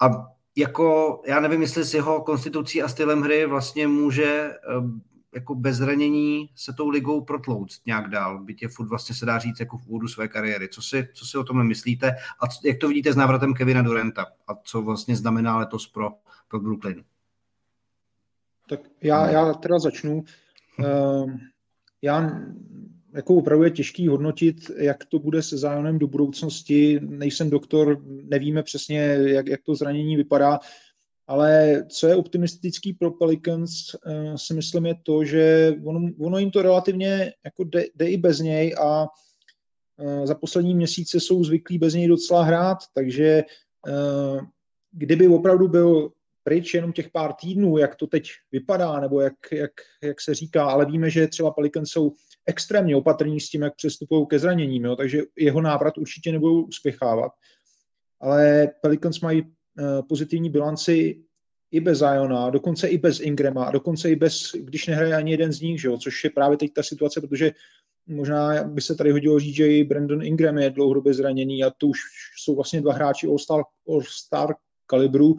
A 0.00 0.10
jako, 0.56 1.20
já 1.26 1.40
nevím, 1.40 1.62
jestli 1.62 1.84
s 1.84 1.94
jeho 1.94 2.20
konstitucí 2.20 2.82
a 2.82 2.88
stylem 2.88 3.22
hry 3.22 3.46
vlastně 3.46 3.86
může 3.86 4.50
eh, 4.50 5.10
jako 5.34 5.54
bez 5.54 5.76
zranění 5.76 6.50
se 6.54 6.72
tou 6.72 6.88
ligou 6.88 7.20
protlouct 7.20 7.86
nějak 7.86 8.08
dál, 8.08 8.44
byť 8.44 8.62
je 8.62 8.68
furt 8.68 8.88
vlastně 8.88 9.14
se 9.14 9.26
dá 9.26 9.38
říct 9.38 9.60
jako 9.60 9.78
v 9.78 9.86
úvodu 9.86 10.08
své 10.08 10.28
kariéry. 10.28 10.68
Co 10.68 10.82
si, 10.82 11.08
co 11.14 11.26
si 11.26 11.38
o 11.38 11.44
tom 11.44 11.66
myslíte 11.66 12.16
a 12.40 12.46
co, 12.46 12.68
jak 12.68 12.78
to 12.78 12.88
vidíte 12.88 13.12
s 13.12 13.16
návratem 13.16 13.54
Kevina 13.54 13.82
Duranta 13.82 14.26
a 14.48 14.54
co 14.54 14.82
vlastně 14.82 15.16
znamená 15.16 15.56
letos 15.56 15.86
pro, 15.86 16.10
pro 16.48 16.60
Brooklyn? 16.60 17.04
Tak 18.68 18.80
já, 19.02 19.30
já 19.30 19.52
teda 19.52 19.78
začnu. 19.78 20.24
Uh, 20.78 21.32
já 22.02 22.30
jako 23.14 23.34
opravdu 23.34 23.64
je 23.64 23.70
těžký 23.70 24.08
hodnotit, 24.08 24.70
jak 24.76 25.04
to 25.04 25.18
bude 25.18 25.42
se 25.42 25.58
zájemem 25.58 25.98
do 25.98 26.06
budoucnosti. 26.06 27.00
Nejsem 27.02 27.50
doktor, 27.50 28.02
nevíme 28.06 28.62
přesně, 28.62 29.18
jak, 29.26 29.46
jak 29.46 29.60
to 29.62 29.74
zranění 29.74 30.16
vypadá, 30.16 30.58
ale 31.26 31.82
co 31.88 32.06
je 32.06 32.16
optimistický 32.16 32.92
pro 32.92 33.10
Pelicans, 33.10 33.70
uh, 33.94 34.34
si 34.36 34.54
myslím, 34.54 34.86
je 34.86 34.94
to, 35.02 35.24
že 35.24 35.74
ono, 35.84 36.10
ono 36.20 36.38
jim 36.38 36.50
to 36.50 36.62
relativně 36.62 37.32
jako 37.44 37.64
jde, 37.64 37.84
jde 37.94 38.10
i 38.10 38.16
bez 38.16 38.40
něj 38.40 38.74
a 38.78 39.06
uh, 39.96 40.26
za 40.26 40.34
poslední 40.34 40.74
měsíce 40.74 41.20
jsou 41.20 41.44
zvyklí 41.44 41.78
bez 41.78 41.94
něj 41.94 42.08
docela 42.08 42.42
hrát, 42.42 42.78
takže 42.94 43.44
uh, 43.88 44.40
kdyby 44.92 45.28
opravdu 45.28 45.68
byl 45.68 46.12
pryč 46.42 46.74
jenom 46.74 46.92
těch 46.92 47.10
pár 47.10 47.32
týdnů, 47.32 47.78
jak 47.78 47.96
to 47.96 48.06
teď 48.06 48.30
vypadá, 48.52 49.00
nebo 49.00 49.20
jak, 49.20 49.34
jak, 49.52 49.70
jak 50.02 50.20
se 50.20 50.34
říká, 50.34 50.64
ale 50.64 50.86
víme, 50.86 51.10
že 51.10 51.26
třeba 51.26 51.50
Pelicans 51.50 51.90
jsou 51.90 52.12
extrémně 52.46 52.96
opatrní 52.96 53.40
s 53.40 53.50
tím, 53.50 53.62
jak 53.62 53.76
přestupují 53.76 54.26
ke 54.26 54.38
zraněním, 54.38 54.84
jo, 54.84 54.96
takže 54.96 55.22
jeho 55.38 55.60
návrat 55.60 55.98
určitě 55.98 56.32
nebudou 56.32 56.62
uspěchávat. 56.62 57.32
Ale 58.20 58.68
Pelicans 58.82 59.20
mají 59.20 59.42
uh, 59.42 59.48
pozitivní 60.08 60.50
bilanci 60.50 61.22
i 61.70 61.80
bez 61.80 61.98
Ziona, 61.98 62.50
dokonce 62.50 62.88
i 62.88 62.98
bez 62.98 63.20
Ingrama, 63.20 63.64
a 63.64 63.70
dokonce 63.70 64.10
i 64.10 64.16
bez, 64.16 64.52
když 64.54 64.86
nehraje 64.86 65.14
ani 65.14 65.30
jeden 65.30 65.52
z 65.52 65.60
nich, 65.60 65.80
že 65.80 65.88
jo, 65.88 65.98
což 65.98 66.24
je 66.24 66.30
právě 66.30 66.56
teď 66.56 66.72
ta 66.72 66.82
situace, 66.82 67.20
protože 67.20 67.52
možná 68.06 68.64
by 68.64 68.80
se 68.80 68.94
tady 68.94 69.10
hodilo 69.10 69.38
říct, 69.38 69.54
že 69.54 69.68
i 69.68 69.84
Brandon 69.84 70.24
Ingram 70.24 70.58
je 70.58 70.70
dlouhodobě 70.70 71.14
zraněný 71.14 71.64
a 71.64 71.70
to 71.78 71.86
už 71.86 71.98
jsou 72.42 72.54
vlastně 72.54 72.80
dva 72.80 72.92
hráči 72.92 73.26
All-Star, 73.26 73.62
All-Star 73.88 74.54
kalibru, 74.86 75.36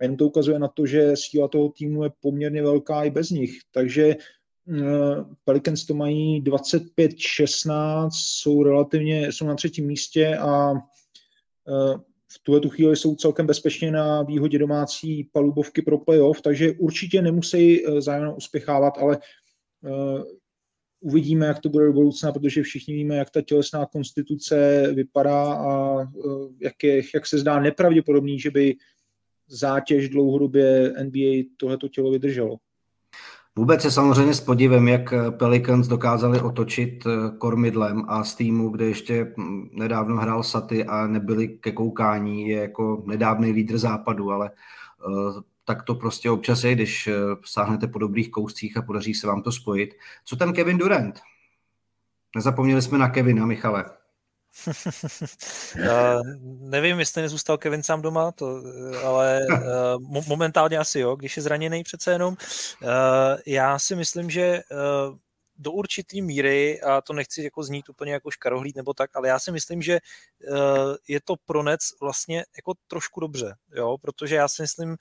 a 0.00 0.04
jen 0.04 0.16
to 0.16 0.26
ukazuje 0.26 0.58
na 0.58 0.68
to, 0.68 0.86
že 0.86 1.16
síla 1.16 1.48
toho 1.48 1.68
týmu 1.68 2.04
je 2.04 2.10
poměrně 2.20 2.62
velká 2.62 3.04
i 3.04 3.10
bez 3.10 3.30
nich. 3.30 3.58
Takže 3.72 4.16
Pelicans 5.44 5.84
to 5.84 5.94
mají 5.94 6.42
25-16, 6.42 8.08
jsou 8.12 8.62
relativně, 8.62 9.32
jsou 9.32 9.46
na 9.46 9.54
třetím 9.54 9.86
místě 9.86 10.36
a 10.36 10.70
uh, 10.70 10.78
v 12.32 12.38
tuhle 12.42 12.60
tu 12.60 12.68
chvíli 12.68 12.96
jsou 12.96 13.14
celkem 13.14 13.46
bezpečně 13.46 13.90
na 13.90 14.22
výhodě 14.22 14.58
domácí 14.58 15.30
palubovky 15.32 15.82
pro 15.82 15.98
playoff, 15.98 16.40
takže 16.40 16.72
určitě 16.72 17.22
nemusí 17.22 17.84
uh, 17.84 18.00
zájemno 18.00 18.36
uspěchávat, 18.36 18.98
ale 18.98 19.18
uvidíme, 21.00 21.46
jak 21.46 21.58
to 21.58 21.68
bude 21.68 21.86
do 21.86 21.92
budoucna, 21.92 22.32
protože 22.32 22.62
všichni 22.62 22.94
víme, 22.94 23.16
jak 23.16 23.30
ta 23.30 23.42
tělesná 23.42 23.86
konstituce 23.86 24.88
vypadá 24.94 25.54
a 25.54 25.98
jak, 26.60 26.84
je, 26.84 27.02
jak 27.14 27.26
se 27.26 27.38
zdá 27.38 27.60
nepravděpodobný, 27.60 28.40
že 28.40 28.50
by 28.50 28.76
zátěž 29.48 30.08
dlouhodobě 30.08 30.94
NBA 31.02 31.44
tohleto 31.56 31.88
tělo 31.88 32.10
vydrželo. 32.10 32.56
Vůbec 33.58 33.84
je 33.84 33.90
samozřejmě 33.90 34.34
s 34.34 34.40
podivem, 34.40 34.88
jak 34.88 35.14
Pelicans 35.30 35.88
dokázali 35.88 36.40
otočit 36.40 37.06
eh, 37.06 37.36
kormidlem 37.38 38.04
a 38.08 38.24
z 38.24 38.34
týmu, 38.34 38.68
kde 38.70 38.84
ještě 38.84 39.34
hm, 39.36 39.68
nedávno 39.72 40.16
hrál 40.16 40.42
Saty 40.42 40.84
a 40.84 41.06
nebyli 41.06 41.48
ke 41.48 41.72
koukání, 41.72 42.48
je 42.48 42.60
jako 42.60 43.02
nedávný 43.06 43.52
lídr 43.52 43.78
západu, 43.78 44.30
ale 44.30 44.50
uh, 45.06 45.40
tak 45.64 45.82
to 45.82 45.94
prostě 45.94 46.30
občas 46.30 46.64
je, 46.64 46.74
když 46.74 47.06
uh, 47.06 47.14
sáhnete 47.44 47.86
po 47.86 47.98
dobrých 47.98 48.30
kouscích 48.30 48.76
a 48.76 48.82
podaří 48.82 49.14
se 49.14 49.26
vám 49.26 49.42
to 49.42 49.52
spojit. 49.52 49.94
Co 50.24 50.36
ten 50.36 50.52
Kevin 50.52 50.78
Durant? 50.78 51.20
Nezapomněli 52.36 52.82
jsme 52.82 52.98
na 52.98 53.08
Kevina, 53.08 53.46
Michale. 53.46 53.84
uh, 55.76 56.22
nevím, 56.70 56.98
jestli 56.98 57.22
nezůstal 57.22 57.58
Kevin 57.58 57.82
sám 57.82 58.02
doma, 58.02 58.32
to, 58.32 58.62
ale 59.04 59.40
uh, 59.50 60.22
momentálně 60.28 60.78
asi 60.78 61.00
jo, 61.00 61.16
když 61.16 61.36
je 61.36 61.42
zraněný 61.42 61.82
přece 61.82 62.12
jenom. 62.12 62.36
Uh, 62.82 62.88
já 63.46 63.78
si 63.78 63.96
myslím, 63.96 64.30
že 64.30 64.62
uh, 64.70 65.16
do 65.56 65.72
určitý 65.72 66.22
míry, 66.22 66.80
a 66.80 67.00
to 67.00 67.12
nechci 67.12 67.42
jako 67.42 67.62
znít 67.62 67.88
úplně 67.88 68.12
jako 68.12 68.30
škarohlíd 68.30 68.76
nebo 68.76 68.94
tak, 68.94 69.16
ale 69.16 69.28
já 69.28 69.38
si 69.38 69.52
myslím, 69.52 69.82
že 69.82 69.98
je 71.08 71.20
to 71.24 71.34
pro 71.46 71.62
Nec 71.62 71.80
vlastně 72.00 72.44
jako 72.56 72.74
trošku 72.86 73.20
dobře, 73.20 73.54
jo, 73.74 73.96
protože 74.00 74.36
já 74.36 74.48
si 74.48 74.62
myslím, 74.62 74.96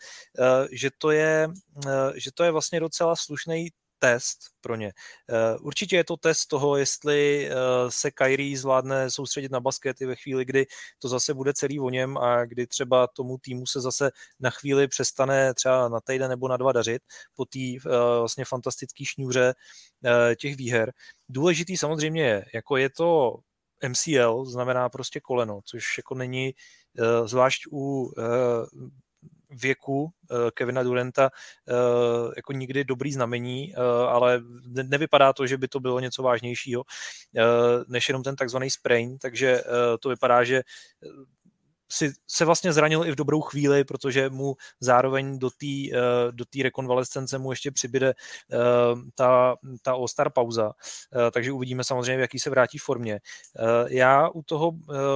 že 0.72 0.90
to 0.98 1.12
je, 1.12 1.48
že 2.16 2.32
to 2.34 2.44
je 2.44 2.52
vlastně 2.52 2.80
docela 2.80 3.16
slušný 3.16 3.70
test 4.00 4.38
pro 4.62 4.76
ně. 4.76 4.92
Eh, 5.30 5.58
určitě 5.58 5.96
je 5.96 6.04
to 6.04 6.18
test 6.18 6.46
toho, 6.46 6.78
jestli 6.78 7.50
eh, 7.50 7.56
se 7.90 8.12
Kyrie 8.12 8.58
zvládne 8.58 9.12
soustředit 9.12 9.52
na 9.52 9.60
baskety 9.60 10.06
ve 10.06 10.16
chvíli, 10.16 10.46
kdy 10.46 10.66
to 11.00 11.10
zase 11.10 11.34
bude 11.34 11.54
celý 11.54 11.80
o 11.80 11.90
něm 11.90 12.18
a 12.18 12.46
kdy 12.46 12.68
třeba 12.68 13.08
tomu 13.08 13.38
týmu 13.38 13.66
se 13.66 13.82
zase 13.82 14.12
na 14.40 14.50
chvíli 14.50 14.88
přestane 14.88 15.54
třeba 15.54 15.90
na 15.90 16.00
týden 16.02 16.30
nebo 16.30 16.48
na 16.48 16.58
dva 16.58 16.72
dařit 16.72 17.02
po 17.36 17.46
té 17.46 17.60
eh, 17.60 17.80
vlastně 18.20 18.46
fantastické 18.46 19.06
šňůře 19.06 19.54
těch 20.40 20.56
výher. 20.56 20.94
Důležitý 21.30 21.78
samozřejmě 21.78 22.24
je, 22.24 22.46
jako 22.54 22.78
je 22.78 22.90
to 22.90 23.36
MCL, 23.90 24.46
znamená 24.46 24.90
prostě 24.90 25.20
koleno, 25.20 25.60
což 25.66 25.98
jako 25.98 26.16
není 26.16 26.54
zvlášť 27.26 27.62
u 27.72 28.12
věku 29.50 30.10
eh, 30.32 30.36
Kevina 30.54 30.84
Durenta 30.84 31.30
eh, 31.68 31.74
jako 32.36 32.54
nikdy 32.54 32.84
dobrý 32.84 33.14
znamení, 33.14 33.74
eh, 33.74 33.80
ale 34.08 34.42
nevypadá 34.84 35.34
to, 35.34 35.48
že 35.48 35.58
by 35.58 35.68
to 35.68 35.80
bylo 35.80 36.00
něco 36.00 36.24
vážnějšího 36.24 36.84
než 37.88 38.10
jenom 38.10 38.24
ten 38.24 38.36
takzvaný 38.36 38.70
sprain, 38.70 39.18
takže 39.18 39.64
to 40.00 40.10
vypadá, 40.10 40.44
že 40.44 40.62
si 41.92 42.12
se 42.28 42.46
vlastně 42.46 42.74
zranil 42.74 43.06
i 43.06 43.12
v 43.12 43.16
dobrou 43.16 43.42
chvíli, 43.42 43.84
protože 43.84 44.30
mu 44.30 44.56
zároveň 44.80 45.40
do 45.40 45.50
té 45.50 45.98
do 46.32 46.46
rekonvalescence 46.64 47.38
mu 47.38 47.52
ještě 47.52 47.72
přibyde 47.72 48.14
ta, 49.16 49.56
ta 49.82 49.92
All-Star 49.92 50.30
pauza, 50.30 50.72
takže 51.32 51.52
uvidíme 51.52 51.84
samozřejmě, 51.84 52.18
v 52.18 52.20
jaký 52.20 52.40
se 52.40 52.50
vrátí 52.50 52.78
formě. 52.78 53.20
Já 53.88 54.30
u 54.30 54.44
toho 54.44 54.72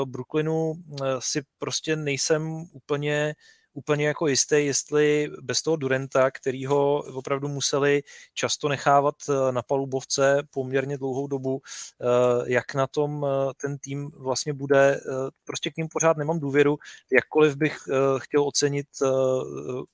Brooklynu 0.06 0.74
si 1.20 1.42
prostě 1.58 1.96
nejsem 1.96 2.66
úplně 2.72 3.36
úplně 3.74 4.08
jako 4.08 4.28
jistý, 4.28 4.66
jestli 4.66 5.32
bez 5.42 5.62
toho 5.62 5.76
Durenta, 5.76 6.32
který 6.32 6.66
ho 6.66 6.98
opravdu 6.98 7.48
museli 7.48 8.04
často 8.34 8.70
nechávat 8.70 9.16
eh, 9.30 9.52
na 9.52 9.62
palubovce 9.62 10.44
poměrně 10.52 10.98
dlouhou 10.98 11.28
dobu, 11.28 11.62
eh, 12.02 12.06
jak 12.46 12.76
na 12.76 12.88
tom 12.88 13.26
eh, 13.26 13.54
ten 13.62 13.78
tým 13.78 14.12
vlastně 14.18 14.54
bude, 14.54 15.02
prostě 15.44 15.72
k 15.72 15.78
ním 15.78 15.88
pořád 15.88 16.18
nemám 16.18 16.40
důvěru, 16.40 16.78
jakkoliv 17.12 17.56
bych 17.56 17.78
chtěl 18.18 18.44
ocenit 18.48 18.88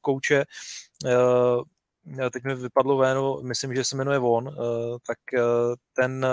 kouče, 0.02 0.46
teď 2.32 2.44
mi 2.44 2.56
vypadlo 2.56 2.98
jméno, 2.98 3.42
myslím, 3.42 3.76
že 3.76 3.84
se 3.84 3.96
jmenuje 3.96 4.20
Von, 4.20 4.56
tak 5.08 5.18
ten, 5.94 6.26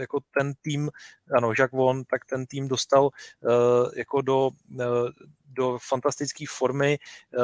jako 0.00 0.20
ten 0.38 0.52
tým, 0.62 0.90
ano, 1.36 1.48
Jacques 1.48 1.78
Von, 1.78 2.04
tak 2.04 2.24
ten 2.24 2.46
tým 2.46 2.68
dostal 2.68 3.10
jako 3.96 4.20
do, 4.20 4.50
do 5.52 5.78
fantastické 5.88 6.44
formy, 6.48 6.98
eh, 7.34 7.38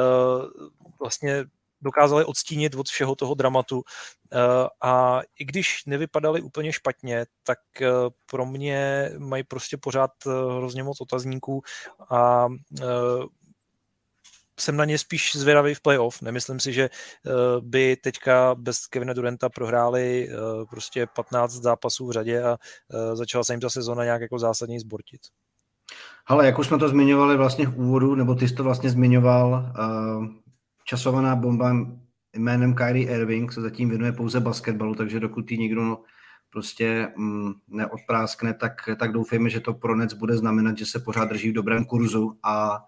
vlastně 1.00 1.44
dokázali 1.80 2.24
odstínit 2.24 2.74
od 2.74 2.88
všeho 2.88 3.14
toho 3.14 3.34
dramatu. 3.34 3.82
Eh, 4.32 4.38
a 4.82 5.20
i 5.38 5.44
když 5.44 5.84
nevypadali 5.86 6.42
úplně 6.42 6.72
špatně, 6.72 7.26
tak 7.42 7.58
eh, 7.80 7.88
pro 8.26 8.46
mě 8.46 9.10
mají 9.18 9.44
prostě 9.44 9.76
pořád 9.76 10.10
hrozně 10.56 10.82
moc 10.82 11.00
otazníků 11.00 11.62
a 12.10 12.48
jsem 14.60 14.76
na 14.76 14.84
ně 14.84 14.98
spíš 14.98 15.36
zvědavý 15.36 15.74
v 15.74 15.80
playoff. 15.80 16.22
Nemyslím 16.22 16.60
si, 16.60 16.72
že 16.72 16.90
by 17.60 17.96
teďka 17.96 18.54
bez 18.54 18.86
Kevina 18.86 19.12
Durenta 19.12 19.48
prohráli 19.48 20.28
prostě 20.70 21.06
15 21.06 21.52
zápasů 21.52 22.06
v 22.06 22.12
řadě 22.12 22.42
a 22.42 22.58
začala 23.14 23.44
se 23.44 23.52
jim 23.52 23.60
ta 23.60 23.70
sezona 23.70 24.04
nějak 24.04 24.20
jako 24.20 24.38
zásadně 24.38 24.80
zbortit. 24.80 25.20
Ale 26.28 26.46
jak 26.46 26.58
už 26.58 26.66
jsme 26.66 26.78
to 26.78 26.88
zmiňovali 26.88 27.36
vlastně 27.36 27.66
v 27.66 27.78
úvodu, 27.78 28.14
nebo 28.14 28.34
ty 28.34 28.48
jsi 28.48 28.54
to 28.54 28.64
vlastně 28.64 28.90
zmiňoval, 28.90 29.72
uh, 29.78 30.26
časovaná 30.84 31.36
bomba 31.36 31.76
jménem 32.36 32.74
Kyrie 32.74 33.10
Irving 33.10 33.52
se 33.52 33.60
zatím 33.60 33.88
věnuje 33.88 34.12
pouze 34.12 34.40
basketbalu, 34.40 34.94
takže 34.94 35.20
dokud 35.20 35.50
ji 35.50 35.58
nikdo 35.58 35.98
prostě 36.50 37.12
mm, 37.16 37.52
neodpráskne, 37.68 38.54
tak, 38.54 38.72
tak 38.98 39.12
doufejme, 39.12 39.50
že 39.50 39.60
to 39.60 39.74
pro 39.74 39.96
Nec 39.96 40.14
bude 40.14 40.36
znamenat, 40.36 40.78
že 40.78 40.86
se 40.86 40.98
pořád 40.98 41.28
drží 41.28 41.50
v 41.50 41.54
dobrém 41.54 41.84
kurzu 41.84 42.38
a 42.42 42.78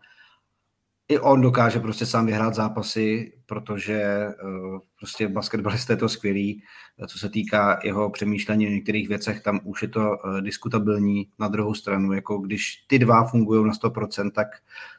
i 1.10 1.18
on 1.18 1.40
dokáže 1.40 1.80
prostě 1.80 2.06
sám 2.06 2.26
vyhrát 2.26 2.54
zápasy, 2.54 3.32
protože 3.46 4.26
uh, 4.44 4.78
prostě 4.98 5.28
basketbalista 5.28 5.92
je 5.92 5.96
to 5.96 6.08
skvělý. 6.08 6.62
Co 7.06 7.18
se 7.18 7.28
týká 7.28 7.80
jeho 7.84 8.10
přemýšlení 8.10 8.66
o 8.66 8.70
některých 8.70 9.08
věcech, 9.08 9.42
tam 9.42 9.60
už 9.64 9.82
je 9.82 9.88
to 9.88 10.00
uh, 10.00 10.40
diskutabilní. 10.40 11.28
Na 11.38 11.48
druhou 11.48 11.74
stranu, 11.74 12.12
jako 12.12 12.38
když 12.38 12.84
ty 12.86 12.98
dva 12.98 13.24
fungují 13.24 13.66
na 13.66 13.72
100%, 13.72 14.30
tak, 14.30 14.48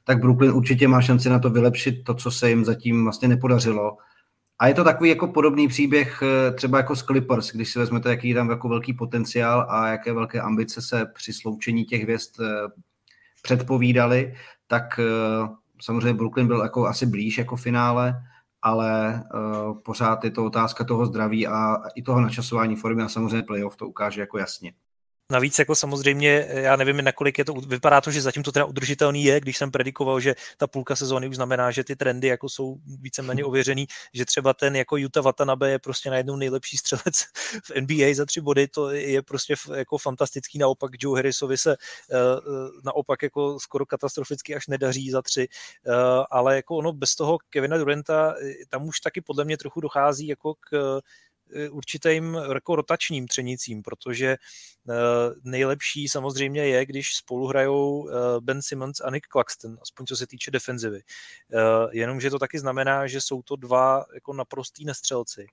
tak 0.03 0.19
Brooklyn 0.19 0.51
určitě 0.51 0.87
má 0.87 1.01
šanci 1.01 1.29
na 1.29 1.39
to 1.39 1.49
vylepšit 1.49 2.03
to, 2.03 2.13
co 2.13 2.31
se 2.31 2.49
jim 2.49 2.65
zatím 2.65 3.03
vlastně 3.03 3.27
nepodařilo. 3.27 3.97
A 4.59 4.67
je 4.67 4.73
to 4.73 4.83
takový 4.83 5.09
jako 5.09 5.27
podobný 5.27 5.67
příběh 5.67 6.21
uh, 6.21 6.55
třeba 6.55 6.77
jako 6.77 6.95
s 6.95 7.03
Clippers, 7.03 7.51
když 7.51 7.71
si 7.71 7.79
vezmete, 7.79 8.09
jaký 8.09 8.33
tam 8.33 8.49
jako 8.49 8.69
velký 8.69 8.93
potenciál 8.93 9.65
a 9.69 9.87
jaké 9.87 10.13
velké 10.13 10.41
ambice 10.41 10.81
se 10.81 11.05
při 11.05 11.33
sloučení 11.33 11.85
těch 11.85 12.03
hvězd 12.03 12.41
předpovídali, 13.43 14.33
tak 14.67 14.99
samozřejmě 15.81 16.13
Brooklyn 16.13 16.47
byl 16.47 16.61
jako 16.61 16.87
asi 16.87 17.05
blíž 17.05 17.37
jako 17.37 17.55
finále, 17.55 18.23
ale 18.61 19.23
uh, 19.33 19.79
pořád 19.79 20.23
je 20.23 20.31
to 20.31 20.45
otázka 20.45 20.83
toho 20.83 21.05
zdraví 21.05 21.47
a 21.47 21.75
i 21.95 22.01
toho 22.01 22.21
načasování 22.21 22.75
formy 22.75 23.03
a 23.03 23.09
samozřejmě 23.09 23.43
playoff 23.43 23.75
to 23.75 23.87
ukáže 23.87 24.21
jako 24.21 24.37
jasně. 24.37 24.73
Navíc 25.31 25.59
jako 25.59 25.75
samozřejmě, 25.75 26.47
já 26.49 26.75
nevím, 26.75 27.03
nakolik 27.03 27.37
je 27.37 27.45
to, 27.45 27.53
vypadá 27.53 28.01
to, 28.01 28.11
že 28.11 28.21
zatím 28.21 28.43
to 28.43 28.51
teda 28.51 28.65
udržitelný 28.65 29.23
je, 29.23 29.39
když 29.39 29.57
jsem 29.57 29.71
predikoval, 29.71 30.19
že 30.19 30.35
ta 30.57 30.67
půlka 30.67 30.95
sezóny 30.95 31.27
už 31.27 31.35
znamená, 31.35 31.71
že 31.71 31.83
ty 31.83 31.95
trendy 31.95 32.27
jako 32.27 32.49
jsou 32.49 32.77
víceméně 32.85 33.45
ověřený, 33.45 33.87
že 34.13 34.25
třeba 34.25 34.53
ten 34.53 34.75
jako 34.75 34.95
Utah 34.95 35.23
Watanabe 35.23 35.71
je 35.71 35.79
prostě 35.79 36.09
najednou 36.09 36.35
nejlepší 36.35 36.77
střelec 36.77 37.15
v 37.63 37.81
NBA 37.81 38.13
za 38.13 38.25
tři 38.25 38.41
body, 38.41 38.67
to 38.67 38.89
je 38.89 39.21
prostě 39.21 39.55
jako 39.75 39.97
fantastický, 39.97 40.57
naopak 40.57 40.91
Joe 40.99 41.17
Harrisovi 41.17 41.57
se 41.57 41.77
uh, 41.77 42.69
naopak 42.83 43.23
jako 43.23 43.59
skoro 43.59 43.85
katastroficky 43.85 44.55
až 44.55 44.67
nedaří 44.67 45.09
za 45.09 45.21
tři, 45.21 45.47
uh, 45.87 45.93
ale 46.31 46.55
jako 46.55 46.75
ono 46.75 46.93
bez 46.93 47.15
toho 47.15 47.37
Kevina 47.49 47.77
Duranta, 47.77 48.35
tam 48.69 48.87
už 48.87 48.99
taky 48.99 49.21
podle 49.21 49.45
mě 49.45 49.57
trochu 49.57 49.81
dochází 49.81 50.27
jako 50.27 50.53
k 50.53 50.81
Eh, 50.81 51.01
určitým 51.69 52.37
jako 52.53 52.75
rotačním 52.75 53.27
třenicím, 53.27 53.83
protože 53.83 54.27
eh, 54.27 54.93
nejlepší 55.43 56.07
samozřejmě 56.07 56.65
je, 56.65 56.85
když 56.85 57.15
spolu 57.15 57.47
hrajou 57.47 58.09
eh, 58.09 58.13
Ben 58.39 58.61
Simmons 58.61 59.01
a 59.01 59.09
Nick 59.09 59.27
Claxton, 59.27 59.77
aspoň 59.81 60.05
co 60.05 60.15
se 60.15 60.27
týče 60.27 60.51
defenzivy. 60.51 61.01
Jenomže 61.91 62.29
to 62.29 62.39
taky 62.39 62.59
znamená, 62.59 63.07
že 63.07 63.21
jsou 63.21 63.41
to 63.41 63.55
dva 63.55 64.05
jako 64.13 64.33
naprostý 64.33 64.85
nestřelci 64.85 65.47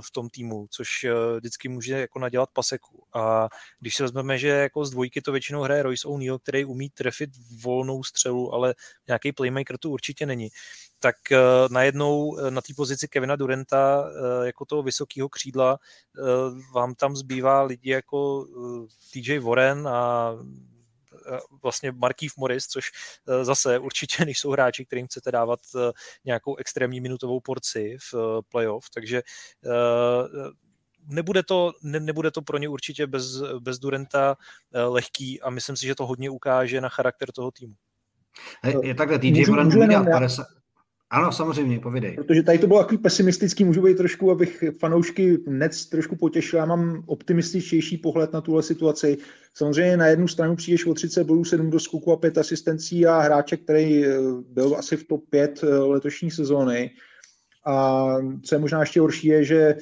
v 0.00 0.10
tom 0.10 0.28
týmu, 0.28 0.66
což 0.70 1.06
vždycky 1.36 1.68
může 1.68 1.98
jako 1.98 2.18
nadělat 2.18 2.50
paseku. 2.52 3.04
A 3.14 3.48
když 3.80 3.96
si 3.96 4.02
vezmeme, 4.02 4.38
že 4.38 4.48
jako 4.48 4.84
z 4.84 4.90
dvojky 4.90 5.22
to 5.22 5.32
většinou 5.32 5.62
hraje 5.62 5.82
Royce 5.82 6.08
O'Neal, 6.08 6.38
který 6.38 6.64
umí 6.64 6.90
trefit 6.90 7.30
volnou 7.62 8.02
střelu, 8.02 8.54
ale 8.54 8.74
nějaký 9.08 9.32
playmaker 9.32 9.78
tu 9.78 9.90
určitě 9.90 10.26
není, 10.26 10.48
tak 11.00 11.16
uh, 11.32 11.38
najednou 11.70 12.38
eh, 12.38 12.50
na 12.50 12.60
té 12.60 12.74
pozici 12.76 13.08
Kevina 13.08 13.36
Durenta 13.36 14.10
jako 14.42 14.64
toho 14.64 14.82
vysokého 14.82 15.28
křídla 15.28 15.78
vám 16.74 16.94
tam 16.94 17.16
zbývá 17.16 17.62
lidi 17.62 17.90
jako 17.90 18.46
TJ 19.12 19.38
Warren 19.38 19.88
a 19.88 20.32
vlastně 21.62 21.92
Markýv 21.92 22.36
Morris, 22.36 22.66
což 22.66 22.90
zase 23.42 23.78
určitě 23.78 24.24
nejsou 24.24 24.50
hráči, 24.50 24.86
kterým 24.86 25.06
chcete 25.06 25.32
dávat 25.32 25.60
nějakou 26.24 26.56
extrémní 26.56 27.00
minutovou 27.00 27.40
porci 27.40 27.96
v 28.12 28.40
playoff, 28.48 28.90
takže 28.94 29.22
nebude 31.06 31.42
to, 31.42 31.72
ne, 31.82 32.00
nebude 32.00 32.30
to 32.30 32.42
pro 32.42 32.58
ně 32.58 32.68
určitě 32.68 33.06
bez, 33.06 33.42
bez 33.58 33.78
Durenta 33.78 34.36
lehký 34.72 35.40
a 35.40 35.50
myslím 35.50 35.76
si, 35.76 35.86
že 35.86 35.94
to 35.94 36.06
hodně 36.06 36.30
ukáže 36.30 36.80
na 36.80 36.88
charakter 36.88 37.32
toho 37.32 37.50
týmu. 37.50 37.74
Je, 38.64 38.88
je 38.88 38.94
takhle, 38.94 39.18
TJ 39.18 39.44
50, 40.10 40.46
ano, 41.14 41.32
samozřejmě, 41.32 41.80
povidej. 41.80 42.14
Protože 42.14 42.42
tady 42.42 42.58
to 42.58 42.66
bylo 42.66 42.78
takový 42.78 42.98
pesimistický, 42.98 43.64
můžu 43.64 43.82
být 43.82 43.96
trošku, 43.96 44.30
abych 44.30 44.64
fanoušky 44.78 45.38
Nec 45.46 45.86
trošku 45.86 46.16
potěšil. 46.16 46.58
Já 46.58 46.64
mám 46.64 47.02
optimističtější 47.06 47.98
pohled 47.98 48.32
na 48.32 48.40
tuhle 48.40 48.62
situaci. 48.62 49.18
Samozřejmě 49.54 49.96
na 49.96 50.06
jednu 50.06 50.28
stranu 50.28 50.56
přijdeš 50.56 50.86
o 50.86 50.94
30 50.94 51.24
bodů, 51.24 51.44
7 51.44 51.70
do 51.70 51.80
skoku 51.80 52.12
a 52.12 52.16
5 52.16 52.38
asistencí 52.38 53.06
a 53.06 53.20
hráče, 53.20 53.56
který 53.56 54.06
eh, 54.06 54.18
byl 54.48 54.76
asi 54.76 54.96
v 54.96 55.04
top 55.04 55.24
5 55.30 55.60
eh, 55.62 55.66
letošní 55.66 56.30
sezóny. 56.30 56.90
A 57.66 58.06
co 58.42 58.54
je 58.54 58.58
možná 58.58 58.80
ještě 58.80 59.00
horší, 59.00 59.26
je, 59.28 59.44
že 59.44 59.76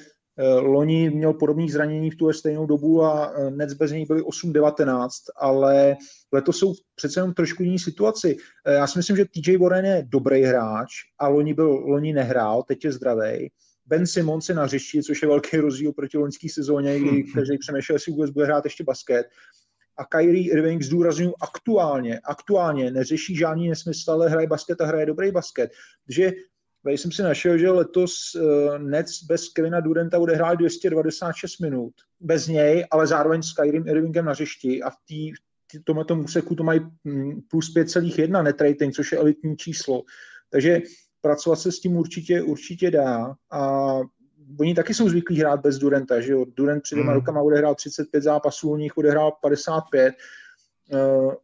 loni 0.61 1.11
měl 1.11 1.33
podobných 1.33 1.73
zranění 1.73 2.11
v 2.11 2.17
tu 2.17 2.33
stejnou 2.33 2.67
dobu 2.67 3.03
a 3.03 3.33
eh, 3.37 3.51
Nets 3.51 3.75
bez 3.75 3.91
něj 3.93 4.07
byli 4.07 4.23
8-19, 4.23 5.09
ale 5.37 5.97
letos 6.33 6.59
jsou 6.59 6.75
přece 6.95 7.21
jenom 7.21 7.35
trošku 7.35 7.63
jiný 7.63 7.79
situaci. 7.79 8.37
Eh, 8.67 8.75
já 8.75 8.87
si 8.87 8.99
myslím, 8.99 9.17
že 9.17 9.25
TJ 9.25 9.57
Warren 9.57 9.85
je 9.85 10.07
dobrý 10.09 10.43
hráč 10.43 10.91
a 11.19 11.29
loni, 11.29 11.55
byl, 11.55 11.69
loni 11.69 12.13
nehrál, 12.13 12.63
teď 12.63 12.85
je 12.85 12.93
zdravý. 12.93 13.51
Ben 13.87 14.07
Simons 14.07 14.49
je 14.49 14.55
na 14.55 14.65
hřišti, 14.65 15.03
což 15.03 15.23
je 15.23 15.29
velký 15.29 15.57
rozdíl 15.57 15.93
proti 15.93 16.19
loňské 16.19 16.49
sezóně, 16.49 16.99
kdy 17.01 17.11
hmm. 17.11 17.33
každý 17.35 17.59
přemýšlel, 17.59 17.95
jestli 17.95 18.13
vůbec 18.13 18.31
bude 18.31 18.45
hrát 18.45 18.65
ještě 18.65 18.85
basket. 18.85 19.27
A 19.99 20.05
Kyrie 20.05 20.53
Irving 20.53 20.83
zdůraznuju 20.83 21.35
aktuálně, 21.43 22.21
aktuálně 22.25 22.91
neřeší 22.91 23.37
žádný 23.37 23.69
nesmysl, 23.69 24.11
ale 24.11 24.29
hraje 24.29 24.47
basket 24.47 24.81
a 24.81 24.87
hraje 24.87 25.07
dobrý 25.07 25.31
basket. 25.31 25.71
Takže 26.07 26.33
Tady 26.85 26.99
jsem 26.99 27.13
si 27.13 27.23
našel, 27.23 27.59
že 27.59 27.71
letos 27.71 28.35
uh, 28.35 28.79
Nets 28.79 29.23
bez 29.23 29.49
Kevina 29.49 29.81
Durenta 29.81 30.19
bude 30.19 30.35
hrát 30.35 30.55
226 30.55 31.59
minut. 31.59 31.93
Bez 32.21 32.49
něj, 32.49 32.87
ale 32.91 33.07
zároveň 33.07 33.43
s 33.43 33.53
Kyrie 33.53 33.83
Irvingem 33.87 34.25
na 34.25 34.35
řešti 34.35 34.83
a 34.83 34.91
v 34.91 34.97
tý, 35.09 35.33
tomhle 35.85 36.05
úseku 36.25 36.55
to 36.55 36.63
mají 36.63 36.81
mm, 37.05 37.41
plus 37.51 37.75
5,1 37.77 38.43
net 38.43 38.61
rating, 38.61 38.95
což 38.95 39.13
je 39.13 39.19
elitní 39.19 39.57
číslo. 39.57 40.03
Takže 40.51 40.81
pracovat 41.21 41.57
se 41.57 41.73
s 41.73 41.81
tím 41.81 41.97
určitě, 41.97 42.43
určitě 42.43 42.91
dá 42.91 43.35
a 43.51 43.99
oni 44.61 44.75
taky 44.75 44.95
jsou 44.95 45.09
zvyklí 45.09 45.39
hrát 45.39 45.61
bez 45.61 45.79
Durenta, 45.79 46.21
že 46.21 46.33
jo? 46.33 46.45
Durant 46.57 46.83
před 46.83 46.95
dvěma 46.95 47.13
hmm. 47.13 47.21
rokama 47.21 47.43
odehrál 47.43 47.75
35 47.75 48.23
zápasů, 48.23 48.71
u 48.71 48.77
nich 48.77 48.97
odehrál 48.97 49.33
55. 49.41 50.15
Uh, 50.93 51.35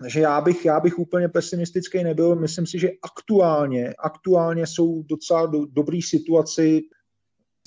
takže 0.00 0.20
já 0.20 0.40
bych, 0.40 0.64
já 0.64 0.80
bych 0.80 0.98
úplně 0.98 1.28
pesimistický 1.28 2.04
nebyl. 2.04 2.36
Myslím 2.36 2.66
si, 2.66 2.78
že 2.78 2.90
aktuálně, 3.02 3.94
aktuálně 3.98 4.66
jsou 4.66 5.02
docela 5.02 5.46
do, 5.46 5.66
dobrý 5.66 6.02
situaci. 6.02 6.80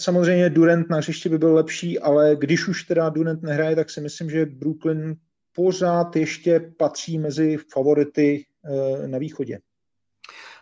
Samozřejmě 0.01 0.49
Durant 0.49 0.89
na 0.89 0.97
hřišti 0.97 1.29
by 1.29 1.37
byl 1.37 1.53
lepší, 1.53 1.99
ale 1.99 2.35
když 2.39 2.67
už 2.67 2.83
teda 2.83 3.09
Durant 3.09 3.43
nehraje, 3.43 3.75
tak 3.75 3.89
si 3.89 4.01
myslím, 4.01 4.29
že 4.29 4.45
Brooklyn 4.45 5.15
pořád 5.55 6.15
ještě 6.15 6.73
patří 6.77 7.17
mezi 7.17 7.57
favority 7.73 8.45
e, 9.03 9.07
na 9.07 9.17
východě. 9.17 9.59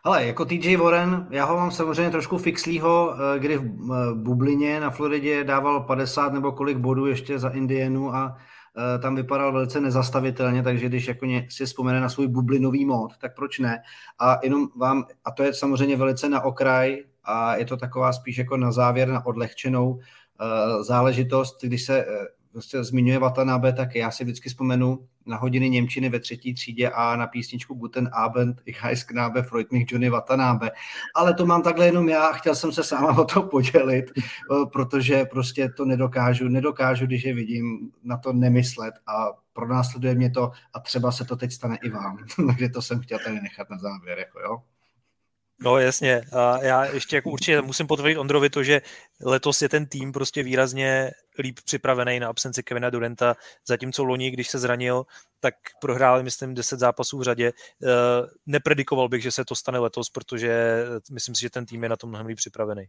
Ale 0.04 0.26
jako 0.26 0.46
TJ 0.46 0.76
Warren, 0.76 1.28
já 1.32 1.46
ho 1.46 1.56
mám 1.56 1.72
samozřejmě 1.72 2.12
trošku 2.12 2.38
fixlýho, 2.38 3.16
eh, 3.16 3.40
kdy 3.40 3.58
v 3.58 3.64
eh, 3.64 4.14
bublině 4.14 4.80
na 4.80 4.90
Floridě 4.90 5.44
dával 5.44 5.80
50 5.80 6.34
nebo 6.34 6.52
kolik 6.52 6.78
bodů 6.78 7.06
ještě 7.06 7.40
za 7.40 7.50
Indianu 7.50 8.16
a 8.16 8.38
Eh, 8.38 8.53
tam 9.02 9.16
vypadal 9.16 9.54
velice 9.54 9.82
nezastavitelně, 9.82 10.64
takže 10.64 10.86
když 10.86 11.08
jako 11.08 11.26
si 11.50 11.66
vzpomene 11.66 12.02
na 12.02 12.10
svůj 12.10 12.28
bublinový 12.28 12.86
mod, 12.86 13.18
tak 13.18 13.36
proč 13.36 13.60
ne? 13.60 13.82
A 14.20 14.40
jenom 14.44 14.68
vám, 14.76 15.06
a 15.26 15.32
to 15.32 15.44
je 15.44 15.54
samozřejmě 15.54 15.96
velice 15.96 16.30
na 16.30 16.42
okraj 16.42 17.04
a 17.24 17.56
je 17.56 17.66
to 17.66 17.78
taková 17.78 18.14
spíš 18.14 18.38
jako 18.38 18.58
na 18.58 18.72
závěr, 18.72 19.08
na 19.08 19.26
odlehčenou 19.26 19.90
uh, 19.92 20.00
záležitost, 20.84 21.58
když 21.62 21.84
se 21.84 22.06
uh, 22.06 22.14
prostě 22.54 22.84
zmiňuje 22.84 23.20
Watanabe, 23.20 23.74
tak 23.74 23.96
já 23.96 24.12
si 24.12 24.24
vždycky 24.24 24.50
vzpomenu 24.50 25.08
na 25.26 25.38
hodiny 25.38 25.70
Němčiny 25.70 26.10
ve 26.10 26.20
třetí 26.20 26.54
třídě 26.54 26.90
a 26.90 27.16
na 27.16 27.28
písničku 27.28 27.74
Guten 27.74 28.10
Abend, 28.14 28.62
ich 28.66 28.84
heiss 28.84 29.04
Knabe, 29.04 29.44
freut 29.44 29.72
mich 29.72 29.92
Johnny 29.92 30.10
Watanabe. 30.10 30.72
Ale 31.16 31.34
to 31.34 31.46
mám 31.46 31.62
takhle 31.62 31.86
jenom 31.86 32.10
já, 32.10 32.32
chtěl 32.32 32.56
jsem 32.56 32.72
se 32.72 32.84
sám 32.84 33.20
o 33.20 33.26
to 33.26 33.42
podělit, 33.44 34.12
protože 34.74 35.26
prostě 35.26 35.70
to 35.70 35.86
nedokážu, 35.86 36.48
nedokážu, 36.48 37.06
když 37.06 37.24
je 37.24 37.34
vidím, 37.34 37.92
na 38.04 38.18
to 38.18 38.34
nemyslet 38.34 38.94
a 39.08 39.28
pronásleduje 39.54 40.16
mě 40.16 40.30
to 40.30 40.52
a 40.74 40.80
třeba 40.80 41.12
se 41.12 41.26
to 41.26 41.36
teď 41.36 41.52
stane 41.52 41.78
i 41.84 41.90
vám. 41.90 42.18
Takže 42.48 42.70
to 42.70 42.82
jsem 42.82 43.02
chtěl 43.02 43.20
tady 43.20 43.42
nechat 43.42 43.70
na 43.70 43.78
závěr, 43.78 44.20
jako 44.20 44.40
jo. 44.40 44.73
No 45.62 45.78
jasně, 45.78 46.22
a 46.32 46.64
já 46.64 46.86
ještě 46.86 47.16
jako 47.16 47.30
určitě 47.30 47.62
musím 47.62 47.88
potvrdit 47.88 48.18
Ondrovi 48.18 48.50
to, 48.50 48.64
že 48.64 48.82
letos 49.22 49.62
je 49.62 49.70
ten 49.70 49.86
tým 49.86 50.12
prostě 50.12 50.44
výrazně 50.44 51.12
líp 51.40 51.60
připravený 51.66 52.20
na 52.20 52.28
absenci 52.28 52.64
Kevina 52.64 52.90
Durenta, 52.90 53.36
zatímco 53.68 54.04
loni, 54.04 54.32
když 54.32 54.50
se 54.50 54.60
zranil, 54.60 55.06
tak 55.40 55.56
prohráli, 55.82 56.24
myslím, 56.24 56.54
10 56.54 56.80
zápasů 56.80 57.18
v 57.18 57.24
řadě. 57.24 57.48
Eh, 57.84 57.88
nepredikoval 58.46 59.10
bych, 59.10 59.24
že 59.24 59.32
se 59.32 59.46
to 59.46 59.56
stane 59.56 59.80
letos, 59.80 60.10
protože 60.10 60.84
myslím 61.12 61.36
si, 61.36 61.42
že 61.42 61.50
ten 61.50 61.66
tým 61.66 61.84
je 61.84 61.90
na 61.90 61.96
tom 61.96 62.10
mnohem 62.10 62.28
líp 62.28 62.38
připravený. 62.38 62.86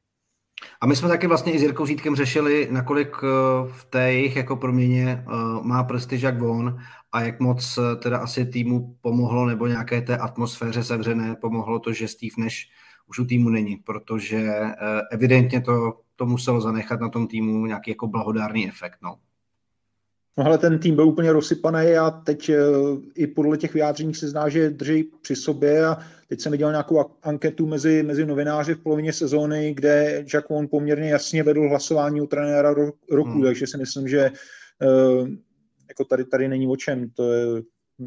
A 0.81 0.87
my 0.87 0.97
jsme 0.97 1.09
taky 1.09 1.27
vlastně 1.27 1.53
i 1.53 1.59
s 1.59 1.63
Jirkou 1.63 1.87
Zítkem 1.87 2.17
řešili, 2.17 2.69
nakolik 2.71 3.17
eh, 3.23 3.27
v 3.73 3.85
té 3.85 4.13
jejich 4.13 4.37
jako 4.37 4.57
proměně 4.57 5.09
eh, 5.09 5.33
má 5.63 5.85
prestiž 5.85 6.23
jak 6.23 6.41
von 6.41 6.79
a 7.13 7.21
jak 7.21 7.41
moc 7.41 7.79
eh, 7.79 7.97
teda 7.97 8.19
asi 8.19 8.47
týmu 8.47 8.97
pomohlo 9.01 9.47
nebo 9.47 9.67
nějaké 9.67 10.01
té 10.01 10.19
atmosféře 10.19 10.85
sevřené 10.85 11.37
pomohlo 11.37 11.79
to, 11.79 11.93
že 11.93 12.09
Steve 12.09 12.35
Nash 12.39 12.57
už 13.07 13.19
u 13.19 13.25
týmu 13.25 13.49
není, 13.49 13.77
protože 13.77 14.53
evidentně 15.11 15.61
to, 15.61 16.01
to 16.17 16.27
muselo 16.27 16.61
zanechat 16.61 17.01
na 17.01 17.09
tom 17.09 17.27
týmu 17.27 17.67
nějaký 17.67 17.91
jako 17.91 18.07
blahodárný 18.07 18.69
efekt. 18.69 18.99
No. 19.03 19.17
No 20.39 20.47
ale 20.47 20.59
ten 20.59 20.79
tým 20.79 20.95
byl 20.95 21.09
úplně 21.09 21.33
rozsypaný 21.33 21.97
a 21.97 22.11
teď 22.11 22.51
i 23.15 23.27
podle 23.27 23.57
těch 23.57 23.75
vyjádření 23.75 24.15
se 24.15 24.29
zná, 24.29 24.49
že 24.49 24.71
drží 24.71 25.05
při 25.23 25.37
sobě 25.37 25.87
a 25.87 25.99
Teď 26.29 26.41
jsem 26.41 26.53
viděl 26.53 26.71
nějakou 26.71 27.05
anketu 27.23 27.67
mezi, 27.67 28.03
mezi 28.03 28.27
novináři 28.27 28.75
v 28.75 28.83
polovině 28.83 29.13
sezóny, 29.13 29.75
kde 29.75 30.25
Jack 30.27 30.51
Vaughn 30.51 30.69
poměrně 30.69 31.11
jasně 31.11 31.43
vedl 31.43 31.69
hlasování 31.69 32.21
u 32.21 32.27
trenéra 32.27 32.75
roku, 33.11 33.31
hmm. 33.31 33.43
takže 33.43 33.67
si 33.67 33.79
myslím, 33.79 34.09
že 34.09 34.31
uh, 34.31 35.29
jako 35.89 36.05
tady, 36.05 36.25
tady 36.25 36.49
není 36.49 36.67
o 36.67 36.77
čem. 36.77 37.11
To 37.11 37.33
je, 37.33 37.63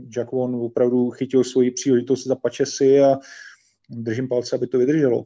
Jack 0.10 0.32
Vaughn 0.32 0.56
opravdu 0.56 1.10
chytil 1.10 1.44
svoji 1.44 1.72
příležitost 1.72 2.28
za 2.28 2.36
pačesy 2.36 3.02
a 3.02 3.18
držím 3.90 4.28
palce, 4.28 4.56
aby 4.56 4.68
to 4.68 4.78
vydrželo. 4.78 5.24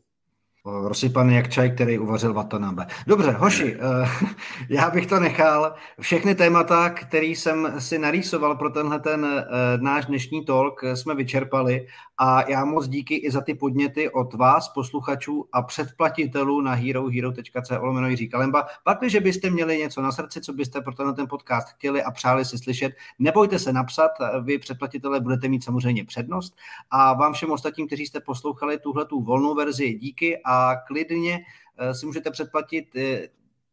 Rozsypaný 0.66 1.36
jak 1.36 1.50
čaj, 1.50 1.72
který 1.72 2.00
uvařil 2.00 2.34
Watanabe. 2.34 2.88
Dobře, 3.08 3.32
hoši, 3.32 3.78
eh, 3.80 4.10
já 4.70 4.90
bych 4.90 5.08
to 5.08 5.20
nechal. 5.20 5.74
Všechny 6.00 6.36
témata, 6.36 6.90
který 6.90 7.36
jsem 7.36 7.74
si 7.80 8.00
narýsoval 8.00 8.56
pro 8.56 8.70
tenhle 8.70 9.00
ten 9.00 9.26
eh, 9.26 9.44
náš 9.78 10.06
dnešní 10.06 10.46
talk, 10.46 10.84
eh, 10.84 10.96
jsme 10.96 11.16
vyčerpali 11.16 11.88
a 12.18 12.50
já 12.50 12.66
moc 12.66 12.88
díky 12.88 13.16
i 13.16 13.32
za 13.32 13.42
ty 13.42 13.54
podněty 13.54 14.10
od 14.10 14.34
vás, 14.34 14.70
posluchačů 14.70 15.46
a 15.52 15.62
předplatitelů 15.62 16.62
na 16.62 16.74
herohero.co 16.74 17.86
lomeno 17.86 18.08
Jiří 18.08 18.30
Kalemba. 18.30 18.68
Pak, 18.84 19.00
když 19.00 19.16
byste 19.16 19.50
měli 19.50 19.78
něco 19.78 20.02
na 20.02 20.12
srdci, 20.12 20.42
co 20.42 20.54
byste 20.54 20.82
pro 20.82 20.94
tenhle 20.94 21.16
ten 21.16 21.28
podcast 21.28 21.68
chtěli 21.68 22.04
a 22.04 22.12
přáli 22.12 22.46
si 22.46 22.58
slyšet, 22.58 22.94
nebojte 23.20 23.60
se 23.60 23.74
napsat, 23.74 24.12
vy 24.44 24.60
předplatitelé 24.60 25.20
budete 25.20 25.48
mít 25.48 25.64
samozřejmě 25.64 26.06
přednost 26.06 26.56
a 26.92 27.14
vám 27.14 27.34
všem 27.34 27.52
ostatním, 27.52 27.88
kteří 27.88 28.06
jste 28.06 28.20
poslouchali 28.20 28.78
tuhle 28.78 29.06
tu 29.06 29.22
volnou 29.22 29.56
verzi, 29.56 29.94
díky 29.94 30.38
a 30.44 30.51
klidně 30.88 31.40
eh, 31.78 31.94
si 31.94 32.06
můžete 32.06 32.32
předplatit 32.32 32.96
eh, 32.96 33.28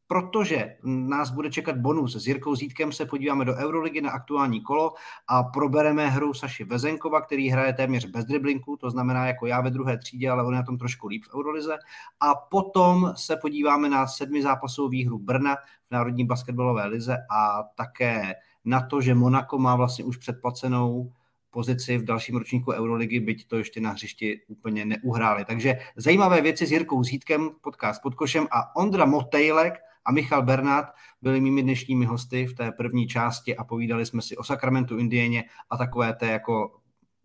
protože 0.09 0.77
nás 0.83 1.31
bude 1.31 1.51
čekat 1.51 1.77
bonus. 1.77 2.17
S 2.17 2.27
Jirkou 2.27 2.55
Zítkem 2.55 2.93
se 2.93 3.07
podíváme 3.07 3.45
do 3.45 3.55
Euroligy 3.55 4.01
na 4.01 4.11
aktuální 4.11 4.61
kolo 4.61 4.95
a 5.29 5.43
probereme 5.43 6.09
hru 6.09 6.35
Saši 6.35 6.65
Vezenkova, 6.65 7.21
který 7.21 7.49
hraje 7.49 7.73
téměř 7.73 8.05
bez 8.05 8.25
driblinku, 8.25 8.77
to 8.77 8.91
znamená 8.91 9.27
jako 9.27 9.47
já 9.47 9.61
ve 9.61 9.71
druhé 9.71 9.99
třídě, 9.99 10.31
ale 10.31 10.45
on 10.45 10.53
je 10.53 10.59
na 10.59 10.63
tom 10.63 10.79
trošku 10.79 11.07
líp 11.07 11.25
v 11.25 11.35
Eurolize. 11.35 11.77
A 12.21 12.35
potom 12.35 13.13
se 13.17 13.37
podíváme 13.37 13.89
na 13.89 14.07
sedmi 14.07 14.43
zápasovou 14.43 14.89
výhru 14.89 15.19
Brna 15.19 15.57
v 15.57 15.91
Národní 15.91 16.27
basketbalové 16.27 16.87
lize 16.87 17.17
a 17.31 17.63
také 17.75 18.35
na 18.65 18.81
to, 18.81 19.01
že 19.01 19.15
Monako 19.15 19.59
má 19.59 19.77
vlastně 19.77 20.05
už 20.05 20.17
předplacenou 20.17 21.13
pozici 21.59 21.99
v 21.99 22.05
dalším 22.05 22.37
ročníku 22.37 22.73
Euroligy, 22.73 23.21
byť 23.21 23.49
to 23.49 23.59
ještě 23.59 23.81
na 23.81 23.91
hřišti 23.91 24.41
úplně 24.47 24.85
neuhráli. 24.85 25.45
Takže 25.45 25.79
zajímavé 25.97 26.41
věci 26.41 26.67
s 26.67 26.73
Jirkou 26.73 27.05
Zítkem, 27.05 27.51
podcast 27.61 28.03
pod 28.03 28.15
košem 28.15 28.47
a 28.51 28.77
Ondra 28.77 29.07
Motejlek 29.07 29.75
a 30.05 30.13
Michal 30.13 30.43
Bernát 30.43 30.87
byli 31.23 31.41
mými 31.41 31.63
dnešními 31.63 32.07
hosty 32.07 32.47
v 32.47 32.55
té 32.55 32.73
první 32.73 33.07
části 33.09 33.57
a 33.57 33.65
povídali 33.65 34.07
jsme 34.07 34.23
si 34.23 34.37
o 34.37 34.45
Sacramentu 34.45 34.99
Indieně 34.99 35.45
a 35.71 35.77
takové 35.77 36.15
té 36.15 36.27
jako 36.27 36.81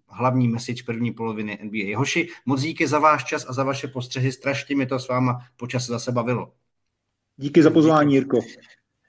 hlavní 0.08 0.48
message 0.48 0.84
první 0.86 1.12
poloviny 1.12 1.60
NBA. 1.64 1.98
Hoši, 1.98 2.28
moc 2.46 2.62
díky 2.62 2.88
za 2.88 3.00
váš 3.00 3.24
čas 3.24 3.46
a 3.50 3.54
za 3.54 3.64
vaše 3.64 3.88
postřehy, 3.88 4.32
strašně 4.32 4.76
mi 4.76 4.86
to 4.86 5.00
s 5.00 5.08
váma 5.08 5.46
počas 5.58 5.86
zase 5.86 6.12
bavilo. 6.12 6.54
Díky 7.38 7.64
za 7.64 7.70
pozvání, 7.70 8.14
Jirko. 8.14 8.40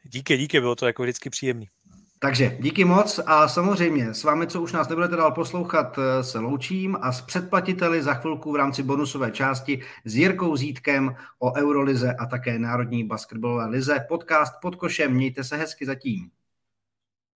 Díky, 0.02 0.36
díky, 0.36 0.60
bylo 0.60 0.76
to 0.76 0.86
jako 0.86 1.02
vždycky 1.02 1.30
příjemný. 1.30 1.68
Takže 2.24 2.56
díky 2.60 2.84
moc 2.84 3.20
a 3.26 3.48
samozřejmě 3.48 4.14
s 4.14 4.24
vámi, 4.24 4.46
co 4.46 4.62
už 4.62 4.72
nás 4.72 4.88
nebudete 4.88 5.16
dál 5.16 5.32
poslouchat, 5.32 5.98
eh, 5.98 6.24
se 6.24 6.38
loučím 6.38 6.96
a 7.00 7.12
s 7.12 7.20
předplatiteli 7.20 8.02
za 8.02 8.14
chvilku 8.14 8.52
v 8.52 8.56
rámci 8.56 8.82
bonusové 8.82 9.30
části 9.30 9.80
s 10.04 10.16
Jirkou 10.16 10.56
Zítkem 10.56 11.16
o 11.38 11.56
Eurolize 11.56 12.14
a 12.14 12.26
také 12.26 12.58
Národní 12.58 13.04
basketbalové 13.04 13.66
lize. 13.66 14.04
Podcast 14.08 14.54
pod 14.62 14.76
košem, 14.76 15.14
mějte 15.14 15.44
se 15.44 15.56
hezky 15.56 15.86
zatím. 15.86 16.30